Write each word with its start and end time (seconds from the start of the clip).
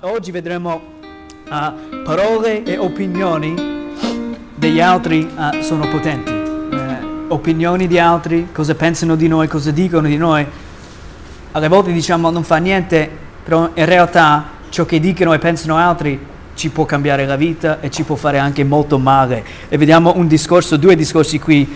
oggi 0.00 0.30
vedremo 0.30 0.80
uh, 1.48 2.02
parole 2.04 2.62
e 2.62 2.76
opinioni 2.76 3.54
degli 4.54 4.80
altri 4.80 5.28
uh, 5.34 5.62
sono 5.62 5.88
potenti. 5.88 6.30
Uh, 6.30 7.24
opinioni 7.28 7.86
di 7.86 7.98
altri, 7.98 8.48
cosa 8.52 8.74
pensano 8.74 9.16
di 9.16 9.28
noi, 9.28 9.48
cosa 9.48 9.70
dicono 9.70 10.06
di 10.06 10.16
noi. 10.16 10.46
Alle 11.52 11.68
volte 11.68 11.92
diciamo 11.92 12.30
non 12.30 12.42
fa 12.44 12.56
niente, 12.56 13.08
però 13.42 13.70
in 13.74 13.86
realtà 13.86 14.44
ciò 14.68 14.84
che 14.84 15.00
dicono 15.00 15.32
e 15.32 15.38
pensano 15.38 15.76
altri 15.76 16.18
ci 16.54 16.70
può 16.70 16.84
cambiare 16.84 17.24
la 17.24 17.36
vita 17.36 17.80
e 17.80 17.90
ci 17.90 18.02
può 18.02 18.16
fare 18.16 18.38
anche 18.38 18.64
molto 18.64 18.98
male. 18.98 19.44
E 19.68 19.78
vediamo 19.78 20.12
un 20.16 20.26
discorso, 20.26 20.76
due 20.76 20.96
discorsi 20.96 21.38
qui 21.38 21.66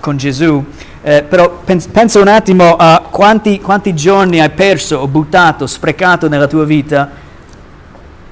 con 0.00 0.16
Gesù. 0.16 0.64
Eh, 1.02 1.22
però 1.22 1.60
pens- 1.64 1.86
pensa 1.86 2.20
un 2.20 2.28
attimo 2.28 2.76
a 2.76 3.02
quanti, 3.08 3.60
quanti 3.60 3.94
giorni 3.94 4.40
hai 4.40 4.50
perso 4.50 4.98
o 4.98 5.08
buttato, 5.08 5.66
sprecato 5.66 6.28
nella 6.28 6.46
tua 6.46 6.64
vita 6.64 7.26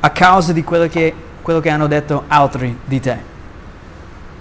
a 0.06 0.10
causa 0.10 0.52
di 0.52 0.62
quello 0.62 0.86
che, 0.86 1.12
quello 1.42 1.58
che 1.58 1.68
hanno 1.68 1.88
detto 1.88 2.24
altri 2.28 2.78
di 2.84 3.00
te. 3.00 3.34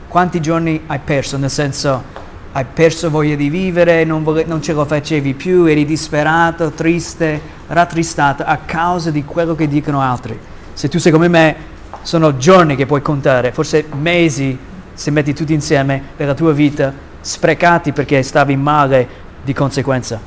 Quanti 0.07 0.39
giorni 0.39 0.83
hai 0.85 0.99
perso? 1.03 1.37
Nel 1.37 1.49
senso, 1.49 2.03
hai 2.51 2.65
perso 2.71 3.09
voglia 3.09 3.35
di 3.35 3.49
vivere, 3.49 4.03
non, 4.03 4.23
vole- 4.23 4.45
non 4.45 4.61
ce 4.61 4.73
lo 4.73 4.85
facevi 4.85 5.33
più, 5.33 5.65
eri 5.65 5.83
disperato, 5.83 6.69
triste, 6.69 7.41
rattristato 7.67 8.43
a 8.43 8.57
causa 8.63 9.09
di 9.09 9.25
quello 9.25 9.55
che 9.55 9.67
dicono 9.67 10.01
altri. 10.01 10.39
Se 10.73 10.87
tu 10.87 10.99
sei 10.99 11.11
come 11.11 11.27
me, 11.27 11.55
sono 12.03 12.37
giorni 12.37 12.75
che 12.75 12.85
puoi 12.85 13.01
contare, 13.01 13.51
forse 13.51 13.87
mesi, 13.99 14.55
se 14.93 15.09
metti 15.09 15.33
tutti 15.33 15.53
insieme, 15.53 16.09
della 16.15 16.35
tua 16.35 16.53
vita, 16.53 16.93
sprecati 17.21 17.91
perché 17.91 18.21
stavi 18.21 18.55
male 18.55 19.07
di 19.43 19.53
conseguenza. 19.53 20.19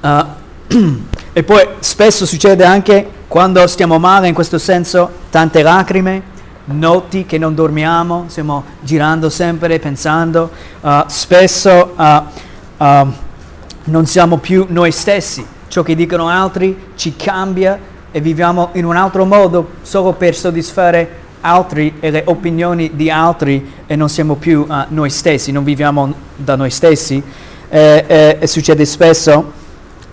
Uh, 0.00 0.26
E 1.32 1.44
poi 1.44 1.64
spesso 1.78 2.26
succede 2.26 2.64
anche 2.64 3.08
quando 3.28 3.64
stiamo 3.68 3.98
male, 4.00 4.26
in 4.26 4.34
questo 4.34 4.58
senso, 4.58 5.08
tante 5.30 5.62
lacrime, 5.62 6.20
notti 6.64 7.26
che 7.26 7.38
non 7.38 7.54
dormiamo, 7.54 8.24
stiamo 8.26 8.64
girando 8.80 9.30
sempre, 9.30 9.78
pensando, 9.78 10.50
uh, 10.80 11.04
spesso 11.06 11.94
uh, 11.94 12.02
uh, 12.84 13.12
non 13.84 14.06
siamo 14.06 14.38
più 14.38 14.66
noi 14.68 14.90
stessi, 14.90 15.46
ciò 15.68 15.82
che 15.82 15.94
dicono 15.94 16.28
altri 16.28 16.76
ci 16.96 17.14
cambia 17.14 17.78
e 18.10 18.20
viviamo 18.20 18.70
in 18.72 18.84
un 18.84 18.96
altro 18.96 19.24
modo 19.24 19.74
solo 19.82 20.14
per 20.14 20.34
soddisfare 20.34 21.26
altri 21.42 21.98
e 22.00 22.10
le 22.10 22.22
opinioni 22.26 22.96
di 22.96 23.10
altri 23.10 23.74
e 23.86 23.94
non 23.94 24.08
siamo 24.08 24.34
più 24.34 24.66
noi 24.88 25.10
stessi, 25.10 25.52
non 25.52 25.62
viviamo 25.62 26.12
da 26.34 26.56
noi 26.56 26.70
stessi. 26.70 27.22
E, 27.70 28.04
e, 28.06 28.36
e 28.40 28.46
succede 28.46 28.84
spesso 28.86 29.57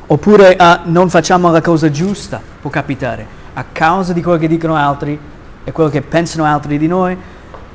Oppure 0.08 0.56
uh, 0.60 0.90
non 0.92 1.10
facciamo 1.10 1.50
la 1.50 1.62
cosa 1.62 1.90
giusta, 1.90 2.40
può 2.62 2.70
capitare, 2.70 3.26
a 3.54 3.66
causa 3.72 4.14
di 4.14 4.22
quello 4.22 4.38
che 4.38 4.48
dicono 4.48 4.76
altri 4.76 5.18
e 5.64 5.72
quello 5.72 5.90
che 5.90 6.04
pensano 6.04 6.46
altri 6.46 6.78
di 6.78 6.86
noi, 6.86 7.18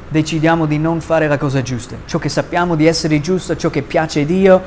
decidiamo 0.08 0.66
di 0.66 0.78
non 0.78 1.00
fare 1.00 1.26
la 1.26 1.38
cosa 1.38 1.60
giusta. 1.60 1.96
Ciò 2.06 2.18
che 2.18 2.28
sappiamo 2.28 2.76
di 2.76 2.86
essere 2.86 3.20
giusto, 3.20 3.56
ciò 3.56 3.68
che 3.68 3.82
piace 3.82 4.20
a 4.20 4.24
Dio, 4.24 4.62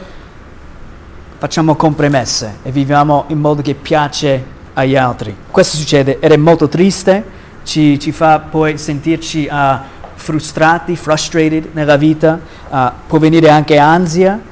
facciamo 1.38 1.75
compromesse 1.75 2.58
e 2.64 2.72
viviamo 2.72 3.25
in 3.28 3.39
modo 3.39 3.61
che 3.61 3.75
piace 3.75 4.44
agli 4.73 4.97
altri. 4.97 5.34
Questo 5.50 5.78
succede 5.78 6.19
ed 6.19 6.34
è 6.34 6.38
molto 6.38 6.67
triste, 6.67 7.23
ci, 7.64 7.97
ci 7.97 8.11
fa 8.11 8.39
poi 8.39 8.78
sentirci 8.78 9.47
uh, 9.50 9.78
frustrati, 10.16 10.97
frustrated 10.97 11.69
nella 11.72 11.95
vita, 11.95 12.38
uh, 12.69 12.78
può 13.08 13.19
venire 13.19 13.50
anche 13.50 13.78
ansia 13.78 14.52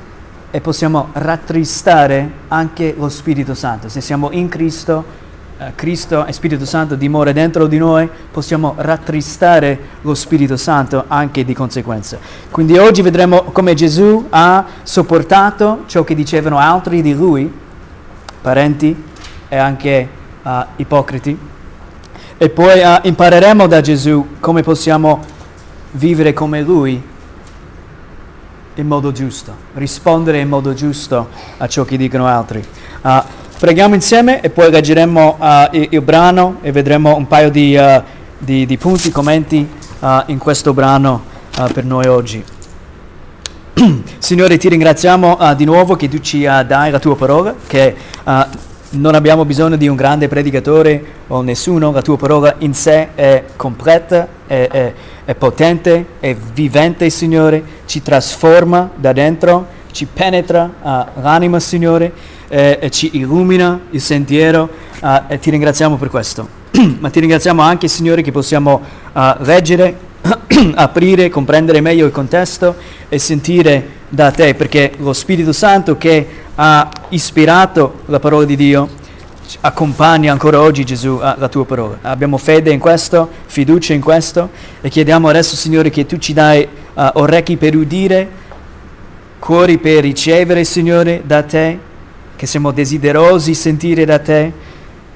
e 0.52 0.60
possiamo 0.60 1.10
rattristare 1.14 2.30
anche 2.50 2.94
lo 2.98 3.08
Spirito 3.08 3.54
Santo. 3.54 3.88
Se 3.88 4.02
siamo 4.02 4.32
in 4.32 4.50
Cristo, 4.50 5.04
eh, 5.58 5.72
Cristo 5.76 6.26
e 6.26 6.34
Spirito 6.34 6.66
Santo 6.66 6.96
dimora 6.96 7.32
dentro 7.32 7.68
di 7.68 7.78
noi, 7.78 8.10
possiamo 8.32 8.74
rattristare 8.78 9.80
lo 10.02 10.14
Spirito 10.14 10.58
Santo 10.58 11.06
anche 11.08 11.46
di 11.46 11.54
conseguenza. 11.54 12.18
Quindi 12.52 12.78
oggi 12.78 13.02
vedremo 13.02 13.44
come 13.44 13.74
Gesù 13.74 14.28
ha 14.30 14.66
sopportato 14.84 15.84
ciò 15.88 16.04
che 16.04 16.16
dicevano 16.16 16.58
altri 16.58 17.02
di 17.02 17.14
lui, 17.14 17.52
parenti 18.42 19.04
e 19.48 19.56
anche 19.56 20.08
uh, 20.44 20.50
ipocriti. 20.76 21.38
E 22.38 22.50
poi 22.50 22.80
uh, 22.82 23.00
impareremo 23.04 23.68
da 23.68 23.80
Gesù 23.80 24.36
come 24.42 24.64
possiamo 24.64 25.20
vivere 25.92 26.34
come 26.34 26.62
lui 26.62 27.10
in 28.76 28.88
modo 28.88 29.12
giusto, 29.12 29.54
rispondere 29.74 30.40
in 30.40 30.48
modo 30.48 30.74
giusto 30.74 31.30
a 31.58 31.68
ciò 31.68 31.84
che 31.84 31.98
dicono 31.98 32.26
altri. 32.26 32.64
Uh, 33.02 33.22
preghiamo 33.60 33.96
insieme 33.96 34.42
e 34.42 34.50
poi 34.50 34.72
leggeremo 34.72 35.38
uh, 35.40 35.46
il, 35.76 35.88
il, 35.92 36.02
brano 36.02 36.58
e 36.62 36.72
vedremo 36.72 37.16
un 37.16 37.28
paio 37.28 37.50
di, 37.50 37.76
uh, 37.76 38.02
di, 38.38 38.66
di 38.66 38.78
punti, 38.78 39.12
commenti 39.12 39.80
in 40.26 40.40
questo 40.40 40.74
brano 40.74 41.26
per 41.74 41.86
noi 41.86 42.08
oggi. 42.08 42.44
Signore, 44.18 44.58
ti 44.58 44.68
ringraziamo 44.68 45.54
di 45.56 45.64
nuovo 45.64 45.96
che 45.96 46.10
tu 46.10 46.18
ci 46.18 46.42
dai 46.42 46.90
la 46.90 46.98
tua 46.98 47.16
parola, 47.16 47.54
che 47.68 47.96
non 48.92 49.14
abbiamo 49.14 49.46
bisogno 49.46 49.76
di 49.76 49.88
un 49.88 49.96
grande 49.96 50.28
predicatore 50.28 51.04
o 51.28 51.44
nessuno, 51.44 51.92
la 51.92 52.02
tua 52.02 52.18
parola 52.18 52.56
in 52.60 52.74
sé 52.74 53.10
è 53.14 53.44
completa, 53.56 54.28
è, 54.52 54.68
è, 54.68 54.94
è 55.24 55.36
potente, 55.36 56.06
è 56.20 56.36
vivente, 56.36 57.10
Signore, 57.10 57.64
ci 57.86 58.02
trasforma 58.02 58.90
da 58.94 59.14
dentro, 59.14 59.66
ci 59.92 60.06
penetra 60.12 60.70
uh, 60.82 61.22
l'anima, 61.22 61.58
Signore, 61.62 62.12
eh, 62.50 62.78
e 62.82 62.90
ci 62.90 63.12
illumina 63.14 63.80
il 63.92 64.02
sentiero 64.02 64.70
uh, 65.00 65.22
e 65.30 65.40
ti 65.40 65.52
ringraziamo 65.52 65.96
per 65.96 66.10
questo. 66.10 66.46
Ma 67.00 67.10
ti 67.10 67.22
ringraziamo 67.22 67.62
anche, 67.62 67.88
Signore, 67.88 68.22
che 68.22 68.34
possiamo 68.34 68.82
uh, 69.14 69.22
leggere, 69.40 69.98
aprire, 70.76 71.30
comprendere 71.30 71.80
meglio 71.80 72.06
il 72.06 72.12
contesto 72.12 72.76
e 73.08 73.20
sentire 73.20 74.00
da 74.10 74.32
te, 74.32 74.54
perché 74.54 74.92
lo 74.98 75.14
Spirito 75.14 75.54
Santo 75.54 75.98
che 75.98 76.28
ha 76.56 76.90
ispirato 77.08 78.02
la 78.08 78.20
parola 78.20 78.44
di 78.44 78.58
Dio 78.58 79.00
accompagna 79.62 80.32
ancora 80.32 80.62
oggi 80.62 80.86
Gesù 80.86 81.18
la 81.20 81.48
tua 81.50 81.66
parola. 81.66 81.98
Abbiamo 82.02 82.38
fede 82.38 82.72
in 82.72 82.80
questo, 82.80 83.30
fiducia 83.46 83.94
in 83.94 84.02
questo 84.02 84.50
e 84.82 84.90
chiediamo 84.90 85.28
adesso 85.28 85.56
Signore 85.56 85.90
che 85.90 86.06
tu 86.06 86.18
ci 86.18 86.34
dai 86.34 86.68
uh, 86.94 87.10
orecchi 87.14 87.58
per 87.58 87.76
udire, 87.76 88.30
cuori 89.40 89.78
per 89.78 90.04
ricevere 90.04 90.64
Signore 90.64 91.22
da 91.26 91.44
te, 91.44 91.78
che 92.36 92.46
siamo 92.46 92.72
desiderosi 92.72 93.54
sentire 93.54 94.06
da 94.06 94.20
te 94.20 94.52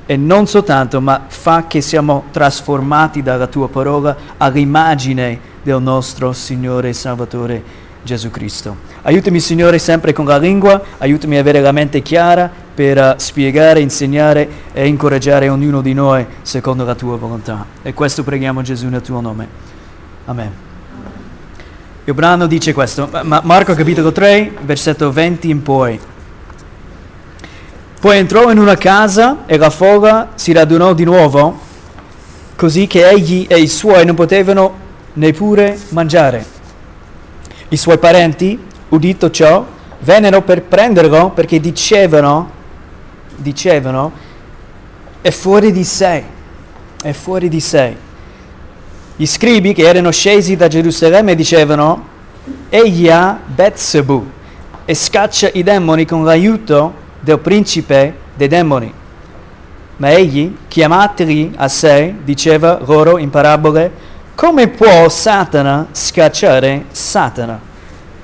e 0.06 0.18
non 0.18 0.46
soltanto, 0.46 1.02
ma 1.02 1.26
fa 1.28 1.66
che 1.68 1.82
siamo 1.82 2.26
trasformati 2.32 3.24
dalla 3.24 3.48
tua 3.48 3.70
parola 3.70 4.16
all'immagine 4.38 5.40
del 5.64 5.82
nostro 5.82 6.34
Signore 6.34 6.90
e 6.90 6.94
Salvatore 6.94 7.64
Gesù 8.04 8.30
Cristo. 8.30 8.76
Aiutami 9.02 9.40
Signore 9.40 9.80
sempre 9.80 10.14
con 10.14 10.26
la 10.26 10.38
lingua, 10.38 10.80
aiutami 11.00 11.38
a 11.38 11.40
avere 11.40 11.60
la 11.60 11.72
mente 11.72 12.02
chiara 12.02 12.64
per 12.76 12.98
uh, 12.98 13.14
spiegare, 13.16 13.80
insegnare 13.80 14.48
e 14.74 14.86
incoraggiare 14.86 15.48
ognuno 15.48 15.82
di 15.82 15.94
noi 15.94 16.26
secondo 16.42 16.84
la 16.84 16.94
tua 16.94 17.16
volontà. 17.16 17.66
E 17.82 17.94
questo 17.94 18.24
preghiamo 18.24 18.62
Gesù 18.62 18.88
nel 18.90 19.02
tuo 19.02 19.22
nome. 19.22 19.48
Amen. 20.26 20.52
Il 22.04 22.14
brano 22.14 22.46
dice 22.46 22.74
questo, 22.74 23.10
Ma- 23.24 23.42
Marco 23.44 23.74
capitolo 23.74 24.12
3, 24.12 24.52
versetto 24.62 25.12
20 25.12 25.50
in 25.50 25.64
poi. 25.64 26.00
Poi 28.00 28.18
entrò 28.18 28.52
in 28.52 28.60
una 28.60 28.76
casa 28.76 29.46
e 29.48 29.58
la 29.58 29.72
folla 29.72 30.30
si 30.36 30.52
radunò 30.52 30.94
di 30.94 31.04
nuovo, 31.04 31.60
così 32.56 32.86
che 32.86 33.10
egli 33.10 33.48
e 33.50 33.58
i 33.60 33.68
suoi 33.68 34.06
non 34.06 34.14
potevano 34.14 34.84
neppure 35.14 35.76
mangiare. 35.90 36.46
I 37.70 37.78
suoi 37.78 37.98
parenti, 37.98 38.64
udito 38.90 39.32
ciò, 39.32 39.66
vennero 40.00 40.44
per 40.44 40.62
prenderlo 40.62 41.32
perché 41.32 41.60
dicevano, 41.60 42.52
dicevano, 43.36 44.12
è 45.22 45.32
fuori 45.32 45.72
di 45.72 45.84
sé, 45.84 46.24
è 47.02 47.12
fuori 47.12 47.50
di 47.50 47.60
sé. 47.60 47.96
Gli 49.16 49.26
scribi 49.26 49.74
che 49.74 49.88
erano 49.88 50.12
scesi 50.12 50.56
da 50.56 50.68
Gerusalemme 50.68 51.36
dicevano, 51.36 52.08
egli 52.70 53.10
ha 53.10 53.40
Betsebu 53.46 54.30
e 54.86 54.94
scaccia 54.94 55.50
i 55.54 55.64
demoni 55.64 56.06
con 56.06 56.24
l'aiuto 56.24 56.94
del 57.20 57.40
principe 57.40 58.16
dei 58.36 58.48
demoni. 58.48 58.94
Ma 59.98 60.12
egli, 60.12 60.56
chiamateli 60.68 61.54
a 61.56 61.68
sé, 61.70 62.14
diceva 62.24 62.80
loro 62.86 63.18
in 63.18 63.30
parabole, 63.30 63.92
come 64.36 64.68
può 64.68 65.08
Satana 65.08 65.88
scacciare 65.92 66.86
Satana? 66.92 67.60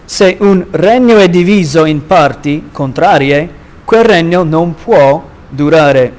Se 0.04 0.36
un 0.42 0.66
regno 0.72 1.18
è 1.18 1.30
diviso 1.30 1.86
in 1.86 2.06
parti 2.06 2.68
contrarie, 2.74 3.50
quel 3.92 4.06
regno 4.06 4.44
non 4.44 4.74
può 4.74 5.22
durare. 5.50 6.14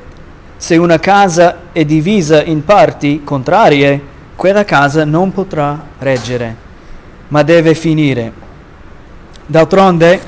Se 0.58 0.76
una 0.76 0.98
casa 0.98 1.56
è 1.72 1.86
divisa 1.86 2.44
in 2.44 2.66
parti 2.66 3.22
contrarie, 3.24 3.98
quella 4.36 4.66
casa 4.66 5.06
non 5.06 5.32
potrà 5.32 5.82
reggere, 5.98 6.54
ma 7.28 7.42
deve 7.42 7.74
finire. 7.74 8.30
D'altronde, 9.46 10.20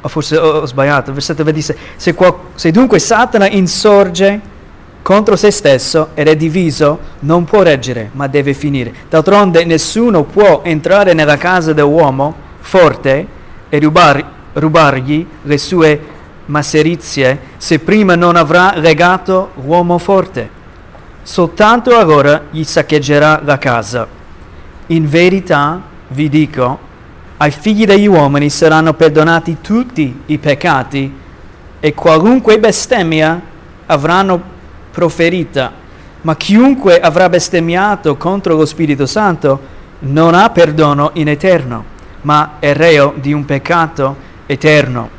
o 0.00 0.08
forse 0.08 0.38
ho, 0.38 0.64
sbagliato, 0.64 1.12
versetto 1.12 1.44
26, 1.44 1.76
se, 1.96 2.14
qual, 2.14 2.34
se 2.54 2.70
dunque 2.70 2.98
Satana 2.98 3.46
insorge 3.46 4.40
contro 5.02 5.36
se 5.36 5.50
stesso 5.50 6.12
ed 6.14 6.28
è 6.28 6.34
diviso, 6.34 6.98
non 7.18 7.44
può 7.44 7.60
reggere, 7.60 8.08
ma 8.12 8.26
deve 8.26 8.54
finire. 8.54 8.90
D'altronde 9.10 9.66
nessuno 9.66 10.22
può 10.22 10.62
entrare 10.64 11.12
nella 11.12 11.36
casa 11.36 11.74
dell'uomo 11.74 12.34
forte 12.60 13.26
e 13.68 13.78
rubar, 13.78 14.36
rubargli 14.58 15.26
le 15.42 15.58
sue 15.58 16.00
masserizie 16.46 17.40
se 17.56 17.78
prima 17.78 18.14
non 18.14 18.36
avrà 18.36 18.74
legato 18.76 19.50
l'uomo 19.62 19.98
forte. 19.98 20.56
Soltanto 21.22 21.96
allora 21.96 22.42
gli 22.50 22.64
saccheggerà 22.64 23.42
la 23.44 23.58
casa. 23.58 24.06
In 24.86 25.08
verità 25.08 25.80
vi 26.08 26.28
dico, 26.28 26.78
ai 27.36 27.50
figli 27.50 27.84
degli 27.84 28.06
uomini 28.06 28.50
saranno 28.50 28.94
perdonati 28.94 29.58
tutti 29.60 30.22
i 30.26 30.38
peccati 30.38 31.12
e 31.80 31.94
qualunque 31.94 32.58
bestemmia 32.58 33.40
avranno 33.86 34.56
proferita, 34.90 35.72
ma 36.22 36.34
chiunque 36.34 36.98
avrà 36.98 37.28
bestemmiato 37.28 38.16
contro 38.16 38.56
lo 38.56 38.64
Spirito 38.64 39.06
Santo 39.06 39.76
non 40.00 40.34
ha 40.34 40.50
perdono 40.50 41.10
in 41.14 41.28
eterno, 41.28 41.84
ma 42.22 42.54
è 42.58 42.72
reo 42.72 43.14
di 43.16 43.32
un 43.32 43.44
peccato 43.44 44.26
eterno. 44.48 45.10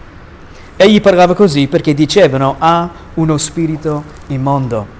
Egli 0.75 0.99
parlava 1.01 1.35
così 1.35 1.67
perché 1.67 1.93
dicevano 1.93 2.55
ha 2.57 2.89
uno 3.13 3.37
spirito 3.37 4.03
immondo. 4.27 4.97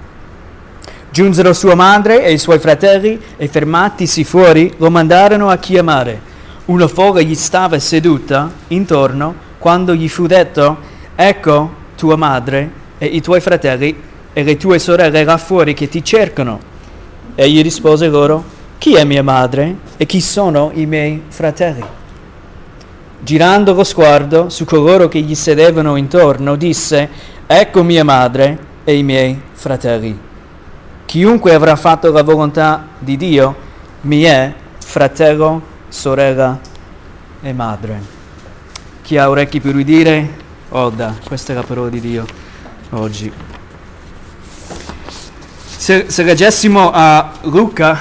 Giunsero 1.10 1.52
sua 1.52 1.74
madre 1.74 2.24
e 2.24 2.32
i 2.32 2.38
suoi 2.38 2.60
fratelli 2.60 3.20
e 3.36 3.48
fermatisi 3.48 4.22
fuori 4.22 4.72
lo 4.76 4.90
mandarono 4.90 5.48
a 5.48 5.56
chiamare. 5.56 6.28
Una 6.66 6.86
folla 6.86 7.20
gli 7.20 7.34
stava 7.34 7.78
seduta 7.80 8.48
intorno 8.68 9.34
quando 9.58 9.94
gli 9.94 10.08
fu 10.08 10.26
detto 10.26 10.78
ecco 11.16 11.74
tua 11.96 12.14
madre 12.14 12.70
e 12.98 13.06
i 13.06 13.20
tuoi 13.20 13.40
fratelli 13.40 14.00
e 14.32 14.42
le 14.44 14.56
tue 14.56 14.78
sorelle 14.78 15.24
là 15.24 15.36
fuori 15.36 15.74
che 15.74 15.88
ti 15.88 16.04
cercano. 16.04 16.60
Egli 17.34 17.60
rispose 17.62 18.06
loro 18.06 18.44
chi 18.78 18.94
è 18.94 19.04
mia 19.04 19.24
madre 19.24 19.76
e 19.96 20.06
chi 20.06 20.20
sono 20.20 20.70
i 20.74 20.86
miei 20.86 21.22
fratelli? 21.28 21.99
Girando 23.22 23.74
lo 23.74 23.84
sguardo 23.84 24.48
su 24.48 24.64
coloro 24.64 25.08
che 25.08 25.20
gli 25.20 25.34
sedevano 25.34 25.96
intorno, 25.96 26.56
disse, 26.56 27.08
ecco 27.46 27.82
mia 27.82 28.02
madre 28.02 28.58
e 28.82 28.96
i 28.96 29.02
miei 29.02 29.38
fratelli. 29.52 30.18
Chiunque 31.04 31.52
avrà 31.52 31.76
fatto 31.76 32.10
la 32.10 32.22
volontà 32.22 32.88
di 32.98 33.16
Dio 33.18 33.68
mi 34.02 34.22
è 34.22 34.54
fratello, 34.78 35.60
sorella 35.88 36.58
e 37.42 37.52
madre. 37.52 38.00
Chi 39.02 39.18
ha 39.18 39.28
orecchi 39.28 39.60
per 39.60 39.74
udire, 39.74 40.28
oda. 40.70 41.14
Questa 41.22 41.52
è 41.52 41.54
la 41.54 41.62
parola 41.62 41.90
di 41.90 42.00
Dio 42.00 42.24
oggi. 42.90 43.30
Se, 45.76 46.06
se 46.08 46.22
leggessimo 46.22 46.90
a 46.92 47.32
Luca 47.42 47.98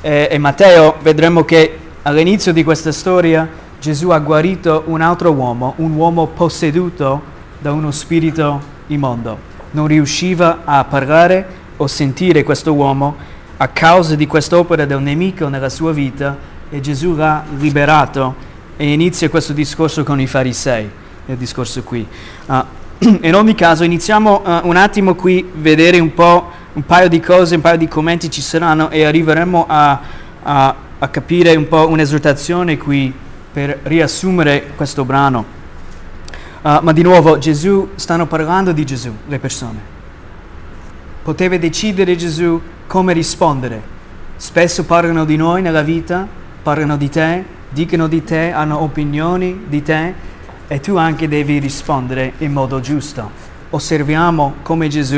e, 0.00 0.28
e 0.30 0.38
Matteo, 0.38 0.96
vedremo 1.02 1.44
che 1.44 1.78
all'inizio 2.02 2.52
di 2.52 2.62
questa 2.62 2.92
storia 2.92 3.62
Gesù 3.84 4.08
ha 4.08 4.18
guarito 4.18 4.84
un 4.86 5.02
altro 5.02 5.30
uomo, 5.32 5.74
un 5.76 5.92
uomo 5.92 6.28
posseduto 6.28 7.20
da 7.58 7.70
uno 7.70 7.90
spirito 7.90 8.58
immondo. 8.86 9.36
Non 9.72 9.88
riusciva 9.88 10.62
a 10.64 10.82
parlare 10.84 11.46
o 11.76 11.86
sentire 11.86 12.44
questo 12.44 12.72
uomo 12.72 13.14
a 13.58 13.68
causa 13.68 14.14
di 14.14 14.26
quest'opera 14.26 14.86
del 14.86 15.02
nemico 15.02 15.48
nella 15.48 15.68
sua 15.68 15.92
vita 15.92 16.34
e 16.70 16.80
Gesù 16.80 17.14
l'ha 17.14 17.44
liberato 17.58 18.34
e 18.78 18.90
inizia 18.90 19.28
questo 19.28 19.52
discorso 19.52 20.02
con 20.02 20.18
i 20.18 20.26
farisei, 20.26 20.88
il 21.26 21.36
discorso 21.36 21.82
qui. 21.82 22.08
Uh, 22.46 22.64
in 23.20 23.34
ogni 23.34 23.54
caso 23.54 23.84
iniziamo 23.84 24.40
uh, 24.42 24.66
un 24.66 24.76
attimo 24.76 25.14
qui 25.14 25.46
vedere 25.56 25.98
un 25.98 26.14
po' 26.14 26.50
un 26.72 26.86
paio 26.86 27.10
di 27.10 27.20
cose, 27.20 27.56
un 27.56 27.60
paio 27.60 27.76
di 27.76 27.86
commenti 27.86 28.30
ci 28.30 28.40
saranno 28.40 28.88
e 28.88 29.04
arriveremo 29.04 29.66
a, 29.68 30.00
a, 30.42 30.74
a 31.00 31.08
capire 31.08 31.54
un 31.54 31.68
po' 31.68 31.86
un'esortazione 31.86 32.78
qui 32.78 33.23
per 33.54 33.78
riassumere 33.84 34.72
questo 34.74 35.04
brano. 35.04 35.44
Uh, 36.60 36.78
ma 36.82 36.92
di 36.92 37.02
nuovo 37.02 37.38
Gesù, 37.38 37.90
stanno 37.94 38.26
parlando 38.26 38.72
di 38.72 38.84
Gesù, 38.84 39.14
le 39.28 39.38
persone. 39.38 39.78
Poteva 41.22 41.56
decidere 41.56 42.16
Gesù 42.16 42.60
come 42.88 43.12
rispondere. 43.12 43.80
Spesso 44.34 44.84
parlano 44.84 45.24
di 45.24 45.36
noi 45.36 45.62
nella 45.62 45.82
vita, 45.82 46.26
parlano 46.64 46.96
di 46.96 47.08
te, 47.08 47.44
dicono 47.68 48.08
di 48.08 48.24
te, 48.24 48.50
hanno 48.50 48.82
opinioni 48.82 49.66
di 49.68 49.82
te 49.82 50.14
e 50.66 50.80
tu 50.80 50.96
anche 50.96 51.28
devi 51.28 51.60
rispondere 51.60 52.32
in 52.38 52.50
modo 52.50 52.80
giusto. 52.80 53.30
Osserviamo 53.70 54.54
come 54.62 54.88
Gesù 54.88 55.16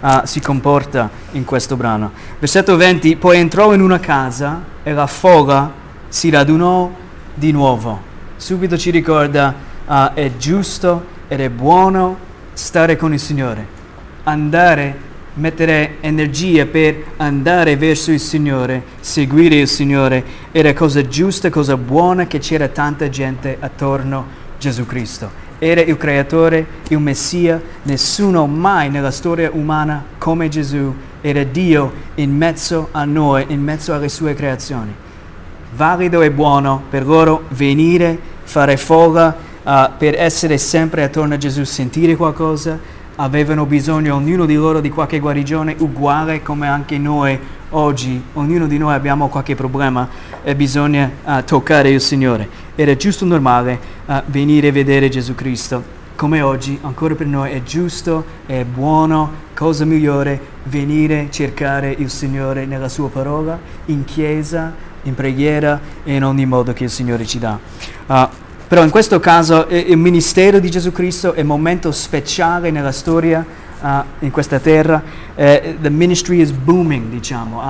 uh, 0.00 0.08
si 0.24 0.40
comporta 0.40 1.08
in 1.32 1.44
questo 1.44 1.76
brano. 1.76 2.10
Versetto 2.40 2.76
20, 2.76 3.14
poi 3.14 3.38
entrò 3.38 3.72
in 3.72 3.80
una 3.80 4.00
casa 4.00 4.60
e 4.82 4.92
la 4.92 5.06
folla 5.06 5.72
si 6.08 6.30
radunò 6.30 7.04
di 7.36 7.52
nuovo. 7.52 8.00
Subito 8.36 8.76
ci 8.76 8.90
ricorda, 8.90 9.54
uh, 9.86 10.12
è 10.14 10.32
giusto 10.36 11.04
ed 11.28 11.40
è 11.40 11.50
buono 11.50 12.16
stare 12.54 12.96
con 12.96 13.12
il 13.12 13.20
Signore, 13.20 13.66
andare, 14.24 15.04
mettere 15.34 15.96
energia 16.00 16.64
per 16.64 17.04
andare 17.18 17.76
verso 17.76 18.10
il 18.10 18.20
Signore, 18.20 18.82
seguire 19.00 19.56
il 19.56 19.68
Signore. 19.68 20.24
Era 20.50 20.72
cosa 20.72 21.06
giusta, 21.06 21.50
cosa 21.50 21.76
buona 21.76 22.26
che 22.26 22.38
c'era 22.38 22.68
tanta 22.68 23.08
gente 23.10 23.56
attorno 23.60 24.18
a 24.18 24.24
Gesù 24.58 24.86
Cristo. 24.86 25.44
Era 25.58 25.82
il 25.82 25.96
creatore, 25.96 26.66
il 26.88 26.98
Messia, 26.98 27.60
nessuno 27.82 28.46
mai 28.46 28.90
nella 28.90 29.10
storia 29.10 29.50
umana 29.52 30.04
come 30.18 30.48
Gesù 30.48 30.94
era 31.20 31.42
Dio 31.44 31.92
in 32.16 32.34
mezzo 32.34 32.88
a 32.92 33.04
noi, 33.04 33.44
in 33.48 33.62
mezzo 33.62 33.92
alle 33.92 34.08
sue 34.08 34.34
creazioni 34.34 35.04
valido 35.76 36.22
e 36.22 36.30
buono 36.30 36.82
per 36.88 37.06
loro 37.06 37.42
venire, 37.50 38.18
fare 38.44 38.78
folla, 38.78 39.36
uh, 39.62 39.70
per 39.98 40.18
essere 40.18 40.56
sempre 40.56 41.02
attorno 41.02 41.34
a 41.34 41.36
Gesù, 41.36 41.64
sentire 41.64 42.16
qualcosa, 42.16 42.78
avevano 43.16 43.66
bisogno 43.66 44.14
ognuno 44.14 44.46
di 44.46 44.54
loro 44.54 44.80
di 44.80 44.88
qualche 44.88 45.20
guarigione 45.20 45.76
uguale 45.78 46.42
come 46.42 46.66
anche 46.66 46.98
noi 46.98 47.38
oggi, 47.70 48.22
ognuno 48.34 48.66
di 48.66 48.78
noi 48.78 48.94
abbiamo 48.94 49.28
qualche 49.28 49.54
problema 49.54 50.08
e 50.42 50.54
bisogna 50.54 51.10
uh, 51.24 51.44
toccare 51.44 51.90
il 51.90 52.00
Signore. 52.00 52.48
Era 52.74 52.96
giusto 52.96 53.26
normale 53.26 53.78
uh, 54.06 54.14
venire 54.26 54.68
a 54.68 54.72
vedere 54.72 55.10
Gesù 55.10 55.34
Cristo. 55.34 55.94
Come 56.16 56.40
oggi, 56.40 56.78
ancora 56.80 57.14
per 57.14 57.26
noi 57.26 57.50
è 57.50 57.62
giusto, 57.62 58.24
è 58.46 58.64
buono, 58.64 59.44
cosa 59.54 59.84
migliore 59.84 60.40
venire 60.64 61.26
a 61.26 61.30
cercare 61.30 61.94
il 61.98 62.08
Signore 62.08 62.64
nella 62.64 62.88
sua 62.88 63.10
parola, 63.10 63.58
in 63.86 64.04
chiesa, 64.04 64.72
in 65.06 65.14
preghiera 65.14 65.80
e 66.04 66.14
in 66.14 66.24
ogni 66.24 66.46
modo 66.46 66.72
che 66.72 66.84
il 66.84 66.90
Signore 66.90 67.24
ci 67.26 67.38
dà. 67.38 67.58
Uh, 68.06 68.28
però 68.68 68.82
in 68.82 68.90
questo 68.90 69.20
caso 69.20 69.68
eh, 69.68 69.78
il 69.78 69.96
ministero 69.96 70.58
di 70.58 70.70
Gesù 70.70 70.90
Cristo 70.90 71.32
è 71.32 71.40
un 71.40 71.46
momento 71.46 71.92
speciale 71.92 72.70
nella 72.70 72.92
storia 72.92 73.44
uh, 73.80 73.86
in 74.20 74.30
questa 74.30 74.58
terra. 74.58 75.02
Uh, 75.34 75.76
the 75.80 75.90
ministry 75.90 76.40
is 76.40 76.50
booming, 76.50 77.08
diciamo. 77.08 77.62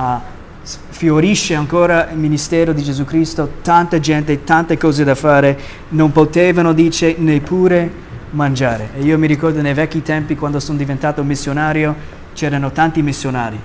fiorisce 0.89 1.53
ancora 1.53 2.09
il 2.09 2.17
ministero 2.17 2.73
di 2.73 2.81
Gesù 2.83 3.05
Cristo, 3.05 3.49
tanta 3.61 3.99
gente, 3.99 4.43
tante 4.43 4.77
cose 4.77 5.03
da 5.03 5.15
fare, 5.15 5.57
non 5.89 6.11
potevano, 6.11 6.73
dice, 6.73 7.15
neppure 7.17 8.05
mangiare. 8.31 8.89
E 8.95 9.03
io 9.03 9.17
mi 9.17 9.27
ricordo 9.27 9.61
nei 9.61 9.73
vecchi 9.73 10.01
tempi, 10.01 10.35
quando 10.35 10.59
sono 10.59 10.77
diventato 10.77 11.23
missionario, 11.23 11.95
c'erano 12.33 12.71
tanti 12.71 13.01
missionari. 13.01 13.59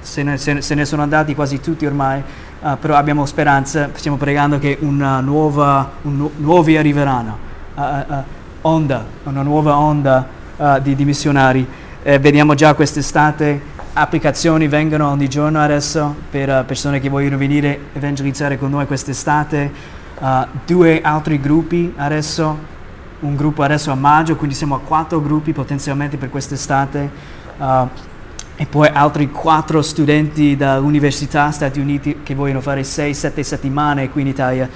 Se 0.00 0.22
ne, 0.22 0.38
se 0.38 0.74
ne 0.74 0.84
sono 0.84 1.02
andati 1.02 1.34
quasi 1.34 1.60
tutti 1.60 1.84
ormai 1.84 2.22
uh, 2.60 2.78
però 2.78 2.96
abbiamo 2.96 3.26
speranza, 3.26 3.90
stiamo 3.94 4.16
pregando 4.16 4.58
che 4.58 4.78
una 4.80 5.20
nuova, 5.20 5.90
un 6.02 6.16
nu- 6.16 6.32
nuovi 6.36 6.76
arriveranno, 6.76 7.38
uh, 7.74 7.80
uh, 7.80 8.14
onda, 8.62 9.04
una 9.24 9.42
nuova 9.42 9.76
onda 9.78 10.36
di, 10.82 10.96
di, 10.96 11.04
missionari. 11.04 11.64
Eh, 12.02 12.18
vediamo 12.18 12.54
già 12.54 12.74
quest'estate, 12.74 13.60
applicazioni 13.92 14.66
vengono 14.66 15.08
ogni 15.08 15.28
giorno 15.28 15.60
adesso 15.60 16.12
per 16.28 16.64
persone 16.64 16.98
che 16.98 17.08
vogliono 17.08 17.36
venire 17.36 17.78
evangelizzare 17.92 18.58
con 18.58 18.70
noi 18.70 18.86
quest'estate. 18.86 19.70
due 20.66 21.00
altri 21.00 21.40
gruppi 21.40 21.94
adesso, 21.96 22.58
un 23.20 23.36
gruppo 23.36 23.62
adesso 23.62 23.92
a 23.92 23.94
maggio, 23.94 24.34
quindi 24.34 24.56
siamo 24.56 24.74
a 24.74 24.80
quattro 24.80 25.22
gruppi 25.22 25.52
potenzialmente 25.52 26.16
per 26.16 26.28
quest'estate. 26.28 27.08
E 28.60 28.66
poi 28.66 28.88
altri 28.92 29.30
quattro 29.30 29.82
studenti 29.82 30.56
dall'Università 30.56 31.52
Stati 31.52 31.78
Uniti 31.78 32.22
che 32.24 32.34
vogliono 32.34 32.60
fare 32.60 32.80
6-7 32.80 33.40
settimane 33.42 34.10
qui 34.10 34.22
in 34.22 34.26
Italia. 34.26 34.68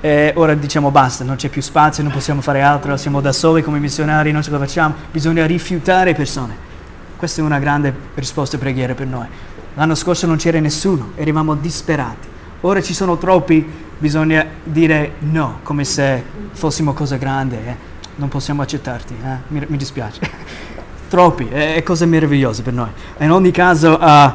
E 0.00 0.32
ora 0.36 0.54
diciamo 0.54 0.92
basta, 0.92 1.24
non 1.24 1.34
c'è 1.34 1.48
più 1.48 1.60
spazio, 1.60 2.04
non 2.04 2.12
possiamo 2.12 2.40
fare 2.40 2.60
altro, 2.60 2.96
siamo 2.96 3.20
da 3.20 3.32
soli 3.32 3.62
come 3.62 3.80
missionari, 3.80 4.30
non 4.30 4.44
ce 4.44 4.52
la 4.52 4.58
facciamo, 4.58 4.94
bisogna 5.10 5.44
rifiutare 5.44 6.14
persone. 6.14 6.54
Questa 7.16 7.40
è 7.40 7.44
una 7.44 7.58
grande 7.58 7.92
risposta 8.14 8.54
e 8.54 8.60
preghiera 8.60 8.94
per 8.94 9.08
noi. 9.08 9.26
L'anno 9.74 9.96
scorso 9.96 10.28
non 10.28 10.36
c'era 10.36 10.60
nessuno, 10.60 11.10
eravamo 11.16 11.56
disperati. 11.56 12.28
ora 12.60 12.80
ci 12.80 12.94
sono 12.94 13.18
troppi, 13.18 13.68
bisogna 13.98 14.46
dire 14.62 15.14
no, 15.18 15.58
come 15.64 15.82
se 15.82 16.22
fossimo 16.52 16.92
cose 16.92 17.18
grandi, 17.18 17.56
eh. 17.56 17.76
non 18.14 18.28
possiamo 18.28 18.62
accettarti, 18.62 19.14
eh. 19.20 19.36
mi, 19.48 19.64
mi, 19.66 19.76
dispiace. 19.76 20.20
troppi, 21.08 21.48
è, 21.48 21.82
cosa 21.82 22.06
meravigliosa 22.06 22.62
per 22.62 22.72
noi. 22.72 22.88
In 23.18 23.30
ogni 23.30 23.50
caso, 23.50 23.98
uh, 24.00 24.32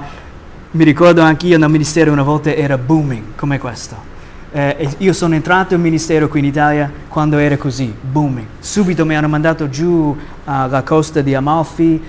mi 0.72 0.84
ricordo 0.84 1.22
anche 1.22 1.48
io 1.48 1.58
nel 1.58 1.70
ministero 1.70 2.12
una 2.12 2.24
volta 2.24 2.54
era 2.54 2.78
booming 2.78 3.36
come 3.36 3.60
questo. 3.60 4.10
Eh, 4.54 4.90
io 4.98 5.14
sono 5.14 5.34
entrato 5.36 5.76
in 5.76 5.82
ministero 5.82 6.28
qui 6.28 6.40
in 6.40 6.46
Italia 6.46 6.92
quando 7.08 7.38
era 7.38 7.58
così, 7.58 7.94
booming. 8.02 8.48
Subito 8.60 9.06
mi 9.06 9.16
hanno 9.16 9.30
mandato 9.30 9.70
giù 9.70 10.16
alla 10.44 10.84
costa 10.84 11.22
di 11.22 11.34
Amalfi, 11.34 12.02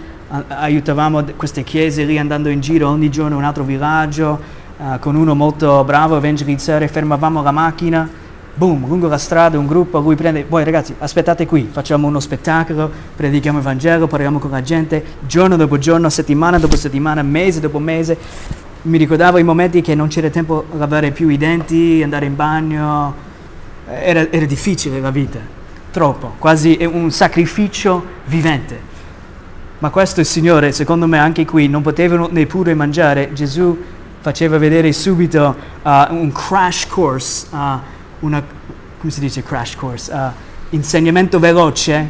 aiutavamo 0.49 1.25
queste 1.37 1.63
chiese 1.63 2.05
lì 2.05 2.19
andando 2.19 2.49
in 2.49 2.61
giro 2.61 2.89
ogni 2.89 3.11
giorno 3.11 3.35
in 3.35 3.39
un 3.39 3.45
altro 3.45 3.65
villaggio, 3.65 4.41
uh, 4.77 4.99
con 4.99 5.15
uno 5.15 5.35
molto 5.35 5.85
bravo 5.85 6.15
a 6.15 6.19
evangelizzare, 6.19 6.89
fermavamo 6.89 7.43
la 7.43 7.53
macchina, 7.53 8.09
boom, 8.55 8.87
lungo 8.87 9.09
la 9.09 9.19
strada 9.19 9.59
un 9.59 9.67
gruppo, 9.67 9.99
lui 10.01 10.15
prende, 10.15 10.45
voi 10.49 10.65
ragazzi 10.65 10.95
aspettate 10.99 11.47
qui, 11.47 11.69
facciamo 11.71 12.07
uno 12.07 12.21
spettacolo, 12.21 12.91
predichiamo 13.17 13.59
il 13.59 13.65
Vangelo, 13.65 14.07
parliamo 14.07 14.39
con 14.39 14.51
la 14.51 14.63
gente, 14.63 15.03
giorno 15.27 15.57
dopo 15.57 15.79
giorno, 15.79 16.09
settimana 16.09 16.59
dopo 16.59 16.77
settimana, 16.77 17.23
mese 17.23 17.61
dopo 17.61 17.79
mese. 17.79 18.17
Mi 18.83 18.99
ricordavo 18.99 19.39
i 19.39 19.45
momenti 19.45 19.81
che 19.81 19.95
non 19.95 20.09
c'era 20.09 20.29
tempo 20.29 20.65
a 20.73 20.77
lavare 20.77 21.13
più 21.13 21.29
i 21.29 21.39
denti, 21.39 22.01
andare 22.03 22.27
in 22.27 22.35
bagno, 22.35 23.15
era, 23.87 24.31
era 24.31 24.45
difficile 24.45 25.01
la 25.01 25.11
vita, 25.11 25.39
troppo, 25.91 26.35
quasi 26.39 26.79
un 26.91 27.11
sacrificio 27.11 28.05
vivente. 28.27 28.91
Ma 29.79 29.91
questo 29.91 30.21
il 30.21 30.27
Signore, 30.27 30.73
secondo 30.73 31.07
me 31.07 31.19
anche 31.19 31.45
qui, 31.45 31.69
non 31.69 31.83
potevano 31.83 32.29
neppure 32.31 32.75
mangiare. 32.75 33.33
Gesù 33.33 33.77
faceva 34.21 34.57
vedere 34.57 34.93
subito 34.93 35.57
uh, 35.83 35.91
un 36.11 36.31
crash 36.33 36.87
course, 36.87 37.49
uh, 37.51 37.57
una, 38.23 38.43
come 38.99 39.13
si 39.13 39.21
dice 39.21 39.43
crash 39.43 39.77
course? 39.77 40.13
Uh, 40.13 40.31
insegnamento 40.71 41.39
veloce 41.39 42.09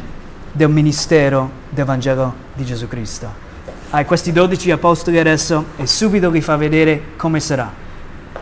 del 0.51 0.69
ministero 0.69 1.61
del 1.69 1.85
Vangelo 1.85 2.33
di 2.53 2.65
Gesù 2.65 2.87
Cristo. 2.87 3.41
Ai 3.91 4.05
questi 4.05 4.31
dodici 4.31 4.71
apostoli 4.71 5.19
adesso 5.19 5.65
e 5.75 5.85
subito 5.85 6.29
li 6.29 6.41
fa 6.41 6.55
vedere 6.55 7.11
come 7.15 7.39
sarà. 7.39 7.71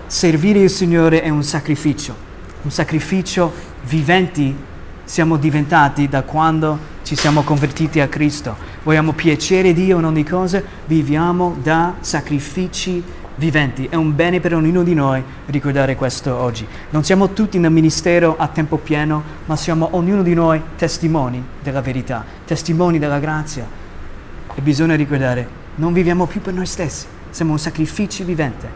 Servire 0.07 0.59
il 0.59 0.69
Signore 0.69 1.21
è 1.21 1.29
un 1.29 1.43
sacrificio, 1.43 2.15
un 2.61 2.71
sacrificio 2.71 3.51
viventi 3.83 4.55
siamo 5.03 5.37
diventati 5.37 6.07
da 6.07 6.21
quando 6.21 6.89
ci 7.03 7.15
siamo 7.15 7.43
convertiti 7.43 7.99
a 7.99 8.07
Cristo. 8.07 8.55
Vogliamo 8.83 9.11
piacere 9.13 9.73
Dio 9.73 9.97
in 9.99 10.05
ogni 10.05 10.23
cosa, 10.23 10.61
viviamo 10.85 11.57
da 11.61 11.95
sacrifici 11.99 12.91
viventi. 12.91 13.20
È 13.37 13.95
un 13.95 14.15
bene 14.15 14.39
per 14.39 14.53
ognuno 14.53 14.83
di 14.83 14.93
noi 14.93 15.23
ricordare 15.47 15.95
questo 15.95 16.35
oggi. 16.35 16.67
Non 16.91 17.03
siamo 17.03 17.33
tutti 17.33 17.57
nel 17.57 17.71
ministero 17.71 18.35
a 18.37 18.47
tempo 18.47 18.77
pieno, 18.77 19.23
ma 19.45 19.55
siamo 19.55 19.89
ognuno 19.93 20.21
di 20.21 20.33
noi 20.33 20.61
testimoni 20.75 21.43
della 21.63 21.81
verità, 21.81 22.23
testimoni 22.45 22.99
della 22.99 23.19
grazia. 23.19 23.65
E 24.53 24.61
bisogna 24.61 24.95
ricordare, 24.95 25.47
non 25.75 25.93
viviamo 25.93 26.27
più 26.27 26.41
per 26.41 26.53
noi 26.53 26.65
stessi, 26.65 27.05
siamo 27.31 27.53
un 27.53 27.59
sacrificio 27.59 28.23
vivente. 28.25 28.69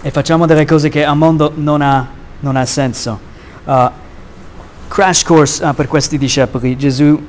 E 0.00 0.10
facciamo 0.10 0.46
delle 0.46 0.64
cose 0.64 0.88
che 0.88 1.04
al 1.04 1.16
mondo 1.16 1.52
non 1.54 1.82
ha, 1.82 2.08
non 2.40 2.56
ha 2.56 2.64
senso. 2.64 3.20
Uh, 3.64 3.90
crash 4.88 5.24
course 5.24 5.64
uh, 5.64 5.74
per 5.74 5.88
questi 5.88 6.16
discepoli. 6.16 6.76
Gesù, 6.76 7.20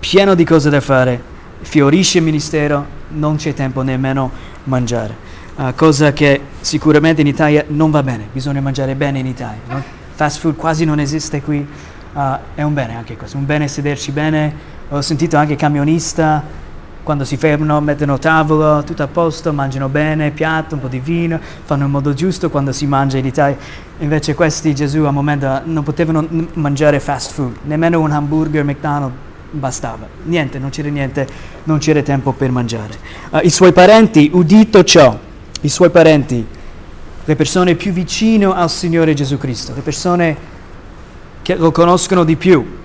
pieno 0.00 0.34
di 0.34 0.44
cose 0.44 0.68
da 0.68 0.80
fare, 0.80 1.22
fiorisce 1.60 2.18
il 2.18 2.24
ministero, 2.24 3.02
non 3.10 3.36
c'è 3.36 3.54
tempo 3.54 3.82
nemmeno 3.82 4.52
mangiare. 4.64 5.16
Uh, 5.56 5.72
cosa 5.74 6.12
che 6.12 6.40
sicuramente 6.60 7.20
in 7.20 7.26
Italia 7.26 7.64
non 7.68 7.90
va 7.90 8.02
bene, 8.02 8.26
bisogna 8.32 8.60
mangiare 8.60 8.94
bene 8.94 9.20
in 9.20 9.26
Italia. 9.26 9.60
No? 9.68 9.82
Fast 10.14 10.40
food 10.40 10.56
quasi 10.56 10.84
non 10.84 10.98
esiste 10.98 11.42
qui, 11.42 11.66
uh, 12.12 12.20
è 12.54 12.62
un 12.62 12.74
bene 12.74 12.96
anche 12.96 13.16
questo, 13.16 13.36
un 13.36 13.46
bene 13.46 13.68
sederci 13.68 14.10
bene. 14.10 14.72
Ho 14.90 15.00
sentito 15.00 15.36
anche 15.36 15.56
camionista 15.56 16.62
quando 17.04 17.24
si 17.24 17.36
fermano 17.36 17.80
mettono 17.80 18.18
tavolo, 18.18 18.82
tutto 18.82 19.02
a 19.02 19.06
posto, 19.06 19.52
mangiano 19.52 19.88
bene, 19.88 20.30
piatto, 20.30 20.74
un 20.74 20.80
po' 20.80 20.88
di 20.88 20.98
vino, 20.98 21.38
fanno 21.64 21.84
in 21.84 21.90
modo 21.90 22.14
giusto 22.14 22.48
quando 22.50 22.72
si 22.72 22.86
mangia 22.86 23.18
in 23.18 23.26
Italia. 23.26 23.56
Invece 23.98 24.34
questi 24.34 24.74
Gesù 24.74 25.02
al 25.04 25.12
momento 25.12 25.60
non 25.64 25.84
potevano 25.84 26.26
mangiare 26.54 26.98
fast 26.98 27.32
food, 27.32 27.56
nemmeno 27.64 28.00
un 28.00 28.10
hamburger 28.10 28.64
McDonald's 28.64 29.32
bastava. 29.54 30.06
Niente, 30.24 30.58
non 30.58 30.70
c'era 30.70 30.88
niente, 30.88 31.26
non 31.64 31.78
c'era 31.78 32.02
tempo 32.02 32.32
per 32.32 32.50
mangiare. 32.50 32.94
Uh, 33.30 33.40
I 33.42 33.50
suoi 33.50 33.72
parenti, 33.72 34.30
udito 34.32 34.84
ciò, 34.84 35.18
i 35.60 35.68
suoi 35.68 35.90
parenti, 35.90 36.46
le 37.24 37.36
persone 37.36 37.74
più 37.74 37.92
vicine 37.92 38.44
al 38.44 38.70
Signore 38.70 39.14
Gesù 39.14 39.38
Cristo, 39.38 39.72
le 39.74 39.80
persone 39.80 40.36
che 41.42 41.54
lo 41.54 41.70
conoscono 41.70 42.24
di 42.24 42.36
più, 42.36 42.78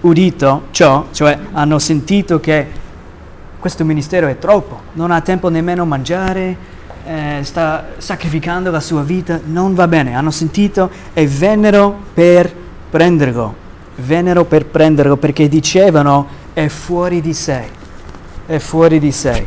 udito 0.00 0.66
ciò, 0.70 1.06
cioè 1.10 1.38
hanno 1.52 1.78
sentito 1.78 2.40
che 2.40 2.80
questo 3.58 3.84
ministero 3.84 4.26
è 4.28 4.38
troppo, 4.38 4.80
non 4.94 5.10
ha 5.10 5.20
tempo 5.20 5.48
nemmeno 5.48 5.82
a 5.82 5.86
mangiare, 5.86 6.70
eh, 7.04 7.40
sta 7.42 7.86
sacrificando 7.96 8.70
la 8.70 8.80
sua 8.80 9.02
vita, 9.02 9.40
non 9.44 9.74
va 9.74 9.88
bene. 9.88 10.14
Hanno 10.14 10.30
sentito 10.30 10.90
e 11.12 11.26
vennero 11.26 11.96
per 12.14 12.52
prenderlo, 12.90 13.54
vennero 13.96 14.44
per 14.44 14.66
prenderlo 14.66 15.16
perché 15.16 15.48
dicevano 15.48 16.40
è 16.52 16.68
fuori 16.68 17.20
di 17.20 17.34
sé, 17.34 17.68
è 18.46 18.58
fuori 18.58 18.98
di 18.98 19.12
sé. 19.12 19.46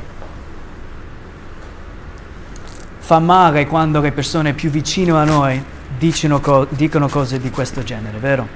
Fa 2.98 3.20
male 3.20 3.68
quando 3.68 4.02
le 4.02 4.12
persone 4.12 4.54
più 4.54 4.70
vicine 4.70 5.12
a 5.12 5.24
noi 5.24 5.64
dicono, 5.98 6.40
co- 6.40 6.66
dicono 6.70 7.08
cose 7.08 7.40
di 7.40 7.52
questo 7.52 7.84
genere, 7.84 8.18
vero? 8.18 8.48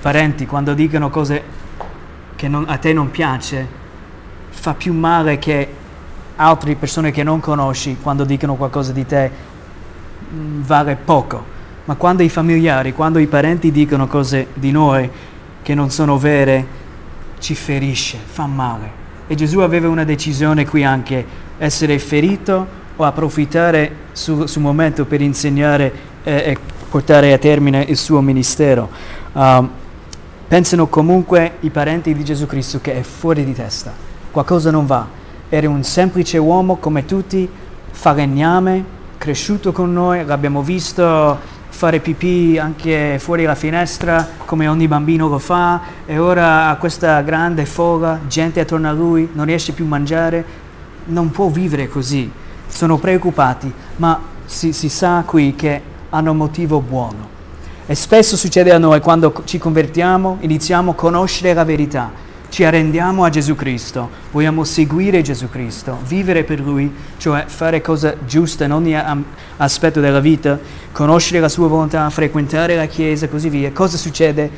Parenti, 0.00 0.46
quando 0.46 0.74
dicono 0.74 1.08
cose 1.10 1.42
che 2.34 2.48
non, 2.48 2.64
a 2.66 2.76
te 2.78 2.92
non 2.92 3.10
piace, 3.12 3.80
fa 4.50 4.74
più 4.74 4.92
male 4.92 5.38
che 5.38 5.68
altre 6.36 6.74
persone 6.74 7.12
che 7.12 7.22
non 7.22 7.38
conosci 7.38 7.98
quando 8.02 8.24
dicono 8.24 8.56
qualcosa 8.56 8.90
di 8.90 9.06
te 9.06 9.30
mm, 10.32 10.62
vale 10.62 10.96
poco. 10.96 11.60
Ma 11.84 11.94
quando 11.96 12.22
i 12.22 12.28
familiari, 12.28 12.92
quando 12.92 13.18
i 13.18 13.26
parenti 13.26 13.70
dicono 13.70 14.06
cose 14.06 14.48
di 14.54 14.70
noi 14.70 15.08
che 15.62 15.74
non 15.74 15.90
sono 15.90 16.18
vere, 16.18 16.80
ci 17.38 17.54
ferisce, 17.54 18.18
fa 18.24 18.46
male. 18.46 19.00
E 19.26 19.34
Gesù 19.34 19.60
aveva 19.60 19.88
una 19.88 20.04
decisione 20.04 20.66
qui 20.66 20.84
anche, 20.84 21.24
essere 21.58 21.98
ferito 21.98 22.80
o 22.96 23.04
approfittare 23.04 23.96
sul, 24.12 24.48
sul 24.48 24.62
momento 24.62 25.04
per 25.04 25.20
insegnare 25.20 25.92
e, 26.22 26.32
e, 26.32 26.58
portare 26.88 27.32
a 27.32 27.38
termine 27.38 27.84
il 27.88 27.96
suo 27.96 28.20
ministero. 28.20 28.88
Um, 29.32 29.70
pensano 30.46 30.86
comunque 30.88 31.56
i 31.60 31.70
parenti 31.70 32.14
di 32.14 32.22
Gesù 32.22 32.46
Cristo 32.46 32.80
che 32.80 32.98
è 32.98 33.02
fuori 33.02 33.44
di 33.44 33.54
testa 33.54 34.10
qualcosa 34.32 34.70
non 34.72 34.86
va. 34.86 35.06
Era 35.48 35.68
un 35.68 35.84
semplice 35.84 36.38
uomo 36.38 36.76
come 36.76 37.04
tutti, 37.04 37.48
falegname, 37.90 38.84
cresciuto 39.18 39.70
con 39.70 39.92
noi, 39.92 40.24
l'abbiamo 40.24 40.62
visto 40.62 41.38
fare 41.72 42.00
pipì 42.00 42.58
anche 42.58 43.18
fuori 43.18 43.44
la 43.44 43.54
finestra 43.54 44.28
come 44.44 44.68
ogni 44.68 44.86
bambino 44.86 45.26
lo 45.26 45.38
fa 45.38 45.80
e 46.04 46.18
ora 46.18 46.68
ha 46.68 46.76
questa 46.76 47.22
grande 47.22 47.64
folla, 47.64 48.20
gente 48.28 48.60
attorno 48.60 48.88
a 48.88 48.92
lui, 48.92 49.30
non 49.32 49.46
riesce 49.46 49.72
più 49.72 49.86
a 49.86 49.88
mangiare, 49.88 50.44
non 51.06 51.30
può 51.30 51.48
vivere 51.48 51.88
così. 51.88 52.30
Sono 52.68 52.98
preoccupati, 52.98 53.72
ma 53.96 54.20
si, 54.44 54.72
si 54.72 54.88
sa 54.88 55.24
qui 55.26 55.54
che 55.56 55.80
hanno 56.10 56.30
un 56.30 56.36
motivo 56.36 56.80
buono. 56.80 57.30
E 57.86 57.94
spesso 57.94 58.36
succede 58.36 58.70
a 58.70 58.78
noi 58.78 59.00
quando 59.00 59.42
ci 59.44 59.58
convertiamo, 59.58 60.36
iniziamo 60.40 60.92
a 60.92 60.94
conoscere 60.94 61.54
la 61.54 61.64
verità 61.64 62.10
ci 62.52 62.64
arrendiamo 62.64 63.24
a 63.24 63.30
Gesù 63.30 63.54
Cristo, 63.54 64.10
vogliamo 64.30 64.62
seguire 64.64 65.22
Gesù 65.22 65.48
Cristo, 65.48 65.98
vivere 66.04 66.44
per 66.44 66.60
Lui, 66.60 66.92
cioè 67.16 67.44
fare 67.46 67.80
cose 67.80 68.18
giuste 68.26 68.64
in 68.64 68.72
ogni 68.72 68.94
aspetto 69.56 70.00
della 70.00 70.20
vita, 70.20 70.58
conoscere 70.92 71.40
la 71.40 71.48
sua 71.48 71.66
volontà, 71.66 72.10
frequentare 72.10 72.76
la 72.76 72.84
Chiesa 72.84 73.24
e 73.24 73.30
così 73.30 73.48
via. 73.48 73.72
Cosa 73.72 73.96
succede? 73.96 74.50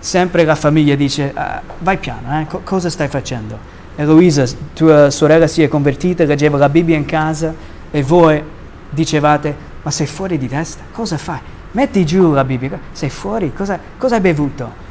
Sempre 0.00 0.44
la 0.44 0.56
famiglia 0.56 0.96
dice, 0.96 1.30
ah, 1.32 1.62
vai 1.78 1.96
piano, 1.98 2.40
eh? 2.40 2.46
Co- 2.46 2.62
cosa 2.64 2.90
stai 2.90 3.06
facendo? 3.06 3.56
Eloisa, 3.94 4.44
tua 4.74 5.08
sorella 5.10 5.46
si 5.46 5.62
è 5.62 5.68
convertita, 5.68 6.24
leggeva 6.24 6.58
la 6.58 6.68
Bibbia 6.68 6.96
in 6.96 7.04
casa 7.04 7.54
e 7.92 8.02
voi 8.02 8.42
dicevate, 8.90 9.54
ma 9.80 9.92
sei 9.92 10.08
fuori 10.08 10.38
di 10.38 10.48
testa? 10.48 10.82
Cosa 10.90 11.16
fai? 11.18 11.38
Metti 11.70 12.04
giù 12.04 12.32
la 12.32 12.42
Bibbia, 12.42 12.80
sei 12.90 13.10
fuori? 13.10 13.52
Cosa, 13.54 13.78
cosa 13.96 14.16
hai 14.16 14.20
bevuto? 14.20 14.81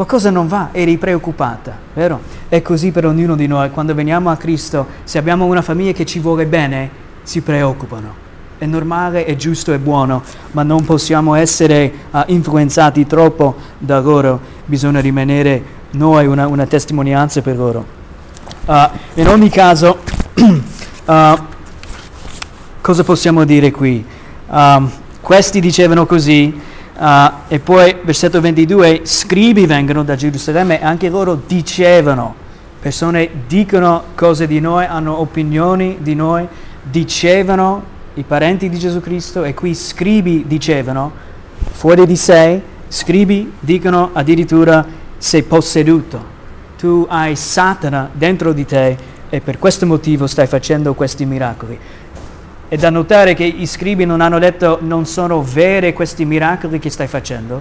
Qualcosa 0.00 0.30
non 0.30 0.48
va, 0.48 0.70
eri 0.72 0.96
preoccupata, 0.96 1.76
vero? 1.92 2.20
È 2.48 2.62
così 2.62 2.90
per 2.90 3.04
ognuno 3.04 3.36
di 3.36 3.46
noi, 3.46 3.68
quando 3.70 3.94
veniamo 3.94 4.30
a 4.30 4.36
Cristo, 4.36 4.86
se 5.04 5.18
abbiamo 5.18 5.44
una 5.44 5.60
famiglia 5.60 5.92
che 5.92 6.06
ci 6.06 6.20
vuole 6.20 6.46
bene, 6.46 6.88
si 7.22 7.42
preoccupano. 7.42 8.14
È 8.56 8.64
normale, 8.64 9.26
è 9.26 9.36
giusto, 9.36 9.74
è 9.74 9.78
buono, 9.78 10.22
ma 10.52 10.62
non 10.62 10.86
possiamo 10.86 11.34
essere 11.34 11.92
uh, 12.12 12.20
influenzati 12.28 13.06
troppo 13.06 13.56
da 13.76 14.00
loro, 14.00 14.40
bisogna 14.64 15.00
rimanere 15.00 15.62
noi 15.90 16.24
una, 16.26 16.46
una 16.46 16.64
testimonianza 16.64 17.42
per 17.42 17.56
loro. 17.58 17.84
Uh, 18.64 18.88
in 19.16 19.28
ogni 19.28 19.50
caso, 19.50 19.98
uh, 21.04 21.36
cosa 22.80 23.04
possiamo 23.04 23.44
dire 23.44 23.70
qui? 23.70 24.02
Um, 24.48 24.90
questi 25.20 25.60
dicevano 25.60 26.06
così, 26.06 26.58
uh, 27.00 27.32
e 27.48 27.58
poi 27.58 27.96
versetto 28.02 28.40
22, 28.40 29.00
scribi 29.04 29.66
vengono 29.66 30.04
da 30.04 30.14
Gerusalemme 30.14 30.80
e 30.80 30.84
anche 30.84 31.08
loro 31.08 31.40
dicevano, 31.46 32.34
persone 32.80 33.30
dicono 33.46 34.04
cose 34.14 34.46
di 34.46 34.60
noi, 34.60 34.84
hanno 34.84 35.18
opinioni 35.18 35.98
di 36.00 36.14
noi, 36.14 36.46
dicevano 36.82 37.98
i 38.14 38.22
parenti 38.22 38.68
di 38.68 38.78
Gesù 38.78 39.00
Cristo 39.00 39.44
e 39.44 39.54
qui 39.54 39.74
scribi 39.74 40.44
dicevano, 40.46 41.12
fuori 41.72 42.06
di 42.06 42.16
sé, 42.16 42.60
scribi 42.88 43.52
dicono 43.58 44.10
addirittura 44.12 44.84
sei 45.16 45.42
posseduto, 45.42 46.38
tu 46.78 47.06
hai 47.08 47.36
Satana 47.36 48.10
dentro 48.12 48.52
di 48.52 48.66
te 48.66 48.96
e 49.28 49.40
per 49.40 49.58
questo 49.58 49.86
motivo 49.86 50.26
stai 50.26 50.46
facendo 50.46 50.92
questi 50.94 51.24
miracoli. 51.24 51.78
È 52.70 52.76
da 52.76 52.88
notare 52.88 53.34
che 53.34 53.42
i 53.42 53.66
scribi 53.66 54.04
non 54.04 54.20
hanno 54.20 54.38
detto 54.38 54.78
non 54.80 55.04
sono 55.04 55.42
veri 55.42 55.92
questi 55.92 56.24
miracoli 56.24 56.78
che 56.78 56.88
stai 56.88 57.08
facendo, 57.08 57.60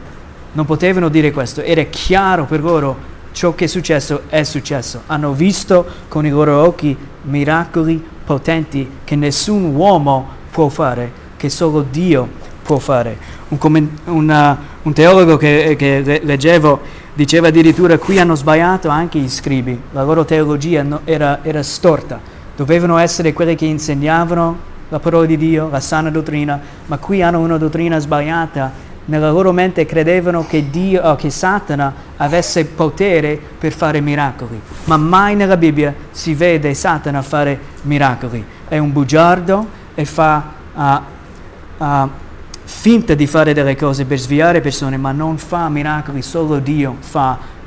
non 0.52 0.68
potevano 0.68 1.10
dire 1.10 1.32
questo, 1.32 1.64
era 1.64 1.82
chiaro 1.82 2.46
per 2.46 2.62
loro 2.62 2.96
ciò 3.32 3.56
che 3.56 3.66
è 3.66 3.68
successo 3.68 4.26
è 4.30 4.44
successo. 4.44 5.02
Hanno 5.08 5.34
visto 5.34 5.84
con 6.10 6.28
i 6.28 6.30
loro 6.30 6.62
occhi 6.62 6.96
miracoli 7.24 8.06
potenti 8.24 8.88
che 9.04 9.16
nessun 9.16 9.74
uomo 9.74 10.28
può 10.52 10.70
fare, 10.70 11.12
che 11.38 11.50
solo 11.50 11.84
Dio 11.90 12.30
può 12.62 12.78
fare. 12.78 13.18
Un, 13.48 13.58
comment- 13.58 14.02
una, 14.06 14.56
un 14.84 14.94
teologo 14.94 15.38
che, 15.38 15.76
che, 15.76 16.22
leggevo 16.24 16.82
diceva 17.16 17.48
addirittura 17.48 17.98
qui 17.98 18.20
hanno 18.20 18.36
sbagliato 18.36 18.90
anche 18.90 19.18
gli 19.18 19.28
scribi, 19.28 19.82
la 19.92 20.04
loro 20.04 20.24
teologia 20.24 20.84
no, 20.84 21.02
era, 21.04 21.40
era 21.42 21.64
storta, 21.64 22.22
dovevano 22.56 23.00
essere 23.00 23.34
quelli 23.34 23.56
che 23.56 23.66
insegnavano 23.66 24.68
la 24.90 25.00
parola 25.00 25.26
di 25.26 25.38
Dio, 25.38 25.70
la 25.70 25.80
sana 25.80 26.10
dottrina, 26.10 26.60
ma 26.88 26.98
qui 26.98 27.22
hanno 27.22 27.40
una 27.40 27.58
dottrina 27.58 28.00
sbagliata 28.00 28.88
nella 29.10 29.32
loro 29.32 29.52
mente 29.52 29.86
credevano 29.86 30.46
che, 30.46 30.70
Dio, 30.70 31.02
oh, 31.02 31.16
che 31.16 31.32
Satana 31.32 31.92
avesse 32.18 32.66
potere 32.66 33.40
per 33.58 33.74
fare 33.74 34.02
miracoli, 34.02 34.62
ma 34.86 34.98
mai 34.98 35.36
nella 35.36 35.58
Bibbia 35.58 35.94
si 36.12 36.36
vede 36.36 36.74
Satana 36.76 37.22
fare 37.24 37.60
miracoli. 37.84 38.46
È 38.68 38.78
un 38.78 38.92
bugiardo 38.92 39.66
e 39.96 40.06
fa 40.06 40.54
uh, 40.74 41.84
uh, 41.84 42.10
finta 42.64 43.16
di 43.16 43.26
fare 43.26 43.54
delle 43.54 43.76
cose 43.76 44.06
per 44.06 44.20
sviare 44.20 44.62
persone, 44.62 44.98
ma 44.98 45.12
non 45.12 45.40
fa 45.40 45.68
miracoli, 45.70 46.22
solo 46.22 46.60
Dio 46.60 46.96
fa 47.00 47.30
miracoli. 47.32 47.59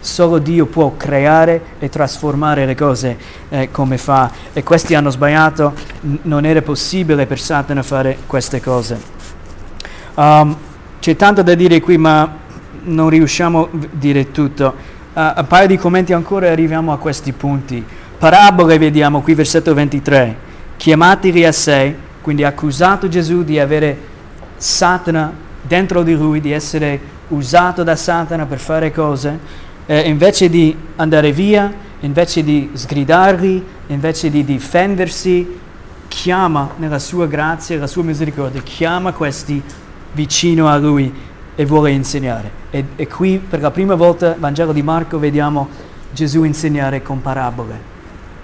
Solo 0.00 0.38
Dio 0.38 0.66
può 0.66 0.94
creare 0.96 1.62
e 1.78 1.88
trasformare 1.88 2.66
le 2.66 2.74
cose 2.74 3.18
eh, 3.48 3.70
come 3.70 3.98
fa. 3.98 4.30
E 4.52 4.62
questi 4.62 4.94
hanno 4.94 5.10
sbagliato, 5.10 5.72
N- 6.02 6.18
non 6.22 6.44
era 6.44 6.62
possibile 6.62 7.26
per 7.26 7.38
Satana 7.38 7.82
fare 7.82 8.18
queste 8.26 8.60
cose. 8.60 8.98
Um, 10.14 10.56
c'è 11.00 11.16
tanto 11.16 11.42
da 11.42 11.54
dire 11.54 11.80
qui, 11.80 11.96
ma 11.96 12.30
non 12.84 13.08
riusciamo 13.08 13.62
a 13.64 13.68
dire 13.90 14.30
tutto. 14.30 14.74
Uh, 15.12 15.20
un 15.36 15.46
paio 15.48 15.66
di 15.66 15.76
commenti 15.76 16.12
ancora 16.12 16.46
e 16.46 16.50
arriviamo 16.50 16.92
a 16.92 16.98
questi 16.98 17.32
punti. 17.32 17.84
Parabole 18.18 18.78
vediamo 18.78 19.22
qui, 19.22 19.34
versetto 19.34 19.72
23. 19.74 20.48
Chiamateli 20.76 21.44
a 21.44 21.52
sé, 21.52 21.94
quindi 22.20 22.44
accusato 22.44 23.08
Gesù 23.08 23.42
di 23.42 23.58
avere 23.58 24.08
Satana 24.56 25.32
dentro 25.62 26.02
di 26.02 26.14
lui, 26.14 26.40
di 26.40 26.52
essere 26.52 27.18
usato 27.30 27.82
da 27.82 27.96
Satana 27.96 28.46
per 28.46 28.58
fare 28.58 28.92
cose, 28.92 29.38
eh, 29.86 30.08
invece 30.08 30.48
di 30.48 30.76
andare 30.96 31.32
via, 31.32 31.72
invece 32.00 32.44
di 32.44 32.70
sgridarli, 32.72 33.64
invece 33.88 34.30
di 34.30 34.44
difendersi, 34.44 35.58
chiama 36.08 36.70
nella 36.76 36.98
sua 36.98 37.26
grazia 37.26 37.76
e 37.76 37.78
la 37.78 37.86
sua 37.86 38.02
misericordia, 38.02 38.60
chiama 38.62 39.12
questi 39.12 39.62
vicino 40.12 40.68
a 40.68 40.76
lui 40.76 41.12
e 41.54 41.64
vuole 41.64 41.90
insegnare. 41.90 42.50
E, 42.70 42.84
e 42.96 43.06
qui 43.06 43.38
per 43.38 43.60
la 43.60 43.70
prima 43.70 43.94
volta 43.94 44.28
nel 44.28 44.38
Vangelo 44.38 44.72
di 44.72 44.82
Marco 44.82 45.18
vediamo 45.18 45.68
Gesù 46.12 46.44
insegnare 46.44 47.02
con 47.02 47.20
parabole. 47.20 47.88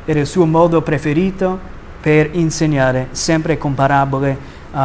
Era 0.05 0.21
il 0.21 0.27
suo 0.27 0.47
modo 0.47 0.83
preferito 0.83 1.59
per 2.01 2.31
insegnare, 2.33 3.09
sempre 3.11 3.59
con 3.59 3.75
parabole, 3.75 4.39
uh, 4.73 4.81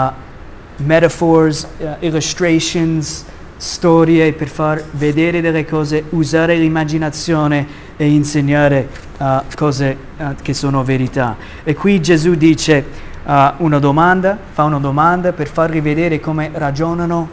metaphors, 0.77 1.67
uh, 1.77 1.87
illustrations, 1.99 3.25
storie 3.61 4.33
per 4.33 4.47
far 4.47 4.83
vedere 4.93 5.39
delle 5.39 5.67
cose, 5.67 6.05
usare 6.09 6.55
l'immaginazione 6.55 7.67
e 7.95 8.09
insegnare 8.09 8.89
uh, 9.19 9.25
cose 9.55 9.95
uh, 10.17 10.23
che 10.41 10.55
sono 10.55 10.83
verità. 10.83 11.35
E 11.63 11.75
qui 11.75 12.01
Gesù 12.01 12.33
dice 12.33 12.83
uh, 13.23 13.31
una 13.57 13.77
domanda, 13.77 14.35
fa 14.51 14.63
una 14.63 14.79
domanda 14.79 15.31
per 15.31 15.47
farvi 15.47 15.79
vedere 15.79 16.19
come 16.19 16.49
ragionano 16.51 17.29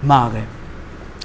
male. 0.00 0.46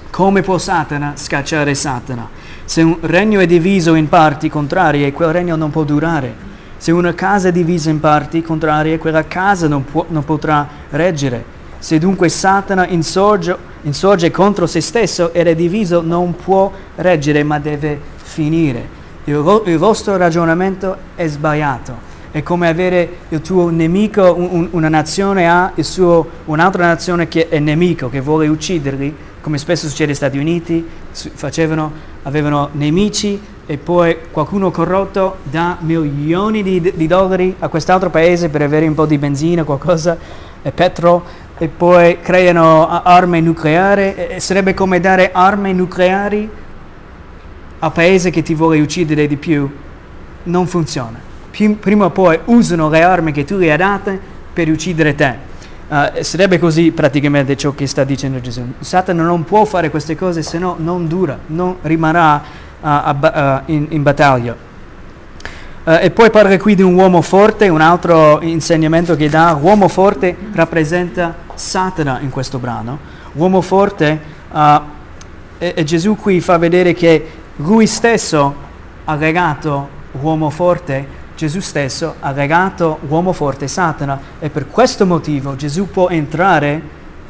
Come 0.10 0.41
può 0.41 0.58
Satana 0.58 1.13
scacciare 1.17 1.75
Satana? 1.75 2.30
Se 2.63 2.82
un 2.82 2.97
regno 3.02 3.41
è 3.41 3.45
diviso 3.45 3.93
in 3.95 4.08
parti 4.08 4.47
contrarie, 4.47 5.12
quel 5.12 5.34
regno 5.34 5.58
non 5.58 5.69
può 5.69 5.84
durare. 5.84 6.34
Se 6.78 6.93
una 6.93 7.13
casa 7.13 7.49
è 7.49 7.52
divisa 7.52 7.89
in 7.89 7.99
parti 7.99 8.41
contrarie, 8.41 8.99
quella 8.99 9.25
casa 9.25 9.67
non, 9.67 9.84
può, 9.84 10.06
non 10.08 10.23
potrà 10.23 10.65
reggere. 10.91 11.58
Se 11.80 11.98
dunque 11.98 12.30
Satana 12.30 12.88
insorge, 12.88 13.56
insorge 13.84 14.32
contro 14.32 14.68
se 14.68 14.82
stesso 14.82 15.34
ed 15.34 15.48
è 15.48 15.56
diviso, 15.56 16.02
non 16.02 16.36
può 16.36 16.72
reggere, 16.96 17.44
ma 17.44 17.58
deve 17.60 18.00
finire. 18.15 18.98
Il, 19.24 19.62
il 19.65 19.78
vostro 19.78 20.18
ragionamento 20.18 20.96
è 21.15 21.28
sbagliato 21.28 22.08
è 22.32 22.44
come 22.44 22.68
avere 22.68 23.10
il 23.30 23.42
tuo 23.42 23.70
nemico, 23.70 24.36
un, 24.38 24.68
una 24.72 24.89
nazione 24.89 25.50
ha 25.50 25.74
suo, 25.82 26.28
un'altra 26.46 26.86
nazione 26.86 27.28
che 27.28 27.50
è 27.50 27.58
nemico, 27.60 28.10
che 28.10 28.22
vuole 28.22 28.48
ucciderli, 28.48 29.15
come 29.42 29.58
spesso 29.58 29.88
succede 29.88 30.08
negli 30.08 30.15
Stati 30.15 30.38
Uniti, 30.38 30.88
facevano, 31.12 31.92
avevano 32.24 32.70
nemici 32.74 33.42
e 33.65 33.78
poi 33.78 34.18
qualcuno 34.32 34.70
corrotto 34.70 35.38
dà 35.44 35.78
milioni 35.80 36.62
di, 36.62 36.94
di 36.96 37.08
dollari 37.08 37.56
a 37.60 37.68
quest'altro 37.68 38.10
paese 38.10 38.50
per 38.50 38.62
avere 38.62 38.88
un 38.88 38.94
po' 38.94 39.06
di 39.08 39.18
benzina, 39.18 39.63
qualcosa, 39.63 40.18
e 40.62 40.72
petrolio, 40.72 41.24
e 41.60 41.67
poi 41.67 42.19
creano 42.22 42.88
armi 43.04 43.41
nucleari, 43.41 44.39
sarebbe 44.39 44.74
come 44.74 45.00
dare 45.00 45.30
armi 45.32 45.74
nucleari 45.74 46.50
al 47.80 47.91
paese 47.91 48.32
che 48.32 48.41
ti 48.41 48.56
vuole 48.56 48.80
uccidere 48.80 49.28
di 49.28 49.38
più, 49.38 49.69
non 50.43 50.65
funziona 50.65 51.28
prima 51.80 52.06
o 52.06 52.10
poi 52.10 52.39
usano 52.45 52.89
le 52.89 53.02
armi 53.02 53.32
che 53.32 53.43
tu 53.43 53.58
gli 53.58 53.69
hai 53.69 53.78
date 53.78 54.19
per 54.54 54.69
uccidere 54.69 55.15
te. 55.15 55.48
Uh, 55.88 56.22
sarebbe 56.22 56.60
così 56.60 56.91
praticamente 56.91 57.58
ciò 57.58 57.74
che 57.74 57.88
sta 57.88 58.04
dicendo 58.04 58.39
Gesù. 58.39 58.62
Satana 58.80 59.24
non 59.24 59.43
può 59.43 59.65
fare 59.65 59.89
queste 59.89 60.15
cose 60.15 60.43
se 60.43 60.60
no 60.60 60.76
non 60.78 61.08
dura, 61.08 61.38
non 61.48 61.78
rimarrà 61.82 62.41
uh, 62.80 62.88
uh, 62.88 63.62
in, 63.65 63.88
in, 63.89 64.04
battaglia. 64.04 64.56
e 65.84 66.12
poi 66.12 66.30
parla 66.30 66.56
qui 66.58 66.76
di 66.76 66.84
un 66.84 66.93
uomo 66.93 67.22
forte, 67.22 67.67
un 67.69 67.82
altro 67.82 68.39
insegnamento 68.41 69.15
che 69.15 69.30
dà, 69.30 69.58
l'uomo 69.60 69.88
forte 69.88 70.36
rappresenta 70.54 71.34
Satana 71.60 72.19
in 72.22 72.30
questo 72.30 72.58
brano. 72.58 72.98
L'uomo 73.34 73.62
forte, 73.62 74.19
e, 75.58 75.74
e 75.76 75.84
Gesù 75.84 76.15
qui 76.15 76.41
fa 76.41 76.58
vedere 76.58 76.93
che 76.93 77.30
lui 77.58 77.86
stesso 77.86 78.56
ha 79.06 79.15
legato 79.15 79.98
l'uomo 80.13 80.50
forte 80.50 81.17
Gesù 81.39 81.62
stesso 81.62 82.15
ha 82.19 82.32
legato 82.32 83.00
l'uomo 83.08 83.32
forte 83.32 83.69
Satana 83.69 84.19
e 84.39 84.50
per 84.50 84.67
questo 84.67 85.06
motivo 85.06 85.56
Gesù 85.56 85.89
può 85.89 86.10
entrare 86.10 86.82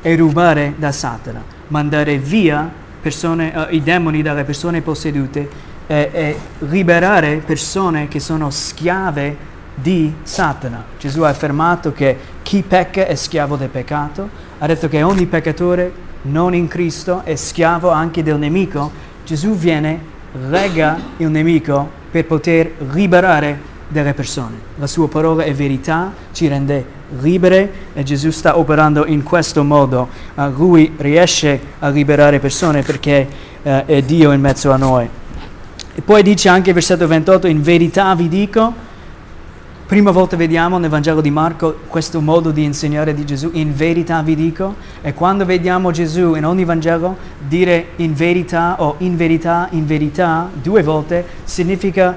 e 0.01 0.15
rubare 0.15 0.73
da 0.77 0.91
Satana, 0.91 1.43
mandare 1.67 2.17
via 2.17 2.67
persone, 2.99 3.53
uh, 3.55 3.73
i 3.75 3.83
demoni 3.83 4.23
dalle 4.23 4.45
persone 4.45 4.81
possedute 4.81 5.47
e, 5.85 6.09
e 6.11 6.39
liberare 6.67 7.43
persone 7.45 8.07
che 8.07 8.19
sono 8.19 8.49
schiave 8.49 9.37
di 9.81 10.13
Satana. 10.23 10.83
Gesù 10.97 11.21
ha 11.21 11.29
affermato 11.29 11.91
che 11.93 12.17
chi 12.41 12.63
pecca 12.67 13.05
è 13.05 13.15
schiavo 13.15 13.55
del 13.55 13.69
peccato, 13.69 14.29
ha 14.57 14.65
detto 14.65 14.87
che 14.87 15.03
ogni 15.03 15.25
peccatore 15.25 16.07
non 16.23 16.53
in 16.53 16.67
Cristo 16.67 17.21
è 17.23 17.35
schiavo 17.35 17.89
anche 17.89 18.23
del 18.23 18.37
nemico. 18.37 18.91
Gesù 19.25 19.55
viene, 19.55 19.99
lega 20.47 20.99
il 21.17 21.29
nemico 21.29 21.89
per 22.11 22.25
poter 22.25 22.73
liberare 22.91 23.67
delle 23.87 24.13
persone. 24.13 24.57
La 24.77 24.87
sua 24.87 25.07
parola 25.07 25.43
è 25.43 25.53
verità, 25.53 26.11
ci 26.31 26.47
rende 26.47 26.97
libere 27.19 27.71
e 27.93 28.03
Gesù 28.03 28.29
sta 28.29 28.57
operando 28.57 29.05
in 29.05 29.23
questo 29.23 29.63
modo. 29.63 30.09
Uh, 30.35 30.49
lui 30.55 30.93
riesce 30.97 31.59
a 31.79 31.89
liberare 31.89 32.39
persone 32.39 32.83
perché 32.83 33.27
uh, 33.61 33.85
è 33.85 34.01
Dio 34.03 34.31
in 34.31 34.41
mezzo 34.41 34.71
a 34.71 34.77
noi. 34.77 35.07
E 35.95 36.01
poi 36.01 36.21
dice 36.23 36.49
anche 36.49 36.71
versetto 36.71 37.07
28, 37.07 37.47
in 37.47 37.61
verità 37.61 38.13
vi 38.15 38.27
dico, 38.27 38.87
prima 39.89 40.11
volta 40.11 40.37
vediamo 40.37 40.77
nel 40.77 40.91
Vangelo 40.91 41.19
di 41.19 41.31
Marco 41.31 41.79
questo 41.87 42.21
modo 42.21 42.51
di 42.51 42.63
insegnare 42.63 43.15
di 43.15 43.25
Gesù, 43.25 43.49
in 43.53 43.73
verità 43.73 44.21
vi 44.21 44.35
dico, 44.35 44.75
e 45.01 45.15
quando 45.15 45.45
vediamo 45.45 45.89
Gesù 45.89 46.35
in 46.35 46.45
ogni 46.45 46.63
Vangelo 46.63 47.17
dire 47.39 47.87
in 47.95 48.13
verità 48.13 48.75
o 48.83 48.97
in 48.99 49.17
verità, 49.17 49.67
in 49.71 49.87
verità, 49.87 50.47
due 50.61 50.83
volte, 50.83 51.25
significa 51.43 52.15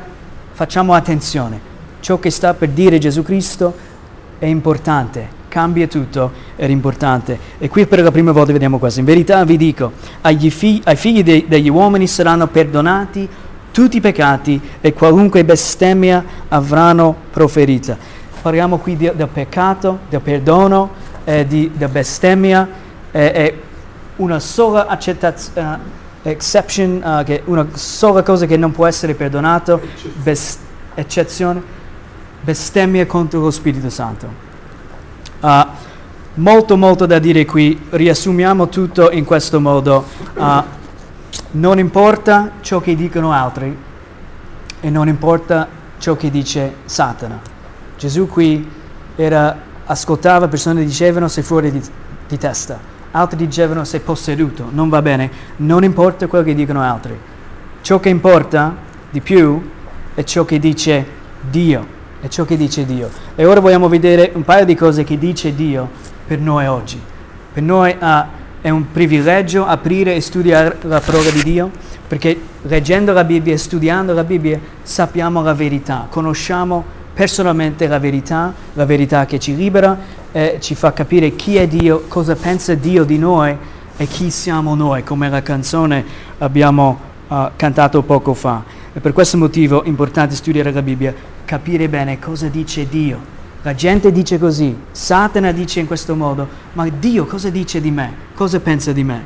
facciamo 0.52 0.92
attenzione. 0.92 1.58
Ciò 2.00 2.18
che 2.18 2.28
sta 2.28 2.52
per 2.52 2.68
dire 2.68 2.98
Gesù 2.98 3.22
Cristo 3.22 3.74
è 4.38 4.44
importante, 4.44 5.26
cambia 5.48 5.86
tutto, 5.86 6.30
è 6.56 6.66
importante. 6.66 7.38
E 7.56 7.70
qui 7.70 7.86
per 7.86 8.02
la 8.02 8.10
prima 8.10 8.32
volta 8.32 8.52
vediamo 8.52 8.76
questo. 8.76 9.00
In 9.00 9.06
verità 9.06 9.42
vi 9.46 9.56
dico, 9.56 9.92
figli, 10.50 10.82
ai 10.84 10.96
figli 10.96 11.22
de, 11.22 11.46
degli 11.48 11.70
uomini 11.70 12.06
saranno 12.06 12.48
perdonati 12.48 13.26
tutti 13.72 13.96
i 13.96 14.00
peccati 14.00 14.60
e 14.80 14.92
qualunque 14.92 15.44
bestemmia 15.44 16.24
avranno 16.48 17.16
proferita. 17.32 17.96
Parliamo 18.40 18.78
qui 18.78 18.96
di, 18.96 19.10
del 19.14 19.28
peccato, 19.28 20.00
del 20.08 20.20
perdono, 20.20 20.90
eh, 21.24 21.46
di, 21.46 21.70
della 21.74 21.90
bestemmia, 21.90 22.68
eh, 23.10 23.32
è 23.32 23.54
una 24.16 24.38
sola 24.38 24.86
accettazione, 24.86 25.78
uh, 26.22 26.28
exception, 26.28 27.02
uh, 27.02 27.24
che 27.24 27.42
una 27.46 27.66
sola 27.74 28.22
cosa 28.22 28.46
che 28.46 28.56
non 28.56 28.72
può 28.72 28.86
essere 28.86 29.14
perdonato, 29.14 29.80
best, 30.22 30.60
eccezione, 30.94 31.62
bestemmia 32.40 33.06
contro 33.06 33.40
lo 33.40 33.50
Spirito 33.50 33.90
Santo. 33.90 34.50
Uh, 35.40 35.66
molto 36.34 36.76
molto 36.76 37.06
da 37.06 37.18
dire 37.18 37.44
qui, 37.44 37.80
riassumiamo 37.90 38.68
tutto 38.68 39.10
in 39.10 39.24
questo 39.24 39.60
modo. 39.60 40.04
Non 41.52 41.78
importa 41.78 42.52
ciò 42.60 42.80
che 42.80 42.94
dicono 42.94 43.32
altri 43.32 43.76
e 44.80 44.90
non 44.90 45.08
importa 45.08 45.68
ciò 45.98 46.16
che 46.16 46.30
dice 46.30 46.76
Satana. 46.84 47.40
Gesù 47.96 48.26
qui 48.26 48.68
era, 49.16 49.56
ascoltava 49.86 50.48
persone 50.48 50.80
che 50.80 50.86
dicevano 50.86 51.28
sei 51.28 51.42
fuori 51.42 51.70
di, 51.70 51.80
di 52.26 52.38
testa, 52.38 52.78
altri 53.12 53.36
dicevano 53.36 53.84
sei 53.84 54.00
posseduto, 54.00 54.68
non 54.70 54.88
va 54.88 55.00
bene, 55.00 55.30
non 55.56 55.84
importa 55.84 56.26
quello 56.26 56.44
che 56.44 56.54
dicono 56.54 56.80
altri. 56.82 57.18
Ciò 57.80 58.00
che 58.00 58.08
importa 58.08 58.74
di 59.10 59.20
più 59.20 59.70
è 60.14 60.24
ciò 60.24 60.44
che 60.44 60.58
dice 60.58 61.06
Dio, 61.40 61.86
è 62.20 62.28
ciò 62.28 62.44
che 62.44 62.56
dice 62.56 62.84
Dio. 62.84 63.08
E 63.34 63.44
ora 63.44 63.60
vogliamo 63.60 63.88
vedere 63.88 64.32
un 64.34 64.42
paio 64.42 64.64
di 64.64 64.74
cose 64.74 65.04
che 65.04 65.18
dice 65.18 65.54
Dio 65.54 65.88
per 66.26 66.38
noi 66.38 66.66
oggi. 66.66 67.00
Per 67.52 67.62
noi 67.62 67.96
uh, 67.98 68.06
è 68.62 68.70
un 68.70 68.92
privilegio 68.92 69.66
aprire 69.66 70.14
e 70.14 70.20
studiare 70.20 70.78
la 70.82 71.00
parola 71.00 71.28
di 71.30 71.42
Dio, 71.42 71.68
perché 72.06 72.40
leggendo 72.62 73.12
la 73.12 73.24
Bibbia 73.24 73.52
e 73.52 73.58
studiando 73.58 74.14
la 74.14 74.22
Bibbia 74.22 74.58
sappiamo 74.82 75.42
la 75.42 75.52
verità, 75.52 76.06
conosciamo 76.08 76.84
personalmente 77.12 77.88
la 77.88 77.98
verità, 77.98 78.54
la 78.74 78.86
verità 78.86 79.26
che 79.26 79.40
ci 79.40 79.56
libera, 79.56 80.20
e 80.30 80.58
ci 80.60 80.76
fa 80.76 80.92
capire 80.92 81.34
chi 81.34 81.56
è 81.56 81.66
Dio, 81.66 82.04
cosa 82.06 82.36
pensa 82.36 82.74
Dio 82.74 83.02
di 83.02 83.18
noi 83.18 83.54
e 83.96 84.06
chi 84.06 84.30
siamo 84.30 84.76
noi, 84.76 85.02
come 85.02 85.28
la 85.28 85.42
canzone 85.42 86.04
abbiamo 86.38 86.98
uh, 87.26 87.50
cantato 87.56 88.02
poco 88.02 88.32
fa. 88.32 88.62
E 88.92 89.00
per 89.00 89.12
questo 89.12 89.36
motivo 89.36 89.82
è 89.82 89.88
importante 89.88 90.36
studiare 90.36 90.70
la 90.70 90.82
Bibbia, 90.82 91.12
capire 91.44 91.88
bene 91.88 92.20
cosa 92.20 92.46
dice 92.46 92.88
Dio 92.88 93.40
la 93.62 93.74
gente 93.74 94.10
dice 94.10 94.38
così, 94.38 94.76
Satana 94.90 95.52
dice 95.52 95.80
in 95.80 95.86
questo 95.86 96.14
modo, 96.14 96.48
ma 96.72 96.88
Dio 96.88 97.26
cosa 97.26 97.48
dice 97.48 97.80
di 97.80 97.90
me? 97.90 98.14
Cosa 98.34 98.60
pensa 98.60 98.92
di 98.92 99.04
me? 99.04 99.24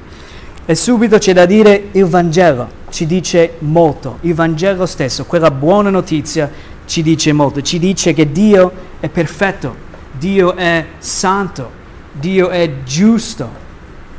E 0.65 0.75
subito 0.75 1.19
c'è 1.19 1.33
da 1.33 1.47
dire 1.47 1.89
il 1.93 2.07
Vangelo 2.07 2.85
ci 2.91 3.07
dice 3.07 3.55
molto, 3.61 4.19
il 4.23 4.35
Vangelo 4.35 4.87
stesso, 4.87 5.25
quella 5.25 5.51
buona 5.51 5.91
notizia 5.91 6.51
ci 6.87 7.03
dice 7.03 7.33
molto, 7.33 7.63
ci 7.63 7.79
dice 7.79 8.13
che 8.13 8.31
Dio 8.31 8.73
è 9.01 9.09
perfetto, 9.09 9.75
Dio 10.13 10.55
è 10.55 10.85
santo, 10.99 11.71
Dio 12.13 12.49
è 12.49 12.83
giusto, 12.85 13.49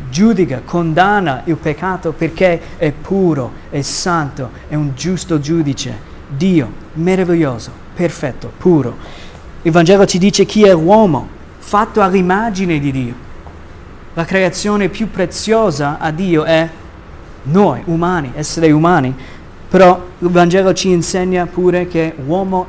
giudica, 0.10 0.62
condanna 0.64 1.42
il 1.46 1.56
peccato 1.56 2.12
perché 2.12 2.62
è 2.78 2.92
puro, 2.92 3.52
è 3.70 3.82
santo, 3.82 4.52
è 4.68 4.76
un 4.76 4.92
giusto 4.96 5.40
giudice. 5.40 6.16
Dio 6.28 6.70
meraviglioso, 6.94 7.72
perfetto, 7.96 8.52
puro. 8.58 8.98
Il 9.64 9.72
Vangelo 9.72 10.06
ci 10.06 10.18
dice 10.18 10.46
chi 10.46 10.64
è 10.64 10.72
l'uomo, 10.72 11.28
fatto 11.58 12.02
all'immagine 12.02 12.80
di 12.80 12.92
Dio. 12.92 13.14
La 14.14 14.24
creazione 14.24 14.90
più 14.90 15.10
preziosa 15.10 15.98
a 16.00 16.12
Dio 16.12 16.44
è 16.44 16.70
noi, 17.44 17.82
umani, 17.86 18.32
esseri 18.36 18.72
umani. 18.72 19.14
Però 19.70 20.02
il 20.20 20.30
Vangelo 20.30 20.74
ci 20.74 20.90
insegna 20.90 21.46
pure 21.46 21.88
che 21.88 22.16
l'uomo 22.24 22.66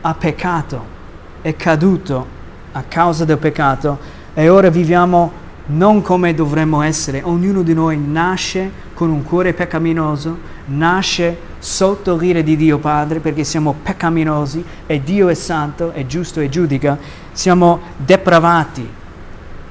ha 0.00 0.14
peccato, 0.14 0.84
è 1.40 1.56
caduto 1.56 2.26
a 2.72 2.82
causa 2.86 3.24
del 3.24 3.38
peccato 3.38 3.98
e 4.34 4.48
ora 4.48 4.68
viviamo 4.68 5.32
non 5.66 6.02
come 6.02 6.34
dovremmo 6.34 6.82
essere. 6.82 7.22
Ognuno 7.22 7.62
di 7.62 7.74
noi 7.74 7.98
nasce 7.98 8.70
con 8.94 9.10
un 9.10 9.22
cuore 9.22 9.54
peccaminoso, 9.54 10.36
nasce 10.66 11.36
sotto 11.58 12.16
l'ira 12.16 12.40
di 12.40 12.56
Dio 12.56 12.78
Padre 12.78 13.20
perché 13.20 13.44
siamo 13.44 13.74
peccaminosi 13.82 14.64
e 14.86 15.02
Dio 15.02 15.28
è 15.28 15.34
santo, 15.34 15.92
è 15.92 16.06
giusto 16.06 16.40
e 16.40 16.48
giudica, 16.48 16.98
siamo 17.32 17.80
depravati, 17.96 18.88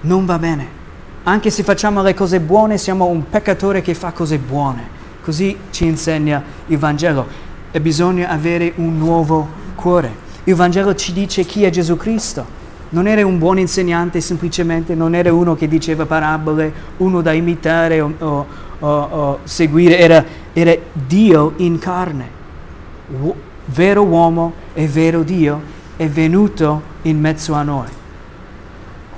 non 0.01 0.25
va 0.25 0.37
bene. 0.37 0.75
Anche 1.23 1.49
se 1.49 1.63
facciamo 1.63 2.01
le 2.01 2.13
cose 2.13 2.39
buone, 2.39 2.77
siamo 2.77 3.05
un 3.05 3.29
peccatore 3.29 3.81
che 3.81 3.93
fa 3.93 4.11
cose 4.11 4.37
buone. 4.37 4.95
Così 5.21 5.57
ci 5.71 5.85
insegna 5.85 6.41
il 6.67 6.77
Vangelo 6.77 7.27
e 7.71 7.81
bisogna 7.81 8.29
avere 8.29 8.71
un 8.75 8.97
nuovo 8.97 9.47
cuore. 9.75 10.25
Il 10.45 10.55
Vangelo 10.55 10.95
ci 10.95 11.11
dice 11.11 11.43
chi 11.43 11.65
è 11.65 11.69
Gesù 11.69 11.97
Cristo. 11.97 12.55
Non 12.89 13.07
era 13.07 13.25
un 13.25 13.37
buon 13.37 13.59
insegnante 13.59 14.21
semplicemente, 14.21 14.95
non 14.95 15.13
era 15.13 15.33
uno 15.33 15.55
che 15.55 15.67
diceva 15.67 16.05
parabole, 16.05 16.71
uno 16.97 17.19
da 17.21 17.33
imitare 17.33 17.99
o, 17.99 18.13
o, 18.19 18.45
o, 18.79 19.39
seguire, 19.43 19.99
era 19.99 20.23
era 20.59 20.75
Dio 20.91 21.53
in 21.57 21.77
carne, 21.77 22.27
U- 23.19 23.35
vero 23.65 24.01
uomo 24.01 24.53
e 24.73 24.87
vero 24.87 25.21
Dio, 25.21 25.61
è 25.95 26.07
venuto 26.07 26.81
in 27.03 27.19
mezzo 27.19 27.53
a 27.53 27.61
noi, 27.61 27.87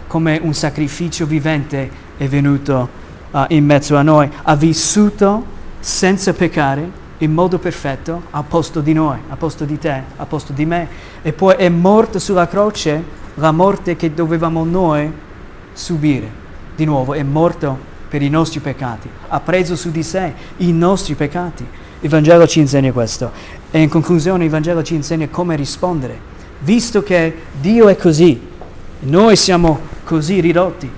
come 0.08 0.38
un 0.41 0.54
sacrificio 0.54 1.25
vivente 1.25 1.89
è 2.17 2.28
venuto 2.28 2.89
uh, 3.32 3.45
in 3.47 3.63
mezzo 3.63 3.95
a 3.95 4.02
noi, 4.02 4.30
ha 4.43 4.54
vissuto 4.58 5.45
senza 5.80 6.34
peccare 6.34 6.91
in 7.19 7.32
modo 7.32 7.58
perfetto 7.58 8.23
al 8.32 8.43
posto 8.43 8.82
di 8.82 8.91
noi, 8.91 9.19
al 9.30 9.38
posto 9.38 9.63
di 9.63 9.80
te, 9.80 10.04
al 10.17 10.28
posto 10.28 10.52
di 10.52 10.65
me, 10.65 10.88
e 11.21 11.32
poi 11.32 11.56
è 11.56 11.69
morto 11.69 12.19
sulla 12.19 12.49
croce 12.49 13.02
la 13.36 13.54
morte 13.54 13.95
che 13.95 14.13
dovevamo 14.13 14.65
noi 14.65 15.10
subire. 15.71 16.30
Di 16.75 16.84
nuovo, 16.84 17.13
è 17.13 17.23
morto 17.23 17.78
per 18.10 18.22
i 18.22 18.30
nostri 18.30 18.60
peccati, 18.60 19.08
ha 19.28 19.39
preso 19.39 19.76
su 19.76 19.91
di 19.91 20.04
sé 20.04 20.34
i 20.58 20.74
nostri 20.74 21.13
peccati. 21.13 21.65
Il 22.02 22.10
Vangelo 22.10 22.48
ci 22.48 22.60
insegna 22.60 22.91
questo. 22.91 23.32
E 23.72 23.82
in 23.82 23.89
conclusione 23.89 24.45
il 24.45 24.50
Vangelo 24.50 24.82
ci 24.84 24.95
insegna 24.95 25.28
come 25.30 25.56
rispondere. 25.56 26.19
Visto 26.60 27.04
che 27.04 27.36
Dio 27.62 27.88
è 27.88 27.95
così, 27.95 28.39
noi 29.02 29.36
siamo 29.36 29.80
così 30.04 30.39
ridotti, 30.39 30.89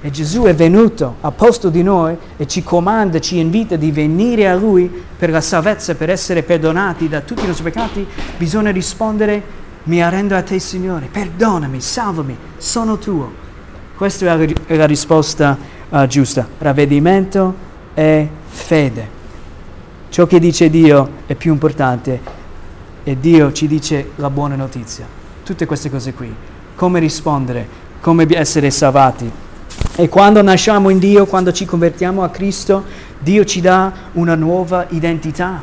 e 0.00 0.10
Gesù 0.10 0.42
è 0.42 0.54
venuto 0.54 1.16
a 1.22 1.30
posto 1.30 1.70
di 1.70 1.82
noi 1.82 2.14
e 2.36 2.46
ci 2.46 2.62
comanda, 2.62 3.20
ci 3.20 3.38
invita 3.38 3.76
di 3.76 3.90
venire 3.90 4.48
a 4.48 4.54
Lui 4.54 4.90
per 5.16 5.30
la 5.30 5.40
salvezza, 5.40 5.94
per 5.94 6.10
essere 6.10 6.42
perdonati 6.42 7.08
da 7.08 7.22
tutti 7.22 7.44
i 7.44 7.46
nostri 7.46 7.64
peccati, 7.64 8.06
bisogna 8.36 8.70
rispondere, 8.70 9.42
mi 9.84 10.02
arrendo 10.02 10.36
a 10.36 10.42
te 10.42 10.58
Signore, 10.58 11.08
perdonami, 11.10 11.80
salvami, 11.80 12.36
sono 12.58 12.98
tuo. 12.98 13.32
Questa 13.96 14.38
è 14.66 14.76
la 14.76 14.84
risposta 14.84 15.56
uh, 15.94 16.06
giusta, 16.06 16.46
ravvedimento 16.58 17.54
e 17.94 18.28
fede. 18.46 19.22
Ciò 20.08 20.26
che 20.26 20.40
dice 20.40 20.68
Dio 20.68 21.10
è 21.26 21.34
più 21.34 21.52
importante 21.52 22.20
e 23.04 23.18
Dio 23.18 23.52
ci 23.52 23.68
dice 23.68 24.10
la 24.16 24.30
buona 24.30 24.56
notizia. 24.56 25.06
Tutte 25.44 25.66
queste 25.66 25.90
cose 25.90 26.12
qui. 26.12 26.34
Come 26.74 26.98
rispondere, 26.98 27.66
come 28.00 28.26
essere 28.30 28.70
salvati. 28.70 29.30
E 29.96 30.08
quando 30.08 30.42
nasciamo 30.42 30.88
in 30.88 30.98
Dio, 30.98 31.26
quando 31.26 31.52
ci 31.52 31.64
convertiamo 31.64 32.22
a 32.22 32.28
Cristo, 32.30 32.84
Dio 33.18 33.44
ci 33.44 33.60
dà 33.60 33.92
una 34.12 34.34
nuova 34.34 34.86
identità. 34.90 35.62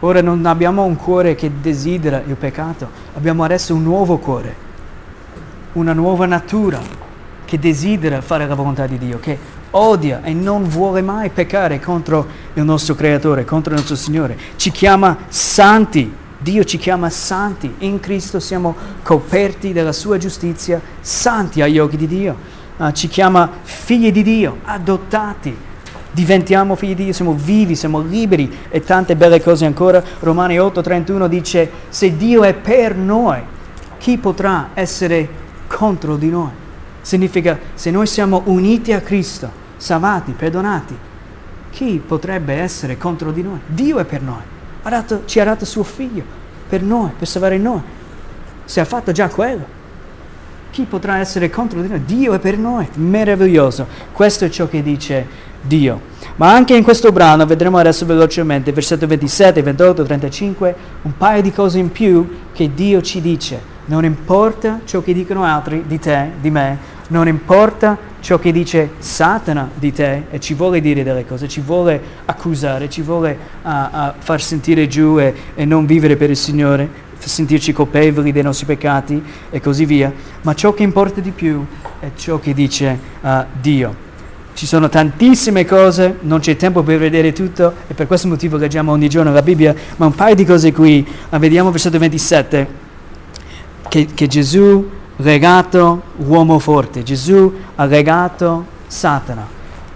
Ora 0.00 0.20
non 0.20 0.44
abbiamo 0.46 0.84
un 0.84 0.96
cuore 0.96 1.34
che 1.34 1.50
desidera 1.60 2.22
il 2.26 2.34
peccato, 2.34 2.88
abbiamo 3.14 3.44
adesso 3.44 3.72
un 3.74 3.82
nuovo 3.82 4.18
cuore, 4.18 4.54
una 5.74 5.92
nuova 5.92 6.26
natura 6.26 6.80
che 7.44 7.58
desidera 7.58 8.20
fare 8.20 8.46
la 8.46 8.54
volontà 8.54 8.86
di 8.86 8.98
Dio, 8.98 9.20
che 9.20 9.38
odia 9.72 10.22
e 10.22 10.32
non 10.32 10.64
vuole 10.64 11.02
mai 11.02 11.30
peccare 11.30 11.80
contro 11.80 12.26
il 12.54 12.64
nostro 12.64 12.94
Creatore, 12.94 13.44
contro 13.44 13.72
il 13.72 13.78
nostro 13.78 13.96
Signore. 13.96 14.36
Ci 14.56 14.70
chiama 14.70 15.16
santi. 15.28 16.20
Dio 16.38 16.64
ci 16.64 16.78
chiama 16.78 17.08
santi. 17.08 17.72
In 17.78 18.00
Cristo 18.00 18.40
siamo 18.40 18.74
coperti 19.02 19.72
della 19.72 19.92
sua 19.92 20.18
giustizia, 20.18 20.80
santi 21.00 21.62
agli 21.62 21.78
occhi 21.78 21.96
di 21.96 22.06
Dio. 22.06 22.36
Uh, 22.76 22.90
ci 22.90 23.06
chiama 23.06 23.48
figli 23.62 24.10
di 24.10 24.22
Dio, 24.22 24.58
adottati. 24.64 25.56
Diventiamo 26.10 26.74
figli 26.74 26.94
di 26.94 27.04
Dio, 27.04 27.12
siamo 27.12 27.32
vivi, 27.32 27.76
siamo 27.76 28.00
liberi 28.00 28.50
e 28.68 28.80
tante 28.80 29.14
belle 29.14 29.40
cose 29.40 29.66
ancora. 29.66 30.02
Romani 30.18 30.56
8:31 30.56 31.28
dice, 31.28 31.70
se 31.88 32.16
Dio 32.16 32.42
è 32.42 32.54
per 32.54 32.96
noi, 32.96 33.38
chi 33.98 34.18
potrà 34.18 34.70
essere 34.74 35.28
contro 35.68 36.16
di 36.16 36.28
noi? 36.28 36.50
Significa, 37.02 37.58
se 37.74 37.90
noi 37.90 38.06
siamo 38.06 38.42
uniti 38.46 38.92
a 38.92 39.00
Cristo, 39.00 39.61
salvati, 39.82 40.32
perdonati. 40.32 40.96
Chi 41.70 42.00
potrebbe 42.06 42.54
essere 42.54 42.96
contro 42.96 43.32
di 43.32 43.42
noi? 43.42 43.58
Dio 43.66 43.98
è 43.98 44.04
per 44.04 44.22
noi. 44.22 44.42
Ha 44.84 44.88
dato, 44.88 45.22
ci 45.24 45.40
ha 45.40 45.44
dato 45.44 45.64
suo 45.64 45.82
figlio 45.82 46.22
per 46.68 46.82
noi, 46.82 47.10
per 47.18 47.26
salvare 47.26 47.58
noi. 47.58 47.80
Se 48.64 48.80
ha 48.80 48.84
fatto 48.84 49.10
già 49.10 49.28
quello. 49.28 49.80
chi 50.70 50.84
potrà 50.84 51.18
essere 51.18 51.50
contro 51.50 51.82
di 51.82 51.88
noi? 51.88 52.04
Dio 52.04 52.32
è 52.32 52.38
per 52.38 52.56
noi, 52.56 52.88
meraviglioso. 52.94 53.86
Questo 54.12 54.44
è 54.44 54.48
ciò 54.48 54.68
che 54.68 54.82
dice 54.82 55.26
Dio. 55.60 56.00
Ma 56.36 56.52
anche 56.52 56.76
in 56.76 56.84
questo 56.84 57.10
brano, 57.10 57.44
vedremo 57.44 57.76
adesso 57.76 58.06
velocemente, 58.06 58.72
versetto 58.72 59.06
27, 59.06 59.62
28, 59.62 60.04
35, 60.04 60.76
un 61.02 61.16
paio 61.16 61.42
di 61.42 61.52
cose 61.52 61.78
in 61.78 61.90
più 61.90 62.38
che 62.52 62.72
Dio 62.72 63.02
ci 63.02 63.20
dice. 63.20 63.70
Non 63.86 64.04
importa 64.04 64.80
ciò 64.84 65.02
che 65.02 65.12
dicono 65.12 65.42
altri 65.42 65.84
di 65.86 65.98
te, 65.98 66.30
di 66.40 66.50
me, 66.50 66.78
non 67.08 67.26
importa 67.26 67.98
ciò 68.22 68.38
che 68.38 68.52
dice 68.52 68.90
Satana 68.98 69.68
di 69.74 69.92
te 69.92 70.24
e 70.30 70.38
ci 70.38 70.54
vuole 70.54 70.80
dire 70.80 71.02
delle 71.02 71.26
cose, 71.26 71.48
ci 71.48 71.60
vuole 71.60 72.00
accusare, 72.24 72.88
ci 72.88 73.02
vuole 73.02 73.36
uh, 73.62 73.68
uh, 73.68 74.12
far 74.18 74.40
sentire 74.40 74.86
giù 74.86 75.18
e, 75.18 75.34
e 75.54 75.64
non 75.64 75.86
vivere 75.86 76.16
per 76.16 76.30
il 76.30 76.36
Signore, 76.36 76.88
sentirci 77.18 77.72
colpevoli 77.72 78.30
dei 78.30 78.42
nostri 78.42 78.64
peccati 78.64 79.20
e 79.50 79.60
così 79.60 79.84
via. 79.84 80.12
Ma 80.42 80.54
ciò 80.54 80.72
che 80.72 80.84
importa 80.84 81.20
di 81.20 81.32
più 81.32 81.66
è 81.98 82.10
ciò 82.14 82.38
che 82.38 82.54
dice 82.54 82.96
uh, 83.20 83.28
Dio. 83.60 84.10
Ci 84.54 84.66
sono 84.66 84.88
tantissime 84.88 85.64
cose, 85.64 86.18
non 86.20 86.38
c'è 86.38 86.56
tempo 86.56 86.82
per 86.84 86.98
vedere 86.98 87.32
tutto 87.32 87.74
e 87.88 87.94
per 87.94 88.06
questo 88.06 88.28
motivo 88.28 88.56
leggiamo 88.56 88.92
ogni 88.92 89.08
giorno 89.08 89.32
la 89.32 89.42
Bibbia, 89.42 89.74
ma 89.96 90.06
un 90.06 90.14
paio 90.14 90.36
di 90.36 90.44
cose 90.44 90.72
qui, 90.72 91.04
vediamo 91.30 91.72
versetto 91.72 91.98
27, 91.98 92.68
che, 93.88 94.08
che 94.14 94.26
Gesù 94.28 95.00
legato 95.22 96.02
uomo 96.16 96.58
forte, 96.58 97.02
Gesù 97.02 97.52
ha 97.74 97.84
legato 97.84 98.66
Satana. 98.86 99.46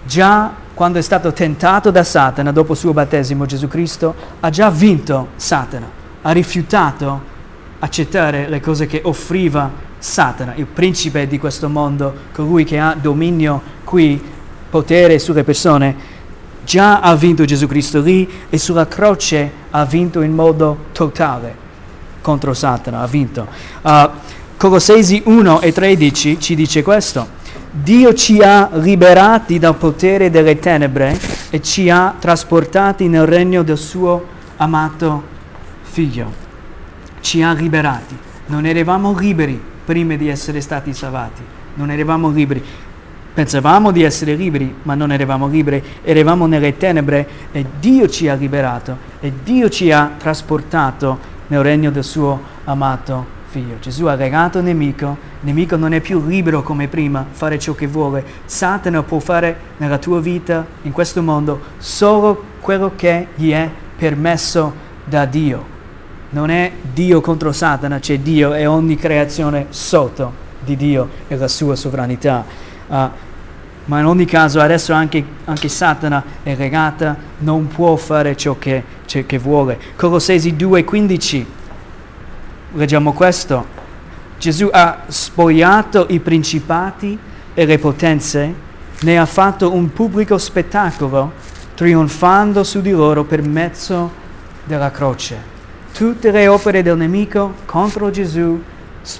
Già 0.03 0.51
quando 0.73 0.99
è 0.99 1.01
stato 1.01 1.33
tentato 1.33 1.89
da 1.89 2.03
Satana 2.03 2.51
dopo 2.51 2.73
il 2.73 2.77
suo 2.77 2.93
battesimo, 2.93 3.45
Gesù 3.45 3.67
Cristo 3.67 4.13
ha 4.39 4.49
già 4.49 4.69
vinto 4.69 5.29
Satana, 5.35 5.89
ha 6.21 6.31
rifiutato 6.31 7.35
accettare 7.79 8.47
le 8.47 8.59
cose 8.59 8.85
che 8.85 9.01
offriva 9.03 9.69
Satana, 9.97 10.53
il 10.55 10.65
principe 10.65 11.27
di 11.27 11.39
questo 11.39 11.67
mondo, 11.67 12.13
colui 12.31 12.63
che 12.63 12.77
ha 12.79 12.95
dominio 12.99 13.61
qui 13.83 14.21
potere 14.69 15.17
sulle 15.17 15.43
persone, 15.43 15.95
già 16.63 16.99
ha 16.99 17.15
vinto 17.15 17.43
Gesù 17.43 17.65
Cristo 17.65 17.99
lì 18.01 18.29
e 18.49 18.57
sulla 18.57 18.87
croce 18.87 19.51
ha 19.71 19.83
vinto 19.85 20.21
in 20.21 20.33
modo 20.33 20.85
totale 20.91 21.65
contro 22.21 22.53
Satana, 22.53 22.99
ha 22.99 23.07
vinto. 23.07 23.47
Uh, 23.81 24.09
Colossesi 24.57 25.21
1 25.23 25.61
e 25.61 25.71
13 25.71 26.39
ci 26.39 26.55
dice 26.55 26.81
questo. 26.81 27.27
Dio 27.69 28.15
ci 28.15 28.41
ha 28.41 28.67
liberati 28.73 29.59
dal 29.59 29.75
potere 29.75 30.31
delle 30.31 30.57
tenebre 30.57 31.15
e 31.51 31.61
ci 31.61 31.91
ha 31.91 32.15
trasportati 32.17 33.07
nel 33.07 33.27
regno 33.27 33.61
del 33.61 33.77
suo 33.77 34.25
amato 34.55 35.21
figlio. 35.83 36.33
Ci 37.19 37.43
ha 37.43 37.53
liberati. 37.53 38.17
Non 38.47 38.65
eravamo 38.65 39.15
liberi 39.15 39.61
prima 39.85 40.15
di 40.15 40.27
essere 40.27 40.59
stati 40.59 40.91
salvati. 40.91 41.43
Non 41.75 41.91
eravamo 41.91 42.31
liberi. 42.31 42.63
Pensavamo 43.35 43.91
di 43.91 44.01
essere 44.01 44.33
liberi, 44.33 44.73
ma 44.81 44.95
non 44.95 45.11
eravamo 45.11 45.47
liberi, 45.47 45.83
eravamo 46.01 46.47
nelle 46.47 46.75
tenebre 46.77 47.27
e 47.51 47.63
Dio 47.79 48.09
ci 48.09 48.27
ha 48.27 48.33
liberato 48.33 48.97
e 49.19 49.31
Dio 49.43 49.69
ci 49.69 49.91
ha 49.91 50.13
trasportato 50.17 51.19
nel 51.45 51.61
regno 51.61 51.91
del 51.91 52.03
suo 52.03 52.41
amato 52.63 53.36
figlio. 53.57 53.79
Gesù 53.79 54.05
ha 54.05 54.13
legato 54.13 54.59
il 54.59 54.65
nemico, 54.65 55.17
il 55.39 55.47
nemico 55.47 55.75
non 55.75 55.93
è 55.93 55.99
più 55.99 56.23
libero 56.23 56.61
come 56.61 56.87
prima, 56.87 57.25
fare 57.29 57.57
ciò 57.57 57.73
che 57.73 57.87
vuole. 57.87 58.23
Satana 58.45 59.01
può 59.01 59.17
fare 59.17 59.57
nella 59.77 59.97
tua 59.97 60.21
vita, 60.21 60.63
in 60.83 60.91
questo 60.91 61.23
mondo, 61.23 61.59
solo 61.79 62.43
quello 62.59 62.91
che 62.95 63.27
gli 63.33 63.51
è 63.51 63.67
permesso 63.97 64.85
da 65.03 65.25
Dio. 65.25 65.75
Non 66.29 66.51
è 66.51 66.71
Dio 66.93 67.19
contro 67.19 67.51
Satana, 67.51 67.99
c'è 67.99 68.19
Dio 68.19 68.53
e 68.53 68.67
ogni 68.67 68.95
creazione 68.95 69.67
sotto 69.69 70.45
di 70.63 70.75
Dio 70.75 71.09
e 71.27 71.35
la 71.35 71.47
sua 71.47 71.75
sovranità. 71.75 72.45
Uh, 72.87 73.09
ma 73.85 73.99
in 73.99 74.05
ogni 74.05 74.25
caso 74.25 74.59
adesso 74.59 74.93
anche, 74.93 75.23
anche 75.45 75.69
Satana 75.69 76.23
è 76.43 76.55
legata, 76.55 77.15
non 77.39 77.67
può 77.67 77.95
fare 77.95 78.35
ciò 78.35 78.57
che, 78.59 78.83
ciò 79.05 79.21
che 79.25 79.39
vuole. 79.39 79.79
Colossesi 79.95 80.53
2,15, 80.53 81.45
leggiamo 82.73 83.13
questo. 83.13 83.65
Gesù 84.37 84.69
ha 84.71 85.03
spogliato 85.07 86.05
i 86.09 86.19
principati 86.19 87.17
e 87.53 87.65
le 87.65 87.79
potenze, 87.79 88.53
ne 89.01 89.17
ha 89.17 89.25
fatto 89.25 89.73
un 89.73 89.91
pubblico 89.91 90.37
spettacolo, 90.37 91.33
trionfando 91.73 92.63
su 92.63 92.81
di 92.81 92.91
loro 92.91 93.23
per 93.23 93.41
mezzo 93.41 94.11
della 94.63 94.91
croce. 94.91 95.55
Tutte 95.93 96.31
le 96.31 96.47
opere 96.47 96.83
del 96.83 96.97
nemico 96.97 97.53
contro 97.65 98.11
Gesù 98.11 98.61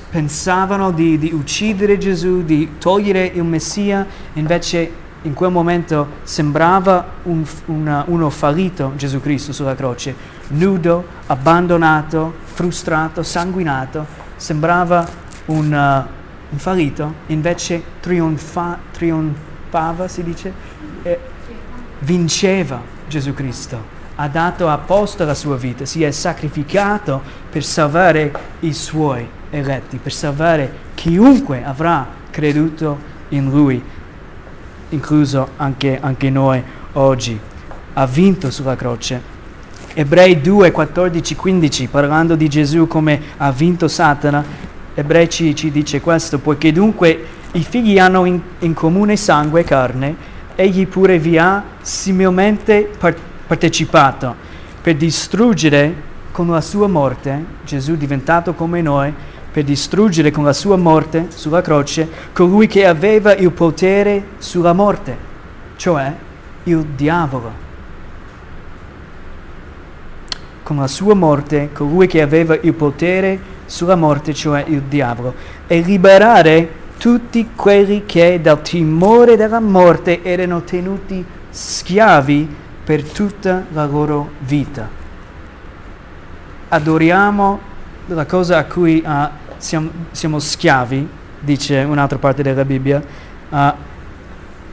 pensavano 0.10 0.92
di, 0.92 1.18
di, 1.18 1.32
uccidere 1.34 1.98
Gesù, 1.98 2.44
di 2.44 2.74
togliere 2.78 3.26
il 3.26 3.44
Messia, 3.44 4.06
invece 4.34 5.06
in 5.24 5.34
quel 5.34 5.52
momento 5.52 6.08
sembrava 6.24 7.06
un, 7.24 7.44
una, 7.66 8.04
uno 8.08 8.30
fallito 8.30 8.94
Gesù 8.96 9.20
Cristo 9.22 9.54
sulla 9.54 9.76
croce, 9.76 10.14
nudo, 10.50 11.06
abbandonato, 11.28 12.34
frustrato, 12.44 13.24
sanguinato, 13.24 14.06
sembrava 14.36 15.08
un, 15.46 15.72
uh, 15.72 16.52
un 16.52 16.58
fallito, 16.58 17.14
invece 17.28 17.84
trionfa, 18.00 18.78
trionfava, 18.92 20.08
si 20.08 20.24
dice, 20.24 20.54
e 21.04 21.20
vinceva 22.00 22.82
Gesù 23.08 23.34
Cristo 23.34 23.96
ha 24.20 24.28
dato 24.28 24.68
apposta 24.68 25.26
la 25.26 25.36
sua 25.36 25.58
vita, 25.58 25.86
si 25.86 26.04
è 26.04 26.10
sacrificato 26.12 27.22
per 27.50 27.64
salvare 27.64 28.34
i 28.62 28.74
suoi 28.74 29.28
eletti, 29.52 29.98
per 29.98 30.12
salvare 30.12 30.86
chiunque 30.96 31.64
avrà 31.64 32.08
creduto 32.32 32.98
in 33.30 33.50
lui, 33.50 33.82
incluso 34.90 35.50
anche, 35.58 36.00
anche 36.02 36.30
noi 36.32 36.64
oggi. 36.94 37.40
Ha 37.94 38.06
vinto 38.08 38.50
sulla 38.50 38.76
croce. 38.76 39.36
Ebrei 40.00 40.42
2, 40.42 40.72
14, 40.72 41.36
15, 41.36 41.88
parlando 41.88 42.36
di 42.36 42.48
Gesù 42.48 42.86
come 42.86 43.20
ha 43.38 43.52
vinto 43.52 43.88
Satana, 43.88 44.46
Ebrei 44.94 45.28
ci, 45.28 45.56
ci 45.56 45.72
dice 45.72 46.02
questo, 46.02 46.38
poiché 46.38 46.72
dunque 46.72 47.26
i 47.54 47.64
figli 47.64 47.98
hanno 47.98 48.26
in, 48.26 48.40
in 48.60 48.76
comune 48.76 49.16
sangue 49.16 49.62
e 49.62 49.64
carne, 49.64 50.16
egli 50.54 50.86
pure 50.86 51.18
vi 51.18 51.40
ha 51.40 51.64
similmente 51.82 52.92
partecipato 53.48 54.36
per 54.80 54.96
distruggere 54.98 55.96
con 56.32 56.48
la 56.48 56.62
sua 56.62 56.86
morte, 56.86 57.44
Gesù 57.66 57.96
diventato 57.96 58.54
come 58.54 58.84
noi, 58.84 59.12
per 59.52 59.64
distruggere 59.64 60.30
con 60.30 60.44
la 60.44 60.54
sua 60.54 60.76
morte 60.76 61.30
sulla 61.30 61.62
croce 61.62 62.08
colui 62.34 62.68
che 62.68 62.86
aveva 62.86 63.36
il 63.36 63.50
potere 63.50 64.26
sulla 64.38 64.74
morte, 64.74 65.18
cioè 65.76 66.14
il 66.66 66.86
diavolo. 66.96 67.67
Con 70.68 70.76
la 70.76 70.88
sua 70.88 71.14
morte 71.14 71.70
colui 71.72 72.08
che 72.08 72.22
aveva 72.22 72.54
il 72.60 72.74
potere 72.74 73.40
sulla 73.68 73.96
morte, 73.96 74.34
cioè 74.34 74.66
il 74.68 74.82
diavolo, 74.82 75.34
e 75.66 75.80
liberare 75.80 76.70
tutti 76.98 77.52
quelli 77.56 78.04
che 78.06 78.42
dal 78.42 78.62
timore 78.62 79.38
della 79.38 79.62
morte 79.62 80.22
erano 80.24 80.64
tenuti 80.64 81.24
schiavi 81.50 82.54
per 82.84 83.02
tutta 83.04 83.64
la 83.72 83.86
loro 83.86 84.32
vita. 84.40 84.90
Adoriamo 86.68 87.60
la 88.08 88.26
cosa 88.26 88.58
a 88.58 88.66
cui 88.66 89.02
uh, 89.06 89.10
siamo, 89.56 89.90
siamo 90.12 90.38
schiavi, 90.38 91.08
dice 91.40 91.78
un'altra 91.78 92.18
parte 92.18 92.44
della 92.44 92.66
Bibbia, 92.66 93.02
uh, 93.48 93.58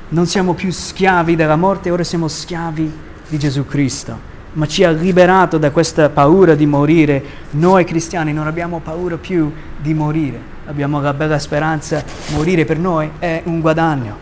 non 0.08 0.26
siamo 0.26 0.54
più 0.54 0.72
schiavi 0.72 1.36
della 1.36 1.54
morte, 1.54 1.92
ora 1.92 2.02
siamo 2.02 2.26
schiavi 2.26 2.92
di 3.28 3.38
Gesù 3.38 3.64
Cristo. 3.64 4.33
Ma 4.54 4.66
ci 4.66 4.82
ha 4.82 4.90
liberato 4.90 5.58
da 5.58 5.70
questa 5.70 6.08
paura 6.08 6.54
di 6.54 6.66
morire. 6.66 7.22
Noi 7.50 7.84
cristiani 7.84 8.32
non 8.32 8.46
abbiamo 8.46 8.80
paura 8.82 9.16
più 9.16 9.52
di 9.80 9.94
morire. 9.94 10.52
Abbiamo 10.66 11.00
la 11.00 11.12
bella 11.12 11.38
speranza, 11.38 12.02
morire 12.32 12.64
per 12.64 12.78
noi 12.78 13.10
è 13.18 13.42
un 13.44 13.60
guadagno. 13.60 14.16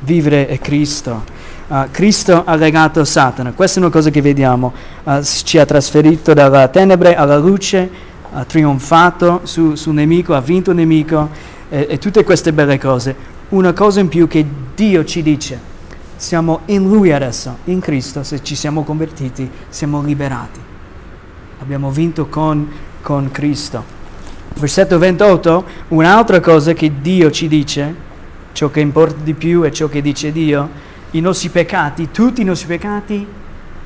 Vivere 0.00 0.46
è 0.46 0.58
Cristo. 0.58 1.24
Uh, 1.66 1.86
Cristo 1.90 2.42
ha 2.44 2.54
legato 2.56 3.04
Satana. 3.04 3.52
Questa 3.52 3.80
è 3.80 3.82
una 3.82 3.92
cosa 3.92 4.10
che 4.10 4.20
vediamo. 4.20 4.72
Uh, 5.04 5.22
ci 5.22 5.58
ha 5.58 5.64
trasferito 5.64 6.34
dalla 6.34 6.68
tenebre 6.68 7.14
alla 7.16 7.38
luce 7.38 8.12
ha 8.34 8.44
trionfato 8.44 9.42
sul 9.44 9.78
su 9.78 9.92
nemico, 9.92 10.34
ha 10.34 10.40
vinto 10.40 10.70
il 10.70 10.76
nemico 10.76 11.28
e, 11.68 11.86
e 11.88 11.98
tutte 11.98 12.24
queste 12.24 12.52
belle 12.52 12.78
cose. 12.78 13.14
Una 13.50 13.72
cosa 13.72 14.00
in 14.00 14.08
più 14.08 14.26
che 14.26 14.44
Dio 14.74 15.04
ci 15.04 15.22
dice, 15.22 15.58
siamo 16.24 16.60
in 16.66 16.88
Lui 16.88 17.12
adesso, 17.12 17.58
in 17.64 17.80
Cristo, 17.80 18.22
se 18.22 18.42
ci 18.42 18.56
siamo 18.56 18.82
convertiti, 18.82 19.48
siamo 19.68 20.02
liberati. 20.02 20.58
Abbiamo 21.60 21.90
vinto 21.90 22.26
con, 22.28 22.66
con 23.02 23.30
Cristo. 23.30 23.84
Versetto 24.54 24.98
28, 24.98 25.64
un'altra 25.88 26.40
cosa 26.40 26.72
che 26.72 26.90
Dio 27.02 27.30
ci 27.30 27.46
dice, 27.46 27.94
ciò 28.52 28.70
che 28.70 28.80
importa 28.80 29.22
di 29.22 29.34
più 29.34 29.62
è 29.62 29.70
ciò 29.70 29.88
che 29.88 30.00
dice 30.00 30.32
Dio, 30.32 30.68
i 31.10 31.20
nostri 31.20 31.50
peccati, 31.50 32.10
tutti 32.10 32.40
i 32.40 32.44
nostri 32.44 32.68
peccati 32.68 33.26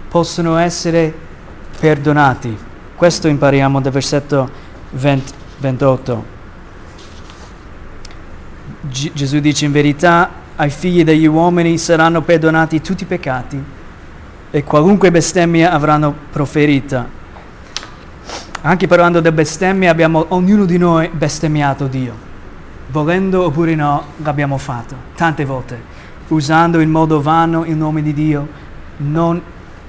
possono 0.09 0.57
essere 0.57 1.12
perdonati. 1.81 2.57
Questo 2.94 3.27
impariamo 3.27 3.81
dal 3.81 3.92
versetto 3.92 4.48
20, 4.90 5.33
28. 5.59 6.24
G- 8.83 9.12
Gesù 9.12 9.40
dice 9.40 9.64
in 9.64 9.72
verità 9.72 10.46
ai 10.61 10.71
figli 10.71 11.05
degli 11.05 11.27
uomini 11.27 11.79
saranno 11.79 12.23
perdonati 12.23 12.81
tutti 12.81 13.05
i 13.05 13.07
peccati 13.07 13.62
e 14.51 14.64
qualunque 14.64 15.11
bestemmia 15.12 15.71
avranno 15.71 16.12
proferita. 16.33 17.09
Anche 18.62 18.88
parlando 18.88 19.21
di 19.21 19.31
bestemmia 19.31 19.90
abbiamo 19.90 20.27
ognuno 20.31 20.64
di 20.64 20.77
noi 20.77 21.09
bestemmiato 21.12 21.87
Dio. 21.87 22.27
Volendo 22.88 23.44
oppure 23.44 23.77
no, 23.77 24.03
l'abbiamo 24.16 24.59
fatto 24.59 24.97
tante 25.14 25.44
volte, 25.44 25.81
usando 26.29 26.81
in 26.81 26.90
modo 26.90 27.21
vano 27.23 27.64
il 27.64 27.77
nome 27.77 28.03
di 28.03 28.12
Dio, 28.12 28.49
non 28.97 29.40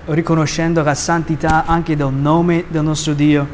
riconoscendo 0.05 0.83
la 0.83 0.93
santità 0.93 1.65
anche 1.65 1.95
del 1.95 2.13
nome 2.13 2.65
del 2.67 2.83
nostro 2.83 3.13
Dio. 3.13 3.47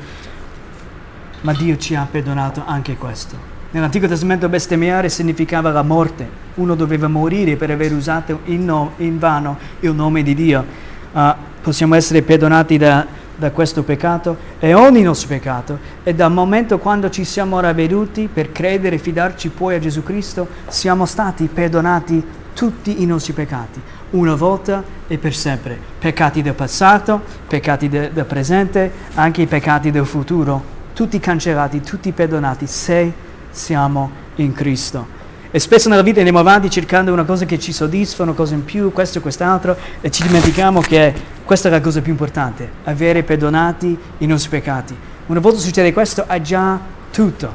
Ma 1.41 1.53
Dio 1.53 1.77
ci 1.77 1.95
ha 1.95 2.05
perdonato 2.09 2.63
anche 2.65 2.97
questo. 2.97 3.54
Nell'Antico 3.75 4.07
Testamento 4.07 4.47
bestemmiare 4.47 5.09
significava 5.09 5.69
la 5.69 5.81
morte. 5.81 6.25
Uno 6.53 6.75
doveva 6.75 7.09
morire 7.09 7.57
per 7.57 7.71
aver 7.71 7.91
usato 7.91 8.39
in, 8.45 8.63
no, 8.63 8.93
in 8.99 9.19
vano 9.19 9.57
il 9.81 9.93
nome 9.93 10.23
di 10.23 10.33
Dio. 10.33 10.63
Uh, 11.11 11.33
possiamo 11.61 11.93
essere 11.95 12.21
perdonati 12.21 12.77
da, 12.77 13.05
da, 13.35 13.51
questo 13.51 13.83
peccato 13.83 14.37
e 14.59 14.73
ogni 14.73 15.01
nostro 15.01 15.27
peccato. 15.27 15.77
E 16.03 16.15
dal 16.15 16.31
momento 16.31 16.79
quando 16.79 17.09
ci 17.09 17.25
siamo 17.25 17.59
ravveduti 17.59 18.29
per 18.33 18.53
credere 18.53 18.95
e 18.95 18.99
fidarci 18.99 19.49
poi 19.49 19.75
a 19.75 19.79
Gesù 19.79 20.03
Cristo, 20.03 20.47
siamo 20.69 21.05
stati 21.05 21.49
perdonati 21.53 22.23
tutti 22.53 23.01
i 23.01 23.05
nostri 23.05 23.33
peccati, 23.33 23.81
una 24.11 24.35
volta 24.35 24.81
e 25.05 25.17
per 25.17 25.35
sempre. 25.35 25.77
Peccati 25.99 26.41
del 26.41 26.53
passato, 26.53 27.21
peccati 27.45 27.89
de, 27.89 28.13
del 28.13 28.23
presente, 28.23 28.89
anche 29.15 29.41
i 29.41 29.47
peccati 29.47 29.91
del 29.91 30.05
futuro, 30.05 30.63
tutti 30.93 31.19
cancellati, 31.19 31.81
tutti 31.81 32.13
perdonati. 32.13 32.67
Sei 32.67 33.13
siamo 33.55 34.11
in 34.35 34.53
Cristo. 34.53 35.23
E 35.49 35.59
spesso 35.59 35.87
nella 35.87 36.01
vita 36.01 36.17
andiamo 36.17 36.39
avanti 36.39 36.69
cercando 36.69 37.13
una 37.13 37.23
cosa 37.23 37.45
che 37.45 37.57
ci 37.57 37.71
soddisfa, 37.71 38.23
una 38.23 38.33
cosa 38.33 38.55
in 38.55 38.65
più, 38.65 38.91
questo 38.91 39.19
e 39.19 39.21
quest'altro, 39.21 39.77
e 40.01 40.11
ci 40.11 40.21
dimentichiamo 40.23 40.81
che 40.81 41.13
questa 41.45 41.69
è 41.69 41.71
la 41.71 41.79
cosa 41.79 42.01
più 42.01 42.11
importante, 42.11 42.69
avere 42.83 43.23
perdonati 43.23 43.97
i 44.17 44.25
nostri 44.25 44.49
peccati. 44.49 44.95
Una 45.27 45.39
volta 45.39 45.59
succede 45.59 45.93
questo, 45.93 46.25
hai 46.27 46.43
già 46.43 46.77
tutto, 47.09 47.53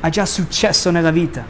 hai 0.00 0.10
già 0.10 0.26
successo 0.26 0.90
nella 0.90 1.10
vita. 1.10 1.42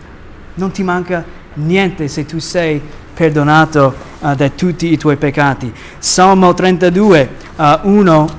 Non 0.55 0.71
ti 0.71 0.85
manca 0.85 1.25
niente 1.55 2.07
se 2.07 2.25
tu 2.25 2.39
sei 2.39 2.81
perdonato 3.13 3.93
uh, 4.21 4.35
da 4.37 4.49
tutti 4.51 4.93
i 4.93 4.97
tuoi 4.97 5.17
peccati. 5.17 5.73
Salmo 5.99 6.55
32, 6.55 7.31
uh, 7.57 7.65
1, 7.83 8.39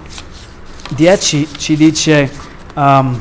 10 0.95 1.47
ci 1.57 1.75
dice... 1.75 2.31
Um, 2.75 3.19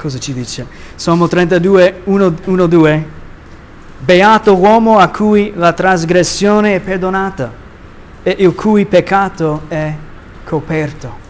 cosa 0.00 0.18
ci 0.18 0.32
dice? 0.32 0.66
Salmo 0.94 1.28
32, 1.28 2.00
1, 2.04 2.34
1 2.44 2.66
2. 2.66 3.06
Beato 3.98 4.54
l'uomo 4.54 4.98
a 4.98 5.08
cui 5.08 5.52
la 5.54 5.74
trasgressione 5.74 6.76
è 6.76 6.80
perdonata 6.80 7.52
e 8.22 8.34
il 8.38 8.54
cui 8.54 8.86
peccato 8.86 9.62
è 9.68 9.92
coperto. 10.42 11.28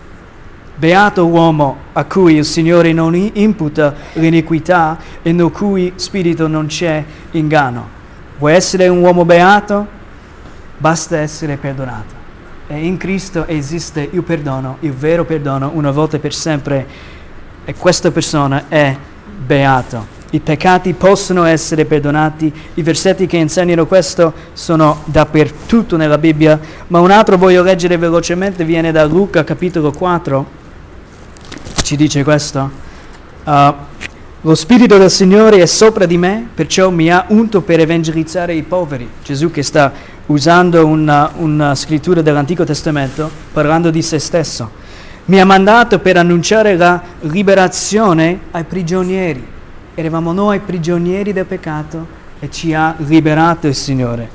Beato 0.77 1.23
l'uomo 1.23 1.77
a 1.93 2.05
cui 2.05 2.37
il 2.37 2.45
Signore 2.45 2.93
non 2.93 3.15
imputa 3.15 3.93
l'iniquità 4.13 4.97
e 5.21 5.33
nel 5.33 5.51
cui 5.51 5.93
spirito 5.97 6.47
non 6.47 6.67
c'è 6.67 7.05
inganno. 7.33 7.99
Vuoi 8.39 8.55
essere 8.55 8.87
un 8.87 9.03
uomo 9.03 9.25
beato? 9.25 9.99
Basta 10.79 11.19
essere 11.19 11.57
perdonato. 11.57 12.15
E 12.69 12.87
in 12.87 12.97
Cristo 12.99 13.49
esiste 13.49 14.09
il 14.13 14.23
perdono, 14.23 14.77
il 14.81 14.93
vero 14.93 15.25
perdono, 15.25 15.73
una 15.75 15.91
volta 15.91 16.21
per 16.21 16.33
sempre 16.33 17.19
e 17.65 17.75
questa 17.75 18.11
persona 18.11 18.65
è 18.69 18.97
beato. 19.45 20.19
I 20.33 20.39
peccati 20.39 20.93
possono 20.93 21.45
essere 21.45 21.85
perdonati, 21.87 22.53
i 22.75 22.83
versetti 22.83 23.27
che 23.27 23.37
insegnano 23.37 23.87
questo 23.87 24.33
sono 24.53 25.03
dappertutto 25.07 25.97
nella 25.97 26.19
Bibbia, 26.19 26.59
ma 26.87 27.01
un 27.01 27.11
altro 27.11 27.37
voglio 27.37 27.65
leggere 27.65 27.97
velocemente, 27.97 28.65
viene 28.65 28.93
da 28.93 29.05
Luca 29.05 29.43
capitolo 29.43 29.91
4, 29.91 30.47
ci 31.83 31.97
dice 31.97 32.23
questo. 32.23 32.71
Uh, 33.43 33.75
lo 34.43 34.55
Spirito 34.55 34.99
del 34.99 35.11
Signore 35.11 35.61
è 35.61 35.67
sopra 35.67 36.07
di 36.07 36.17
me, 36.17 36.49
perciò 36.55 36.91
mi 36.91 37.11
ha 37.11 37.25
unto 37.29 37.61
per 37.61 37.81
evangelizzare 37.81 38.55
i 38.55 38.63
poveri. 38.63 39.09
Gesù 39.25 39.51
che 39.51 39.65
sta 39.65 39.93
usando 40.27 40.87
una, 40.87 41.33
una 41.39 41.75
scrittura 41.75 42.23
dell'Antico 42.23 42.63
Testamento 42.65 43.29
parlando 43.53 43.91
di 43.91 44.01
se 44.01 44.21
stesso 44.21 44.79
mi 45.31 45.39
ha 45.39 45.45
mandato 45.45 46.01
per 46.01 46.17
annunciare 46.17 46.77
la 46.77 47.01
liberazione 47.21 48.41
ai 48.51 48.65
prigionieri. 48.65 49.47
Eravamo 49.95 50.33
noi 50.33 50.59
prigionieri 50.59 51.33
del 51.33 51.47
peccato 51.47 52.05
e 52.41 52.51
ci 52.51 52.75
ha 52.75 52.97
liberato 52.97 53.69
il 53.69 53.77
Signore. 53.77 54.29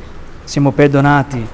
Siamo 0.46 0.72
perdonati. 0.72 1.46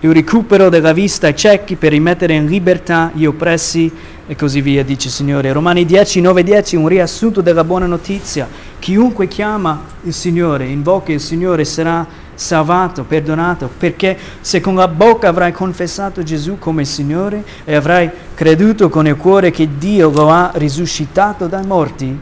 Il 0.00 0.12
recupero 0.12 0.68
della 0.68 0.92
vista 0.92 1.26
ai 1.28 1.36
ciechi 1.36 1.76
per 1.76 1.92
rimettere 1.92 2.34
in 2.34 2.44
libertà 2.44 3.10
gli 3.14 3.24
oppressi 3.24 3.90
e 4.26 4.36
così 4.36 4.60
via, 4.60 4.84
dice 4.84 5.08
il 5.08 5.14
Signore. 5.14 5.52
Romani 5.52 5.86
10, 5.86 6.20
9, 6.20 6.42
10, 6.42 6.76
un 6.76 6.88
riassunto 6.88 7.40
della 7.40 7.64
buona 7.64 7.86
notizia. 7.86 8.46
Chiunque 8.78 9.26
chiama 9.26 9.84
il 10.02 10.12
Signore, 10.12 10.66
invoca 10.66 11.12
il 11.12 11.20
Signore, 11.20 11.64
sarà 11.64 12.06
salvato, 12.40 13.04
perdonato, 13.04 13.68
perché 13.76 14.16
se 14.40 14.60
con 14.60 14.74
la 14.74 14.88
bocca 14.88 15.28
avrai 15.28 15.52
confessato 15.52 16.22
Gesù 16.22 16.58
come 16.58 16.86
Signore 16.86 17.44
e 17.64 17.74
avrai 17.74 18.10
creduto 18.32 18.88
con 18.88 19.06
il 19.06 19.16
cuore 19.16 19.50
che 19.50 19.68
Dio 19.76 20.10
lo 20.10 20.30
ha 20.30 20.50
risuscitato 20.54 21.48
dai 21.48 21.66
morti, 21.66 22.18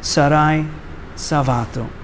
sarai 0.00 0.66
salvato. 1.14 1.98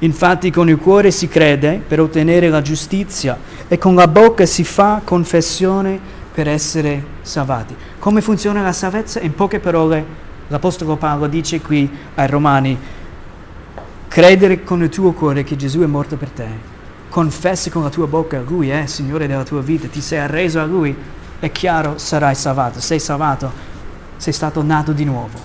Infatti 0.00 0.50
con 0.50 0.68
il 0.68 0.76
cuore 0.76 1.12
si 1.12 1.28
crede 1.28 1.80
per 1.86 2.00
ottenere 2.00 2.48
la 2.48 2.62
giustizia 2.62 3.38
e 3.68 3.78
con 3.78 3.94
la 3.94 4.08
bocca 4.08 4.44
si 4.44 4.64
fa 4.64 5.00
confessione 5.04 6.00
per 6.34 6.48
essere 6.48 7.04
salvati. 7.22 7.76
Come 8.00 8.20
funziona 8.20 8.60
la 8.60 8.72
salvezza? 8.72 9.20
In 9.20 9.34
poche 9.34 9.60
parole 9.60 10.04
l'Apostolo 10.48 10.96
Paolo 10.96 11.28
dice 11.28 11.60
qui 11.60 11.88
ai 12.16 12.26
Romani, 12.26 12.76
credere 14.08 14.64
con 14.64 14.82
il 14.82 14.88
tuo 14.88 15.12
cuore 15.12 15.44
che 15.44 15.54
Gesù 15.54 15.80
è 15.80 15.86
morto 15.86 16.16
per 16.16 16.30
te 16.30 16.76
confessi 17.08 17.70
con 17.70 17.82
la 17.82 17.88
tua 17.88 18.06
bocca, 18.06 18.42
Lui 18.46 18.68
è 18.68 18.86
Signore 18.86 19.26
della 19.26 19.44
tua 19.44 19.60
vita, 19.60 19.88
ti 19.88 20.00
sei 20.00 20.18
arreso 20.18 20.60
a 20.60 20.64
Lui, 20.64 20.94
è 21.40 21.52
chiaro, 21.52 21.98
sarai 21.98 22.34
salvato. 22.34 22.80
Sei 22.80 22.98
salvato, 22.98 23.50
sei 24.16 24.32
stato 24.32 24.62
nato 24.62 24.92
di 24.92 25.04
nuovo. 25.04 25.38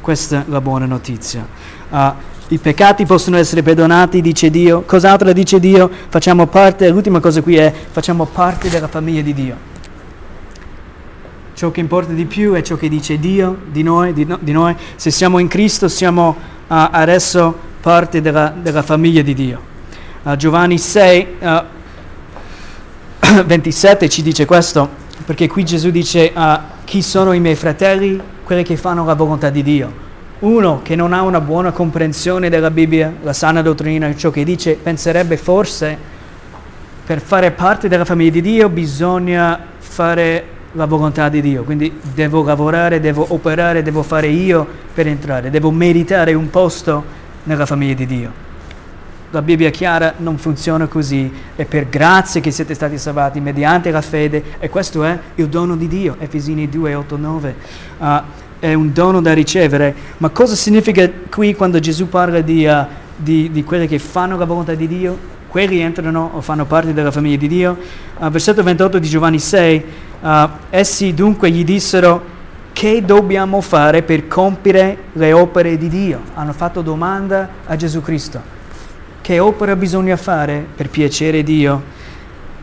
Questa 0.00 0.40
è 0.40 0.44
la 0.48 0.60
buona 0.60 0.86
notizia. 0.86 1.46
Uh, 1.88 2.12
I 2.48 2.58
peccati 2.58 3.06
possono 3.06 3.36
essere 3.36 3.62
perdonati, 3.62 4.20
dice 4.20 4.50
Dio. 4.50 4.82
Cos'altro 4.82 5.32
dice 5.32 5.60
Dio? 5.60 5.90
Facciamo 6.08 6.46
parte, 6.46 6.88
l'ultima 6.88 7.20
cosa 7.20 7.42
qui 7.42 7.56
è, 7.56 7.72
facciamo 7.90 8.24
parte 8.24 8.68
della 8.68 8.88
famiglia 8.88 9.22
di 9.22 9.34
Dio. 9.34 9.74
Ciò 11.54 11.70
che 11.70 11.80
importa 11.80 12.12
di 12.12 12.26
più 12.26 12.52
è 12.52 12.62
ciò 12.62 12.76
che 12.76 12.88
dice 12.88 13.18
Dio 13.18 13.56
di 13.70 13.82
noi. 13.82 14.12
Di, 14.12 14.24
no, 14.24 14.38
di 14.40 14.52
noi. 14.52 14.76
Se 14.96 15.10
siamo 15.10 15.38
in 15.38 15.48
Cristo 15.48 15.88
siamo 15.88 16.28
uh, 16.28 16.34
adesso 16.66 17.56
parte 17.80 18.20
della, 18.20 18.48
della 18.48 18.82
famiglia 18.82 19.22
di 19.22 19.34
Dio. 19.34 19.74
Uh, 20.26 20.34
Giovanni 20.34 20.76
6, 20.76 21.26
uh, 21.38 21.62
27 23.46 24.08
ci 24.08 24.22
dice 24.22 24.44
questo, 24.44 24.88
perché 25.24 25.46
qui 25.46 25.64
Gesù 25.64 25.90
dice 25.90 26.32
uh, 26.34 26.58
chi 26.82 27.00
sono 27.00 27.30
i 27.30 27.38
miei 27.38 27.54
fratelli? 27.54 28.20
Quelli 28.42 28.64
che 28.64 28.76
fanno 28.76 29.04
la 29.04 29.14
volontà 29.14 29.50
di 29.50 29.62
Dio. 29.62 29.92
Uno 30.40 30.80
che 30.82 30.96
non 30.96 31.12
ha 31.12 31.22
una 31.22 31.40
buona 31.40 31.70
comprensione 31.70 32.48
della 32.48 32.72
Bibbia, 32.72 33.14
la 33.22 33.32
sana 33.32 33.62
dottrina, 33.62 34.12
ciò 34.16 34.30
che 34.30 34.42
dice, 34.42 34.74
penserebbe 34.74 35.36
forse 35.36 35.96
per 37.06 37.20
fare 37.20 37.52
parte 37.52 37.86
della 37.86 38.04
famiglia 38.04 38.32
di 38.32 38.40
Dio 38.40 38.68
bisogna 38.68 39.56
fare 39.78 40.44
la 40.72 40.86
volontà 40.86 41.28
di 41.28 41.40
Dio, 41.40 41.62
quindi 41.62 42.00
devo 42.14 42.42
lavorare, 42.42 42.98
devo 42.98 43.24
operare, 43.28 43.84
devo 43.84 44.02
fare 44.02 44.26
io 44.26 44.66
per 44.92 45.06
entrare, 45.06 45.50
devo 45.50 45.70
meritare 45.70 46.34
un 46.34 46.50
posto 46.50 47.04
nella 47.44 47.64
famiglia 47.64 47.94
di 47.94 48.06
Dio. 48.06 48.45
La 49.30 49.42
Bibbia 49.42 49.68
è 49.68 49.70
chiara, 49.72 50.14
non 50.18 50.38
funziona 50.38 50.86
così, 50.86 51.32
è 51.56 51.64
per 51.64 51.88
grazia 51.88 52.40
che 52.40 52.52
siete 52.52 52.74
stati 52.74 52.96
salvati 52.96 53.40
mediante 53.40 53.90
la 53.90 54.00
fede 54.00 54.42
e 54.60 54.68
questo 54.68 55.02
è 55.02 55.18
il 55.34 55.48
dono 55.48 55.74
di 55.74 55.88
Dio, 55.88 56.14
Efesini 56.20 56.68
2, 56.68 56.94
8, 56.94 57.16
9. 57.16 57.54
Uh, 57.98 58.06
è 58.60 58.72
un 58.72 58.92
dono 58.92 59.20
da 59.20 59.34
ricevere, 59.34 59.94
ma 60.18 60.28
cosa 60.28 60.54
significa 60.54 61.10
qui 61.28 61.56
quando 61.56 61.80
Gesù 61.80 62.08
parla 62.08 62.40
di, 62.40 62.66
uh, 62.66 62.86
di, 63.16 63.50
di 63.50 63.64
quelli 63.64 63.88
che 63.88 63.98
fanno 63.98 64.36
la 64.36 64.44
volontà 64.44 64.74
di 64.74 64.86
Dio? 64.86 65.34
Quelli 65.48 65.80
entrano 65.80 66.30
o 66.34 66.40
fanno 66.40 66.64
parte 66.64 66.94
della 66.94 67.10
famiglia 67.10 67.36
di 67.36 67.48
Dio. 67.48 67.76
Uh, 68.18 68.28
versetto 68.28 68.62
28 68.62 68.98
di 69.00 69.08
Giovanni 69.08 69.40
6, 69.40 69.84
uh, 70.20 70.28
essi 70.70 71.12
dunque 71.14 71.50
gli 71.50 71.64
dissero 71.64 72.34
che 72.72 73.04
dobbiamo 73.04 73.60
fare 73.60 74.02
per 74.02 74.28
compiere 74.28 74.98
le 75.14 75.32
opere 75.32 75.76
di 75.76 75.88
Dio? 75.88 76.20
Hanno 76.34 76.52
fatto 76.52 76.80
domanda 76.80 77.48
a 77.66 77.74
Gesù 77.74 78.00
Cristo. 78.00 78.55
Che 79.26 79.40
opera 79.40 79.74
bisogna 79.74 80.16
fare 80.16 80.64
per 80.76 80.88
piacere 80.88 81.42
Dio? 81.42 81.82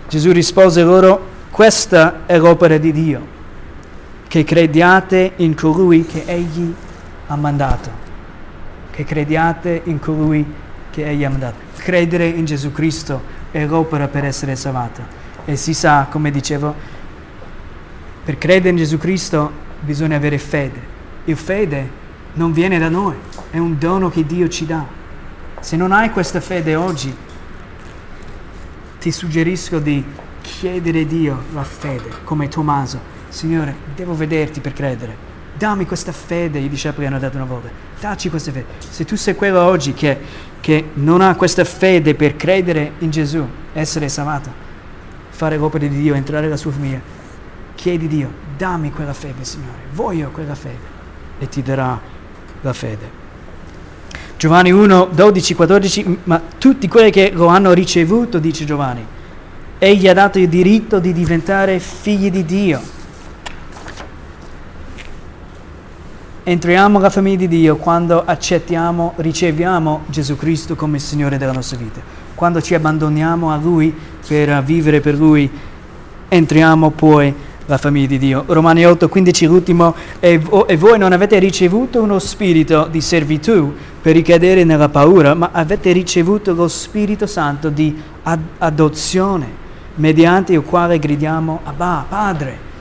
Gesù 0.07 0.31
rispose 0.31 0.81
loro, 0.81 1.27
questa 1.49 2.21
è 2.25 2.37
l'opera 2.37 2.77
di 2.77 2.93
Dio, 2.93 3.27
che 4.29 4.45
crediate 4.45 5.33
in 5.35 5.55
colui 5.55 6.05
che 6.05 6.23
Egli 6.25 6.73
ha 7.27 7.35
mandato, 7.35 7.89
che 8.91 9.03
crediate 9.03 9.81
in 9.83 9.99
colui 9.99 10.45
che 10.89 11.05
Egli 11.05 11.25
ha 11.25 11.29
mandato. 11.29 11.57
Credere 11.75 12.27
in 12.27 12.45
Gesù 12.45 12.71
Cristo 12.71 13.21
è 13.51 13.65
l'opera 13.65 14.07
per 14.07 14.23
essere 14.23 14.55
salvato. 14.55 15.01
E 15.43 15.57
si 15.57 15.73
sa, 15.73 16.07
come 16.09 16.31
dicevo, 16.31 16.73
per 18.23 18.37
credere 18.37 18.69
in 18.69 18.77
Gesù 18.77 18.97
Cristo 18.97 19.51
bisogna 19.81 20.15
avere 20.15 20.37
fede. 20.37 20.79
Il 21.25 21.35
fede 21.35 21.89
non 22.35 22.53
viene 22.53 22.79
da 22.79 22.87
noi, 22.87 23.15
è 23.49 23.57
un 23.57 23.77
dono 23.77 24.09
che 24.09 24.25
Dio 24.25 24.47
ci 24.47 24.65
dà. 24.65 25.01
Se 25.63 25.77
non 25.77 25.93
hai 25.93 26.09
questa 26.09 26.41
fede 26.41 26.75
oggi, 26.75 27.15
ti 28.99 29.11
suggerisco 29.13 29.79
di 29.79 30.03
chiedere 30.41 30.99
a 30.99 31.05
Dio 31.05 31.41
la 31.53 31.63
fede, 31.63 32.09
come 32.25 32.49
Tommaso. 32.49 32.99
Signore, 33.29 33.73
devo 33.95 34.13
vederti 34.13 34.59
per 34.59 34.73
credere. 34.73 35.15
Dammi 35.57 35.85
questa 35.85 36.11
fede, 36.11 36.59
i 36.59 36.67
discepoli 36.67 37.07
hanno 37.07 37.17
detto 37.17 37.37
una 37.37 37.45
volta. 37.45 37.69
Dacci 37.97 38.29
questa 38.29 38.51
fede. 38.51 38.65
Se 38.77 39.05
tu 39.05 39.15
sei 39.15 39.35
quello 39.35 39.61
oggi 39.61 39.93
che, 39.93 40.19
che 40.59 40.89
non 40.95 41.21
ha 41.21 41.33
questa 41.35 41.63
fede 41.63 42.13
per 42.13 42.35
credere 42.35 42.95
in 42.97 43.09
Gesù, 43.09 43.47
essere 43.71 44.09
salvato, 44.09 44.51
fare 45.29 45.55
l'opera 45.55 45.87
di 45.87 45.97
Dio, 45.97 46.13
entrare 46.13 46.43
nella 46.43 46.57
sua 46.57 46.71
famiglia, 46.71 46.99
chiedi 47.75 48.09
Dio, 48.09 48.29
dammi 48.57 48.91
quella 48.91 49.13
fede, 49.13 49.45
Signore. 49.45 49.79
Voglio 49.93 50.29
quella 50.29 50.55
fede. 50.55 50.91
E 51.39 51.47
ti 51.47 51.61
darà 51.61 51.97
la 52.59 52.73
fede. 52.73 53.22
Giovanni 54.43 54.71
1, 54.71 55.11
12, 55.13 55.53
14, 55.53 56.17
ma 56.25 56.41
tutti 56.57 56.89
quelli 56.89 57.11
che 57.11 57.31
lo 57.33 57.45
hanno 57.45 57.71
ricevuto, 57.71 58.39
dice 58.39 58.65
Giovanni, 58.65 59.01
egli 59.77 60.05
ha 60.09 60.13
dato 60.13 60.37
il 60.37 60.49
diritto 60.49 60.99
di 60.99 61.13
diventare 61.13 61.79
figli 61.79 62.29
di 62.29 62.43
Dio. 62.43 62.81
Entriamo 66.43 66.97
nella 66.97 67.09
famiglia 67.09 67.37
di 67.37 67.47
Dio 67.47 67.77
quando 67.77 68.21
accettiamo, 68.25 69.13
riceviamo 69.15 70.01
Gesù 70.07 70.35
Cristo 70.35 70.75
come 70.75 70.99
Signore 70.99 71.37
della 71.37 71.53
nostra 71.53 71.77
vita. 71.77 72.01
Quando 72.35 72.61
ci 72.61 72.73
abbandoniamo 72.73 73.49
a 73.49 73.55
Lui 73.55 73.95
per 74.27 74.61
vivere 74.61 74.99
per 74.99 75.15
Lui, 75.15 75.49
entriamo 76.27 76.89
poi 76.89 77.33
la 77.65 77.77
famiglia 77.77 78.07
di 78.07 78.17
Dio. 78.17 78.43
Romani 78.47 78.85
8, 78.85 79.07
15, 79.09 79.45
l'ultimo, 79.45 79.95
e, 80.19 80.41
e 80.67 80.77
voi 80.77 80.97
non 80.97 81.11
avete 81.11 81.39
ricevuto 81.39 82.01
uno 82.01 82.19
spirito 82.19 82.87
di 82.89 83.01
servitù 83.01 83.73
per 84.01 84.13
ricadere 84.13 84.63
nella 84.63 84.89
paura, 84.89 85.33
ma 85.33 85.49
avete 85.51 85.91
ricevuto 85.91 86.53
lo 86.53 86.67
Spirito 86.67 87.25
Santo 87.25 87.69
di 87.69 87.95
ad- 88.23 88.39
adozione, 88.57 89.47
mediante 89.95 90.53
il 90.53 90.61
quale 90.63 90.99
gridiamo 90.99 91.61
Abba, 91.63 92.05
Padre. 92.07 92.71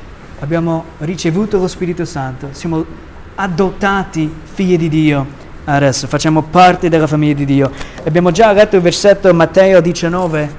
Abbiamo 0.40 0.84
ricevuto 0.98 1.58
lo 1.58 1.68
Spirito 1.68 2.04
Santo, 2.04 2.48
siamo 2.50 2.84
adottati 3.36 4.30
figli 4.52 4.76
di 4.76 4.88
Dio 4.88 5.40
adesso, 5.64 6.06
facciamo 6.06 6.42
parte 6.42 6.88
della 6.88 7.06
famiglia 7.06 7.34
di 7.34 7.44
Dio. 7.44 7.70
Abbiamo 8.04 8.30
già 8.30 8.52
letto 8.52 8.76
il 8.76 8.82
versetto 8.82 9.32
Matteo 9.32 9.80
19, 9.80 10.50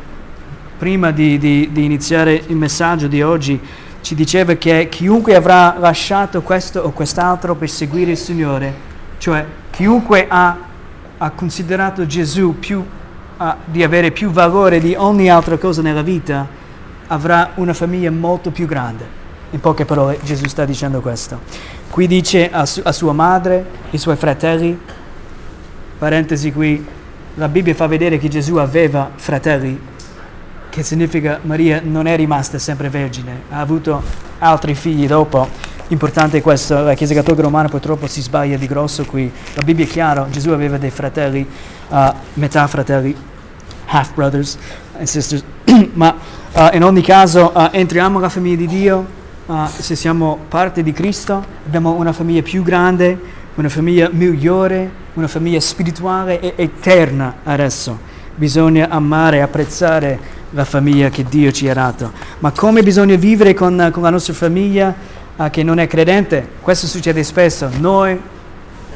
prima 0.78 1.12
di, 1.12 1.38
di, 1.38 1.70
di 1.72 1.84
iniziare 1.84 2.42
il 2.48 2.56
messaggio 2.56 3.08
di 3.08 3.22
oggi 3.22 3.60
ci 4.04 4.16
diceva 4.16 4.54
che 4.56 4.90
chiunque 4.90 5.34
avrà 5.34 5.78
lasciato 5.80 6.42
questo 6.42 6.82
o 6.82 6.92
quest'altro 6.92 7.56
per 7.56 7.70
seguire 7.70 8.12
il 8.12 8.18
Signore, 8.18 8.74
cioè 9.18 9.46
chiunque 9.72 10.26
ha, 10.28 10.58
ha 11.18 11.30
considerato 11.32 12.06
Gesù 12.06 12.60
più, 12.60 12.86
uh, 13.38 13.46
di 13.64 13.82
avere 13.82 14.12
più 14.12 14.30
valore 14.30 14.82
di 14.82 14.94
ogni 14.94 15.30
altra 15.30 15.58
cosa 15.58 15.82
nella 15.82 16.02
vita, 16.02 16.46
avrà 17.08 17.52
una 17.56 17.74
famiglia 17.74 18.12
molto 18.12 18.52
più 18.52 18.66
grande. 18.68 19.22
In 19.52 19.62
poche 19.62 19.86
parole 19.86 20.20
Gesù 20.22 20.48
sta 20.48 20.66
dicendo 20.66 21.00
questo. 21.00 21.40
Qui 21.90 22.06
dice 22.06 22.52
a, 22.52 22.66
su, 22.66 22.82
a 22.84 22.92
sua 22.92 23.14
madre, 23.14 23.66
i 23.92 23.98
suoi 23.98 24.18
fratelli, 24.18 24.78
parentesi 25.98 26.52
qui, 26.52 26.86
la 27.36 27.48
Bibbia 27.48 27.74
fa 27.74 27.88
vedere 27.88 28.18
che 28.18 28.28
Gesù 28.28 28.58
aveva 28.58 29.12
fratelli 29.16 29.80
che 30.74 30.82
significa 30.82 31.38
Maria 31.44 31.82
non 31.84 32.08
è 32.08 32.16
rimasta 32.16 32.58
sempre 32.58 32.90
vergine, 32.90 33.44
ha 33.52 33.60
avuto 33.60 34.02
altri 34.40 34.74
figli 34.74 35.06
dopo. 35.06 35.48
Importante 35.90 36.42
questo, 36.42 36.82
la 36.82 36.96
Chiesa 36.96 37.14
Cattolica 37.14 37.44
Romana 37.44 37.70
purtroppo 37.70 38.08
si 38.08 38.22
sbaglia 38.22 38.58
di 38.58 38.66
grosso 38.66 39.06
qui. 39.06 39.32
La 39.54 39.62
Bibbia 39.62 39.86
è 39.86 39.88
chiara, 39.88 40.26
Gesù 40.32 40.50
aveva 40.50 40.80
dei 40.80 40.90
fratelli, 40.90 41.48
uh, 41.90 42.14
metà 42.34 42.66
fratelli, 42.66 43.16
half 43.86 44.16
brothers 44.16 44.58
and 44.98 45.06
sisters, 45.06 45.44
ma 45.94 46.16
uh, 46.54 46.70
in 46.72 46.84
ogni 46.84 47.04
caso 47.04 47.52
uh, 47.54 47.68
entriamo 47.70 48.18
nella 48.18 48.30
famiglia 48.30 48.56
di 48.56 48.68
Dio, 48.68 49.06
se 49.78 49.96
siamo 49.96 50.40
parte 50.48 50.82
di 50.82 50.92
Cristo, 50.92 51.46
abbiamo 51.68 51.92
una 51.92 52.14
famiglia 52.14 52.42
più 52.42 52.64
grande, 52.64 53.16
una 53.54 53.70
famiglia 53.70 54.10
migliore, 54.12 54.90
una 55.14 55.28
famiglia 55.28 55.60
spirituale 55.60 56.40
e 56.40 56.54
eterna 56.56 57.36
adesso. 57.44 58.10
Bisogna 58.36 58.90
amare 58.90 59.44
apprezzare 59.44 60.42
la 60.54 60.66
famiglia 60.66 61.10
che 61.10 61.24
Dio 61.24 61.52
ci 61.52 61.68
ha 61.70 61.74
dato. 61.74 62.12
Ma 62.40 62.52
come 62.52 62.84
bisogna 62.84 63.16
vivere 63.16 63.54
con, 63.54 63.90
con 63.92 64.04
la 64.04 64.10
nostra 64.10 64.34
famiglia 64.34 64.94
uh, 65.36 65.50
che 65.50 65.64
non 65.64 65.80
è 65.80 65.88
credente? 65.88 66.48
Questo 66.62 66.88
succede 66.88 67.24
spesso. 67.24 67.70
Noi 67.80 68.20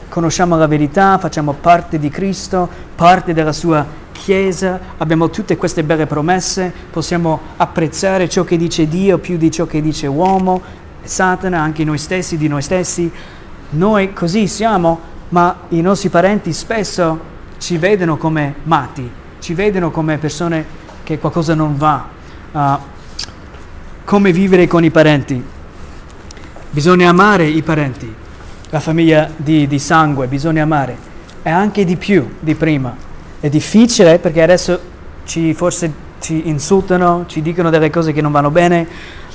conosciamo 0.10 0.58
la 0.58 0.68
verità, 0.68 1.18
facciamo 1.18 1.53
parte 1.53 1.99
di 1.99 2.10
Cristo, 2.10 2.68
parte 2.95 3.34
della 3.34 3.53
sua 3.53 4.05
Chiesa, 4.12 4.80
abbiamo 4.97 5.30
tutte 5.30 5.55
queste 5.58 5.84
belle 5.84 6.08
promesse, 6.08 6.74
possiamo 6.89 7.39
apprezzare 7.58 8.28
ciò 8.28 8.43
che 8.43 8.58
dice 8.58 8.88
Dio 8.88 9.20
più 9.20 9.38
di 9.38 9.51
ciò 9.51 9.66
che 9.68 9.80
dice 9.80 10.08
uomo, 10.08 10.62
Satana, 11.03 11.62
anche 11.62 11.84
noi 11.84 11.97
stessi, 11.97 12.36
di 12.36 12.47
noi 12.47 12.62
stessi. 12.62 13.10
Noi 13.70 14.14
così 14.14 14.47
siamo, 14.47 14.99
ma 15.30 15.55
i 15.70 15.82
nostri 15.82 16.10
parenti 16.10 16.51
spesso 16.51 17.36
ci 17.58 17.78
vedono 17.78 18.18
come 18.18 18.55
matti, 18.64 19.10
ci 19.39 19.53
vedono 19.53 19.91
come 19.91 20.18
persone 20.18 20.66
che 21.08 21.20
qualcosa 21.20 21.53
non 21.55 21.78
va. 21.78 22.05
Uh, 22.51 22.78
come 24.03 24.34
vivere 24.34 24.68
con 24.68 24.84
i 24.84 24.91
parenti? 24.91 25.41
Bisogna 26.70 27.08
amare 27.08 27.45
i 27.45 27.62
parenti, 27.62 28.14
la 28.70 28.82
famiglia 28.82 29.32
di, 29.34 29.68
di 29.68 29.80
sangue, 29.80 30.28
bisogna 30.28 30.64
amare. 30.64 30.97
E 31.43 31.49
anche 31.49 31.86
di 31.86 31.95
più 31.95 32.30
di 32.41 32.55
prima. 32.55 32.93
È 33.39 33.47
difficile 33.47 34.20
perché 34.20 34.41
adesso 34.41 34.78
ci, 35.24 35.53
forse 35.53 35.93
ci 36.20 36.49
insultano, 36.49 37.24
ci 37.28 37.41
dicono 37.41 37.70
delle 37.70 37.89
cose 37.89 38.12
che 38.12 38.20
non 38.20 38.34
vanno 38.34 38.51
bene, 38.51 38.86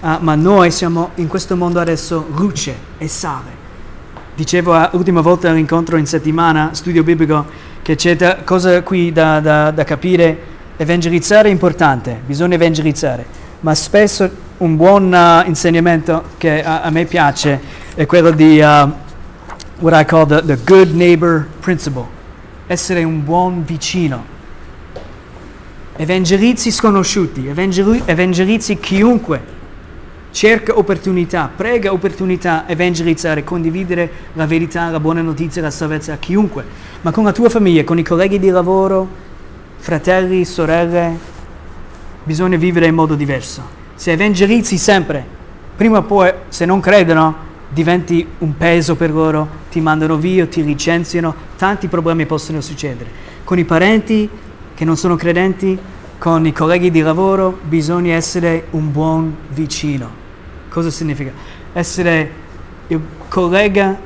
uh, 0.03 0.17
ma 0.21 0.35
noi 0.35 0.71
siamo 0.71 1.13
in 1.15 1.27
questo 1.27 1.57
mondo 1.57 1.81
adesso 1.81 2.27
luce 2.35 2.75
e 2.99 3.09
sale. 3.09 3.61
Dicevo 4.35 4.91
l'ultima 4.93 5.23
volta 5.23 5.49
all'incontro 5.49 5.97
in 5.97 6.07
settimana, 6.07 6.75
studio 6.75 7.03
biblico, 7.03 7.47
che 7.81 7.95
c'è 7.95 8.45
cosa 8.45 8.83
qui 8.83 9.11
da, 9.11 9.41
da, 9.41 9.71
da 9.71 9.85
capire 9.85 10.52
Evangelizzare 10.83 11.49
è 11.49 11.53
importante, 11.53 12.21
bisogna 12.27 12.57
evangelizzare, 12.57 13.25
ma 13.61 13.73
spesso 13.73 14.29
un 14.59 14.75
buon 14.75 15.13
uh, 15.13 15.47
insegnamento 15.47 16.25
che 16.39 16.61
a, 16.61 16.83
a, 16.83 16.91
me 16.91 17.05
piace 17.05 17.61
è 17.95 18.05
quello 18.05 18.33
di 18.33 18.59
uh, 18.59 18.91
what 19.79 19.95
I 19.95 20.05
call 20.05 20.27
the, 20.27 20.43
the 20.45 20.59
good 20.65 20.93
neighbor 20.93 21.47
principle, 21.61 22.05
essere 22.67 23.05
un 23.05 23.23
buon 23.23 23.65
vicino. 23.65 24.25
Evangelizzi 25.95 26.73
sconosciuti, 26.73 27.47
evangeli- 27.47 28.03
evangelizzi 28.05 28.77
chiunque, 28.81 29.41
cerca 30.33 30.77
opportunità, 30.77 31.49
prega 31.55 31.93
opportunità, 31.93 32.65
evangelizzare, 32.67 33.45
condividere 33.45 34.11
la 34.33 34.47
verità, 34.47 34.91
la 34.91 34.99
buona 34.99 35.23
notizia, 35.23 35.63
la 35.63 35.71
salvezza 35.71 36.15
a 36.15 36.17
chiunque, 36.17 36.65
ma 37.03 37.13
con 37.13 37.23
la 37.23 37.31
tua 37.31 37.49
famiglia, 37.51 37.85
con 37.85 38.01
i 38.01 38.03
colleghi 38.03 38.41
di 38.41 38.49
lavoro, 38.49 39.31
fratelli, 39.83 40.45
sorelle, 40.45 41.19
bisogna 42.23 42.57
vivere 42.57 42.87
in 42.87 42.95
modo 42.95 43.17
diverso. 43.17 43.81
Se 43.97 44.13
evangelizzi 44.13 44.79
sempre, 44.79 45.27
prima 45.75 45.99
o 45.99 46.03
poi, 46.05 46.33
se 46.47 46.65
non 46.65 46.79
credono, 46.79 47.35
diventi 47.69 48.25
un 48.39 48.57
peso 48.57 48.95
per 48.95 49.11
loro, 49.11 49.49
ti 49.73 49.81
mandano 49.81 50.19
via, 50.19 50.47
ti 50.47 50.63
licenziano, 50.63 51.35
tanti 51.57 51.89
problemi 51.89 52.27
possono 52.27 52.61
succedere. 52.61 53.11
Con 53.43 53.59
i 53.59 53.65
parenti 53.65 54.31
che 54.73 54.85
non 54.85 54.97
sono 54.97 55.17
credenti, 55.17 55.77
con 56.17 56.47
i 56.47 56.53
colleghi 56.53 56.93
di 56.93 57.01
lavoro, 57.01 57.59
bisogna 57.65 58.15
essere 58.15 58.69
un 58.71 58.93
buon 58.93 59.35
vicino. 59.49 60.09
Cosa 60.69 60.91
significa? 60.91 61.33
Essere 61.73 62.31
il 62.87 63.01
collega 63.27 63.99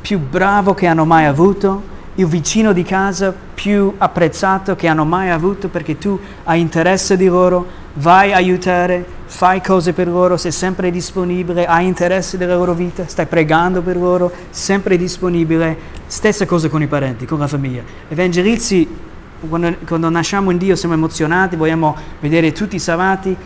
più 0.00 0.18
bravo 0.18 0.72
che 0.72 0.86
hanno 0.86 1.04
mai 1.04 1.26
avuto, 1.26 1.96
il 2.18 2.26
vicino 2.26 2.72
di 2.72 2.82
casa 2.82 3.32
più 3.54 3.94
apprezzato 3.96 4.74
che 4.74 4.88
hanno 4.88 5.04
mai 5.04 5.30
avuto 5.30 5.68
perché 5.68 5.98
tu 5.98 6.18
hai 6.44 6.60
interesse 6.60 7.16
di 7.16 7.26
loro, 7.26 7.64
vai 7.94 8.32
a 8.32 8.36
aiutare, 8.36 9.04
fai 9.26 9.62
cose 9.62 9.92
per 9.92 10.08
loro, 10.08 10.36
sei 10.36 10.50
sempre 10.50 10.90
disponibile, 10.90 11.64
hai 11.64 11.86
interesse 11.86 12.36
della 12.36 12.56
loro 12.56 12.74
vita, 12.74 13.06
stai 13.06 13.26
pregando 13.26 13.82
per 13.82 13.96
loro, 13.96 14.32
sempre 14.50 14.96
disponibile. 14.96 15.96
Stessa 16.06 16.44
cosa 16.44 16.68
con 16.68 16.82
i 16.82 16.88
parenti, 16.88 17.24
con 17.24 17.38
la 17.38 17.46
famiglia. 17.46 17.82
Evangelizzi, 18.08 18.88
quando, 19.48 19.76
quando 19.86 20.08
nasciamo 20.08 20.50
in 20.50 20.58
Dio 20.58 20.74
siamo 20.74 20.94
emozionati, 20.94 21.54
vogliamo 21.54 21.94
vedere 22.18 22.50
tutti 22.50 22.80
salvati, 22.80 23.36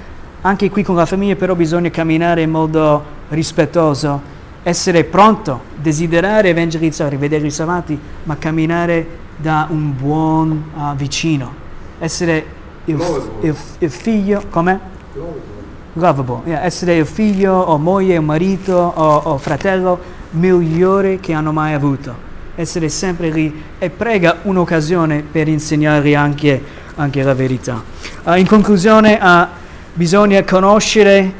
anche 0.41 0.71
qui 0.71 0.83
con 0.83 0.97
la 0.97 1.07
famiglia 1.07 1.37
però 1.37 1.55
bisogna 1.55 1.91
camminare 1.91 2.41
in 2.41 2.51
modo 2.51 3.05
rispettoso 3.29 4.41
essere 4.63 5.05
pronto, 5.05 5.61
desiderare 5.77 6.51
evangelizzare, 6.51 7.17
vedere 7.17 7.47
i 7.47 7.51
salvati, 7.51 7.99
ma 8.25 8.37
camminare 8.39 9.21
da 9.37 9.67
un 9.71 9.97
buon 9.97 10.71
uh, 10.75 10.95
vicino, 10.95 11.53
essere 11.99 12.45
il, 12.85 12.97
il- 13.41 13.57
il 13.79 13.91
figlio, 13.91 14.43
come? 14.51 14.79
Lovable. 15.95 16.41
Yeah, 16.45 16.63
essere 16.63 16.97
il 16.97 17.07
figlio 17.07 17.53
o 17.55 17.77
moglie 17.77 18.17
o 18.17 18.23
marito 18.23 18.73
o, 18.75 19.17
o 19.17 19.39
fratello 19.39 19.99
migliore 20.31 21.21
che 21.21 21.33
hanno 21.33 21.53
mai 21.53 21.75
avuto. 21.75 22.31
Essere 22.55 22.89
sempre 22.89 23.31
lì 23.31 23.63
e 23.79 23.91
prega 23.91 24.39
un'occasione 24.43 25.23
per 25.31 25.49
insegnare 25.49 26.15
anche, 26.15 26.63
anche 26.95 27.23
la 27.23 27.35
verità. 27.35 27.83
Uh, 28.25 28.35
in 28.35 28.47
conclusione, 28.47 29.19
uh, 29.21 29.47
bisogna 29.93 30.43
conoscere 30.45 31.33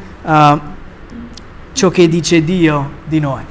ciò 1.73 1.89
che 1.91 2.09
dice 2.09 2.43
Dio 2.45 2.91
di 3.05 3.21
noi. 3.21 3.43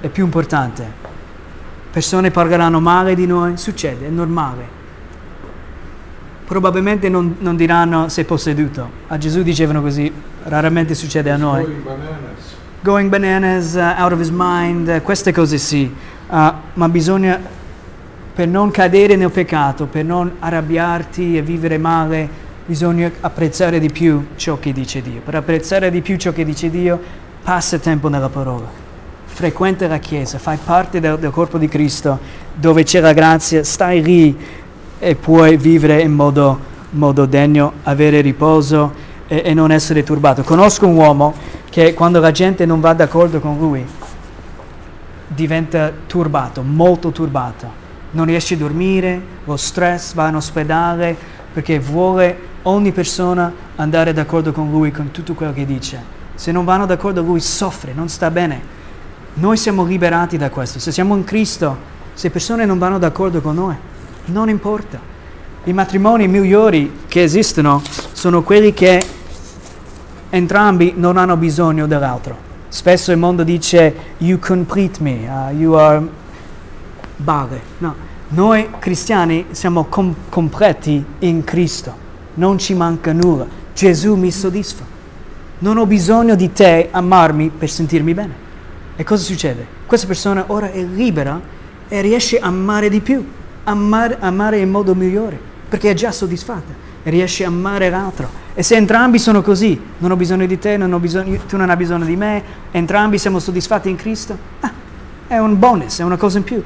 È 0.00 0.08
più 0.08 0.24
importante. 0.24 1.00
Persone 1.90 2.30
parleranno 2.30 2.80
male 2.80 3.14
di 3.14 3.26
noi, 3.26 3.56
succede, 3.56 4.06
è 4.06 4.10
normale. 4.10 4.80
Probabilmente 6.46 7.08
non, 7.08 7.36
non 7.38 7.56
diranno 7.56 8.08
sei 8.08 8.24
posseduto. 8.24 8.90
A 9.08 9.18
Gesù 9.18 9.42
dicevano 9.42 9.80
così, 9.80 10.12
raramente 10.44 10.94
succede 10.94 11.30
a 11.30 11.36
noi 11.36 11.62
Going 11.62 11.82
bananas. 11.82 12.54
going 12.82 13.08
bananas, 13.10 13.74
uh, 13.74 14.00
out 14.02 14.12
of 14.12 14.20
his 14.20 14.30
mind, 14.30 14.88
uh, 14.88 15.02
queste 15.02 15.32
cose 15.32 15.58
sì, 15.58 15.94
Uh, 16.32 16.50
ma 16.74 16.88
bisogna, 16.88 17.38
per 18.34 18.48
non 18.48 18.70
cadere 18.70 19.16
nel 19.16 19.30
peccato, 19.30 19.84
per 19.84 20.02
non 20.02 20.36
arrabbiarti 20.38 21.36
e 21.36 21.42
vivere 21.42 21.76
male, 21.76 22.26
bisogna 22.72 23.12
apprezzare 23.20 23.78
di 23.78 23.90
più 23.90 24.28
ciò 24.36 24.58
che 24.58 24.72
dice 24.72 25.02
Dio. 25.02 25.20
Per 25.22 25.34
apprezzare 25.34 25.90
di 25.90 26.00
più 26.00 26.16
ciò 26.16 26.32
che 26.32 26.42
dice 26.42 26.70
Dio, 26.70 26.98
passa 27.42 27.78
tempo 27.78 28.08
nella 28.08 28.30
parola, 28.30 28.64
frequenta 29.26 29.86
la 29.86 29.98
Chiesa, 29.98 30.38
fai 30.38 30.56
parte 30.56 30.98
del, 30.98 31.18
del 31.18 31.30
corpo 31.30 31.58
di 31.58 31.68
Cristo, 31.68 32.18
dove 32.54 32.82
c'è 32.84 33.00
la 33.00 33.12
grazia, 33.12 33.62
stai 33.62 34.02
lì 34.02 34.34
e 34.98 35.14
puoi 35.16 35.58
vivere 35.58 36.00
in 36.00 36.12
modo, 36.12 36.58
modo 36.92 37.26
degno, 37.26 37.74
avere 37.82 38.22
riposo 38.22 38.94
e, 39.26 39.42
e 39.44 39.52
non 39.52 39.70
essere 39.70 40.02
turbato. 40.02 40.42
Conosco 40.42 40.86
un 40.86 40.96
uomo 40.96 41.34
che 41.68 41.92
quando 41.92 42.20
la 42.20 42.30
gente 42.30 42.64
non 42.64 42.80
va 42.80 42.94
d'accordo 42.94 43.38
con 43.38 43.58
lui 43.58 43.84
diventa 45.26 45.92
turbato, 46.06 46.62
molto 46.62 47.10
turbato. 47.10 47.80
Non 48.12 48.24
riesce 48.24 48.54
a 48.54 48.56
dormire, 48.56 49.20
lo 49.44 49.58
stress, 49.58 50.14
va 50.14 50.28
in 50.28 50.36
ospedale 50.36 51.14
perché 51.52 51.78
vuole 51.78 52.48
ogni 52.62 52.92
persona 52.92 53.52
andare 53.76 54.12
d'accordo 54.12 54.52
con 54.52 54.70
lui, 54.70 54.90
con 54.90 55.10
tutto 55.10 55.34
quello 55.34 55.52
che 55.52 55.66
dice. 55.66 56.20
Se 56.34 56.52
non 56.52 56.64
vanno 56.64 56.86
d'accordo 56.86 57.22
lui 57.22 57.40
soffre, 57.40 57.92
non 57.94 58.08
sta 58.08 58.30
bene. 58.30 58.80
Noi 59.34 59.56
siamo 59.56 59.84
liberati 59.84 60.36
da 60.36 60.50
questo. 60.50 60.78
Se 60.78 60.92
siamo 60.92 61.16
in 61.16 61.24
Cristo, 61.24 61.76
se 62.14 62.30
persone 62.30 62.64
non 62.64 62.78
vanno 62.78 62.98
d'accordo 62.98 63.40
con 63.40 63.54
noi, 63.54 63.76
non 64.26 64.48
importa. 64.48 64.98
I 65.64 65.72
matrimoni 65.72 66.26
migliori 66.28 67.00
che 67.06 67.22
esistono 67.22 67.82
sono 68.12 68.42
quelli 68.42 68.72
che 68.72 69.00
entrambi 70.30 70.94
non 70.96 71.16
hanno 71.16 71.36
bisogno 71.36 71.86
dell'altro. 71.86 72.50
Spesso 72.68 73.12
il 73.12 73.18
mondo 73.18 73.44
dice 73.44 73.94
you 74.18 74.38
complete 74.38 75.02
me, 75.02 75.28
uh, 75.28 75.54
you 75.54 75.74
are 75.74 76.02
bale. 77.16 77.60
No, 77.78 77.94
noi 78.28 78.68
cristiani 78.78 79.46
siamo 79.50 79.84
com- 79.84 80.14
completi 80.30 81.04
in 81.20 81.44
Cristo, 81.44 81.94
non 82.34 82.58
ci 82.58 82.74
manca 82.74 83.12
nulla. 83.12 83.46
Gesù 83.74 84.14
mi 84.14 84.30
soddisfa. 84.30 84.84
Non 85.58 85.76
ho 85.76 85.86
bisogno 85.86 86.34
di 86.34 86.52
te 86.52 86.88
amarmi 86.90 87.50
per 87.56 87.70
sentirmi 87.70 88.14
bene. 88.14 88.34
E 88.96 89.04
cosa 89.04 89.22
succede? 89.22 89.66
Questa 89.86 90.06
persona 90.06 90.44
ora 90.48 90.70
è 90.70 90.82
libera 90.82 91.40
e 91.88 92.00
riesce 92.00 92.38
a 92.38 92.46
amare 92.46 92.88
di 92.88 93.00
più, 93.00 93.24
amare, 93.64 94.16
amare 94.20 94.58
in 94.58 94.70
modo 94.70 94.94
migliore, 94.94 95.38
perché 95.68 95.90
è 95.90 95.94
già 95.94 96.10
soddisfatta 96.10 96.72
e 97.02 97.10
riesce 97.10 97.44
a 97.44 97.48
amare 97.48 97.90
l'altro. 97.90 98.28
E 98.54 98.62
se 98.62 98.76
entrambi 98.76 99.18
sono 99.18 99.42
così, 99.42 99.80
non 99.98 100.10
ho 100.10 100.16
bisogno 100.16 100.46
di 100.46 100.58
te, 100.58 100.76
non 100.76 101.00
bisogno, 101.00 101.38
tu 101.48 101.56
non 101.56 101.70
hai 101.70 101.76
bisogno 101.76 102.04
di 102.04 102.16
me, 102.16 102.42
entrambi 102.70 103.18
siamo 103.18 103.38
soddisfatti 103.38 103.88
in 103.88 103.96
Cristo, 103.96 104.36
ah, 104.60 104.72
è 105.26 105.38
un 105.38 105.58
bonus, 105.58 106.00
è 106.00 106.02
una 106.02 106.16
cosa 106.16 106.38
in 106.38 106.44
più. 106.44 106.62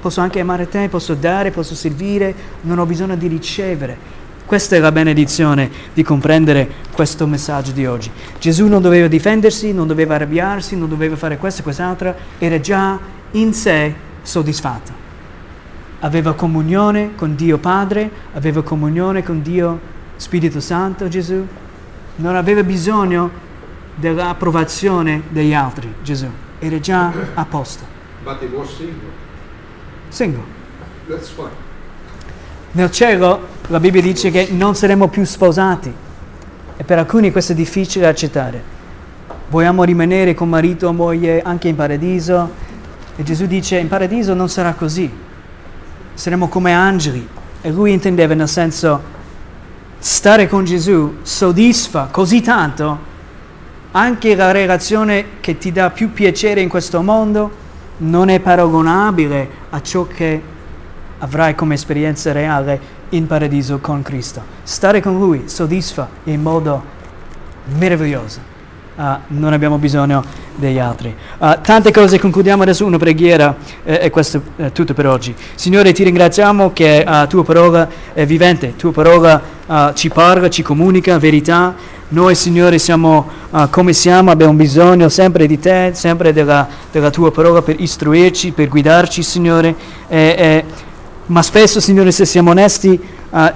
Posso 0.00 0.20
anche 0.20 0.40
amare 0.40 0.68
te, 0.68 0.88
posso 0.90 1.14
dare, 1.14 1.50
posso 1.50 1.74
servire, 1.74 2.34
non 2.62 2.78
ho 2.78 2.84
bisogno 2.84 3.16
di 3.16 3.26
ricevere. 3.26 3.96
Questa 4.46 4.76
è 4.76 4.78
la 4.78 4.92
benedizione 4.92 5.70
di 5.94 6.02
comprendere 6.02 6.70
questo 6.92 7.26
messaggio 7.26 7.72
di 7.72 7.86
oggi. 7.86 8.10
Gesù 8.38 8.66
non 8.66 8.82
doveva 8.82 9.06
difendersi, 9.06 9.72
non 9.72 9.86
doveva 9.86 10.16
arrabbiarsi, 10.16 10.76
non 10.76 10.90
doveva 10.90 11.16
fare 11.16 11.38
questo 11.38 11.60
e 11.60 11.64
quest'altro, 11.64 12.14
era 12.38 12.60
già 12.60 12.98
in 13.32 13.54
sé 13.54 13.94
soddisfatto. 14.20 14.92
Aveva 16.00 16.34
comunione 16.34 17.12
con 17.16 17.34
Dio 17.34 17.56
Padre, 17.56 18.10
aveva 18.34 18.62
comunione 18.62 19.22
con 19.22 19.40
Dio 19.40 19.80
Spirito 20.16 20.60
Santo 20.60 21.08
Gesù, 21.08 21.46
non 22.16 22.36
aveva 22.36 22.62
bisogno 22.62 23.30
dell'approvazione 23.94 25.22
degli 25.30 25.54
altri 25.54 25.92
Gesù, 26.02 26.28
era 26.58 26.78
già 26.80 27.10
a 27.32 27.44
posto. 27.46 27.84
But 28.22 28.42
he 28.42 28.48
was 28.54 28.68
single. 28.76 29.10
Single. 30.10 30.44
That's 31.08 31.30
fine. 31.30 31.62
Nel 32.72 32.90
cielo 32.90 33.53
la 33.68 33.80
Bibbia 33.80 34.02
dice 34.02 34.30
che 34.30 34.48
non 34.50 34.74
saremo 34.74 35.08
più 35.08 35.24
sposati. 35.24 35.92
E 36.76 36.84
per 36.84 36.98
alcuni 36.98 37.32
questo 37.32 37.52
è 37.52 37.54
difficile 37.54 38.04
da 38.04 38.10
accettare. 38.10 38.62
Vogliamo 39.48 39.84
rimanere 39.84 40.34
con 40.34 40.48
marito 40.48 40.88
o 40.88 40.92
moglie 40.92 41.40
anche 41.42 41.68
in 41.68 41.76
paradiso? 41.76 42.50
E 43.16 43.22
Gesù 43.22 43.46
dice 43.46 43.78
in 43.78 43.88
paradiso 43.88 44.34
non 44.34 44.48
sarà 44.48 44.74
così, 44.74 45.10
saremo 46.12 46.48
come 46.48 46.72
angeli. 46.72 47.26
E 47.62 47.70
lui 47.70 47.92
intendeva 47.92 48.34
nel 48.34 48.48
senso 48.48 49.12
stare 49.98 50.48
con 50.48 50.64
Gesù 50.64 51.18
soddisfa 51.22 52.08
così 52.10 52.42
tanto 52.42 53.12
anche 53.92 54.34
la 54.34 54.50
relazione 54.50 55.40
che 55.40 55.56
ti 55.56 55.72
dà 55.72 55.88
più 55.88 56.12
piacere 56.12 56.60
in 56.60 56.68
questo 56.68 57.00
mondo 57.00 57.50
non 57.98 58.28
è 58.28 58.38
paragonabile 58.40 59.48
a 59.70 59.80
ciò 59.80 60.06
che 60.06 60.42
avrai 61.18 61.54
come 61.54 61.74
esperienza 61.74 62.32
reale 62.32 62.78
in 63.16 63.26
paradiso 63.26 63.78
con 63.78 64.02
Cristo. 64.02 64.42
Stare 64.62 65.00
con 65.00 65.18
Lui 65.18 65.44
soddisfa 65.46 66.08
in 66.24 66.42
modo 66.42 66.82
meraviglioso. 67.78 68.52
Ah, 68.96 69.20
non 69.28 69.52
abbiamo 69.52 69.78
bisogno 69.78 70.22
degli 70.54 70.78
altri. 70.78 71.14
Ah, 71.38 71.56
tante 71.56 71.90
cose, 71.90 72.20
concludiamo 72.20 72.62
adesso 72.62 72.84
una 72.84 72.98
preghiera 72.98 73.56
eh, 73.82 73.98
e 74.02 74.10
questo 74.10 74.40
è 74.56 74.70
tutto 74.70 74.94
per 74.94 75.06
oggi. 75.08 75.34
Signore, 75.54 75.92
ti 75.92 76.04
ringraziamo 76.04 76.72
che 76.72 77.02
la 77.04 77.26
tua 77.26 77.42
parola 77.42 77.88
è 78.12 78.24
vivente, 78.24 78.76
tua 78.76 78.92
parola 78.92 79.42
ah, 79.66 79.92
ci 79.94 80.10
parla, 80.10 80.48
ci 80.48 80.62
comunica 80.62 81.18
verità. 81.18 81.74
Noi, 82.08 82.36
Signore, 82.36 82.78
siamo 82.78 83.42
come 83.70 83.92
siamo, 83.92 84.30
abbiamo 84.30 84.52
bisogno 84.52 85.08
sempre 85.08 85.46
di 85.46 85.58
te, 85.58 85.90
sempre 85.94 86.32
della, 86.32 86.68
della 86.92 87.10
tua 87.10 87.32
parola 87.32 87.62
per 87.62 87.80
istruirci, 87.80 88.52
per 88.52 88.68
guidarci, 88.68 89.22
Signore. 89.22 89.74
E, 90.06 90.34
e, 90.38 90.64
ma 91.26 91.42
spesso, 91.42 91.80
Signore, 91.80 92.12
se 92.12 92.24
siamo 92.26 92.50
onesti, 92.50 93.00
ah, 93.30 93.52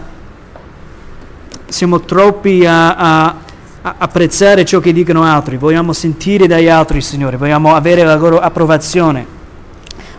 siamo 1.66 2.00
troppi 2.00 2.64
a, 2.64 2.94
a- 2.94 3.36
a 3.82 3.94
apprezzare 3.98 4.64
ciò 4.64 4.80
che 4.80 4.92
dicono 4.92 5.22
altri, 5.22 5.56
vogliamo 5.56 5.92
sentire 5.92 6.46
dagli 6.46 6.68
altri, 6.68 7.00
Signore, 7.00 7.36
vogliamo 7.36 7.74
avere 7.74 8.04
la 8.04 8.16
loro 8.16 8.40
approvazione. 8.40 9.36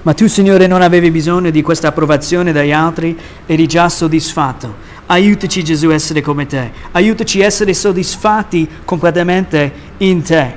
Ma 0.04 0.14
tu, 0.14 0.28
Signore, 0.28 0.68
non 0.68 0.82
avevi 0.82 1.12
bisogno 1.12 1.50
di 1.50 1.62
questa 1.62 1.89
approvazione 1.89 2.52
dagli 2.52 2.72
altri, 2.72 3.18
eri 3.45 3.68
già 3.68 3.89
soddisfatto. 3.89 4.88
Aiutaci, 5.08 5.64
Gesù, 5.64 5.89
a 5.89 5.95
essere 5.95 6.22
come 6.22 6.45
te. 6.45 6.72
Aiutaci 6.91 7.41
a 7.41 7.45
essere 7.45 7.74
soddisfatti 7.74 8.68
completamente 8.86 9.72
in 9.97 10.22
te, 10.22 10.56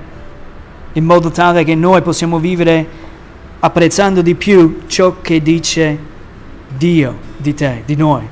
in 0.92 1.04
modo 1.04 1.30
tale 1.30 1.64
che 1.64 1.74
noi 1.74 2.02
possiamo 2.02 2.38
vivere 2.38 2.86
apprezzando 3.60 4.22
di 4.22 4.34
più 4.34 4.82
ciò 4.86 5.16
che 5.20 5.40
dice 5.42 6.10
Dio 6.76 7.18
di 7.36 7.54
te, 7.54 7.82
di 7.84 7.96
noi. 7.96 8.28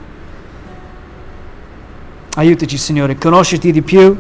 Aiutaci, 2.35 2.79
Signore, 2.79 3.17
conoscerti 3.17 3.73
di 3.73 3.83
più, 3.83 4.17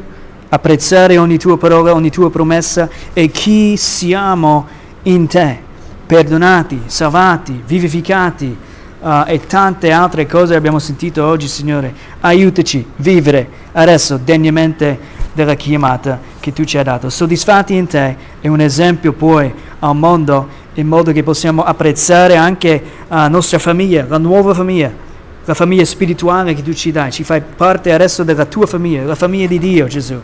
apprezzare 0.48 1.16
ogni 1.16 1.38
tua 1.38 1.56
parola, 1.56 1.94
ogni 1.94 2.10
tua 2.10 2.30
promessa 2.30 2.88
e 3.12 3.28
chi 3.28 3.76
siamo 3.76 4.66
in 5.04 5.26
te, 5.26 5.58
perdonati, 6.06 6.82
salvati, 6.86 7.62
vivificati 7.64 8.56
uh, 9.00 9.22
e 9.26 9.40
tante 9.46 9.92
altre 9.92 10.26
cose 10.26 10.56
abbiamo 10.56 10.78
sentito 10.78 11.24
oggi, 11.24 11.46
Signore. 11.48 11.94
Aiutaci 12.20 12.84
a 12.86 12.92
vivere 12.96 13.48
adesso 13.72 14.16
degnamente 14.16 15.18
della 15.32 15.54
chiamata 15.54 16.18
che 16.40 16.52
tu 16.52 16.64
ci 16.64 16.78
hai 16.78 16.84
dato. 16.84 17.08
Soddisfatti 17.08 17.74
in 17.74 17.86
te 17.86 18.16
e 18.40 18.48
un 18.48 18.60
esempio 18.60 19.12
poi 19.12 19.52
al 19.78 19.96
mondo 19.96 20.48
in 20.74 20.86
modo 20.86 21.12
che 21.12 21.22
possiamo 21.22 21.62
apprezzare 21.62 22.36
anche 22.36 22.82
la 23.08 23.28
nostra 23.28 23.58
famiglia, 23.58 24.06
la 24.08 24.18
nuova 24.18 24.54
famiglia 24.54 25.08
la 25.50 25.54
famiglia 25.54 25.84
spirituale 25.84 26.54
che 26.54 26.62
tu 26.62 26.72
ci 26.72 26.92
dai, 26.92 27.10
ci 27.10 27.24
fai 27.24 27.40
parte 27.40 27.92
adesso 27.92 28.22
della 28.22 28.44
tua 28.44 28.66
famiglia, 28.66 29.02
la 29.04 29.14
famiglia 29.14 29.46
di 29.46 29.58
Dio, 29.58 29.86
Gesù. 29.86 30.18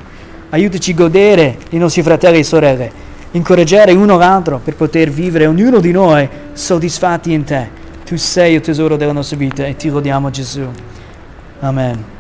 Aiutaci 0.51 0.93
a 0.93 0.95
godere 0.95 1.59
i 1.71 1.79
nostri 1.79 2.03
fratelli 2.03 2.39
e 2.39 2.45
sorelle, 2.45 2.93
incoraggiare 3.33 3.93
uno 3.93 4.17
l'altro 4.17 4.61
per 4.63 4.77
poter 4.77 5.11
vivere 5.11 5.47
ognuno 5.47 5.81
di 5.81 5.91
noi 5.91 6.29
soddisfatti 6.53 7.33
in 7.33 7.45
te. 7.45 7.69
Tu 8.05 8.17
sei 8.17 8.55
il 8.55 8.61
tesoro 8.61 8.97
della 8.97 9.13
nostra 9.13 9.37
vita 9.37 9.67
e 9.67 9.75
ti 9.75 9.89
lodiamo 9.89 10.31
Gesù. 10.31 10.65
Amen. 11.59 12.16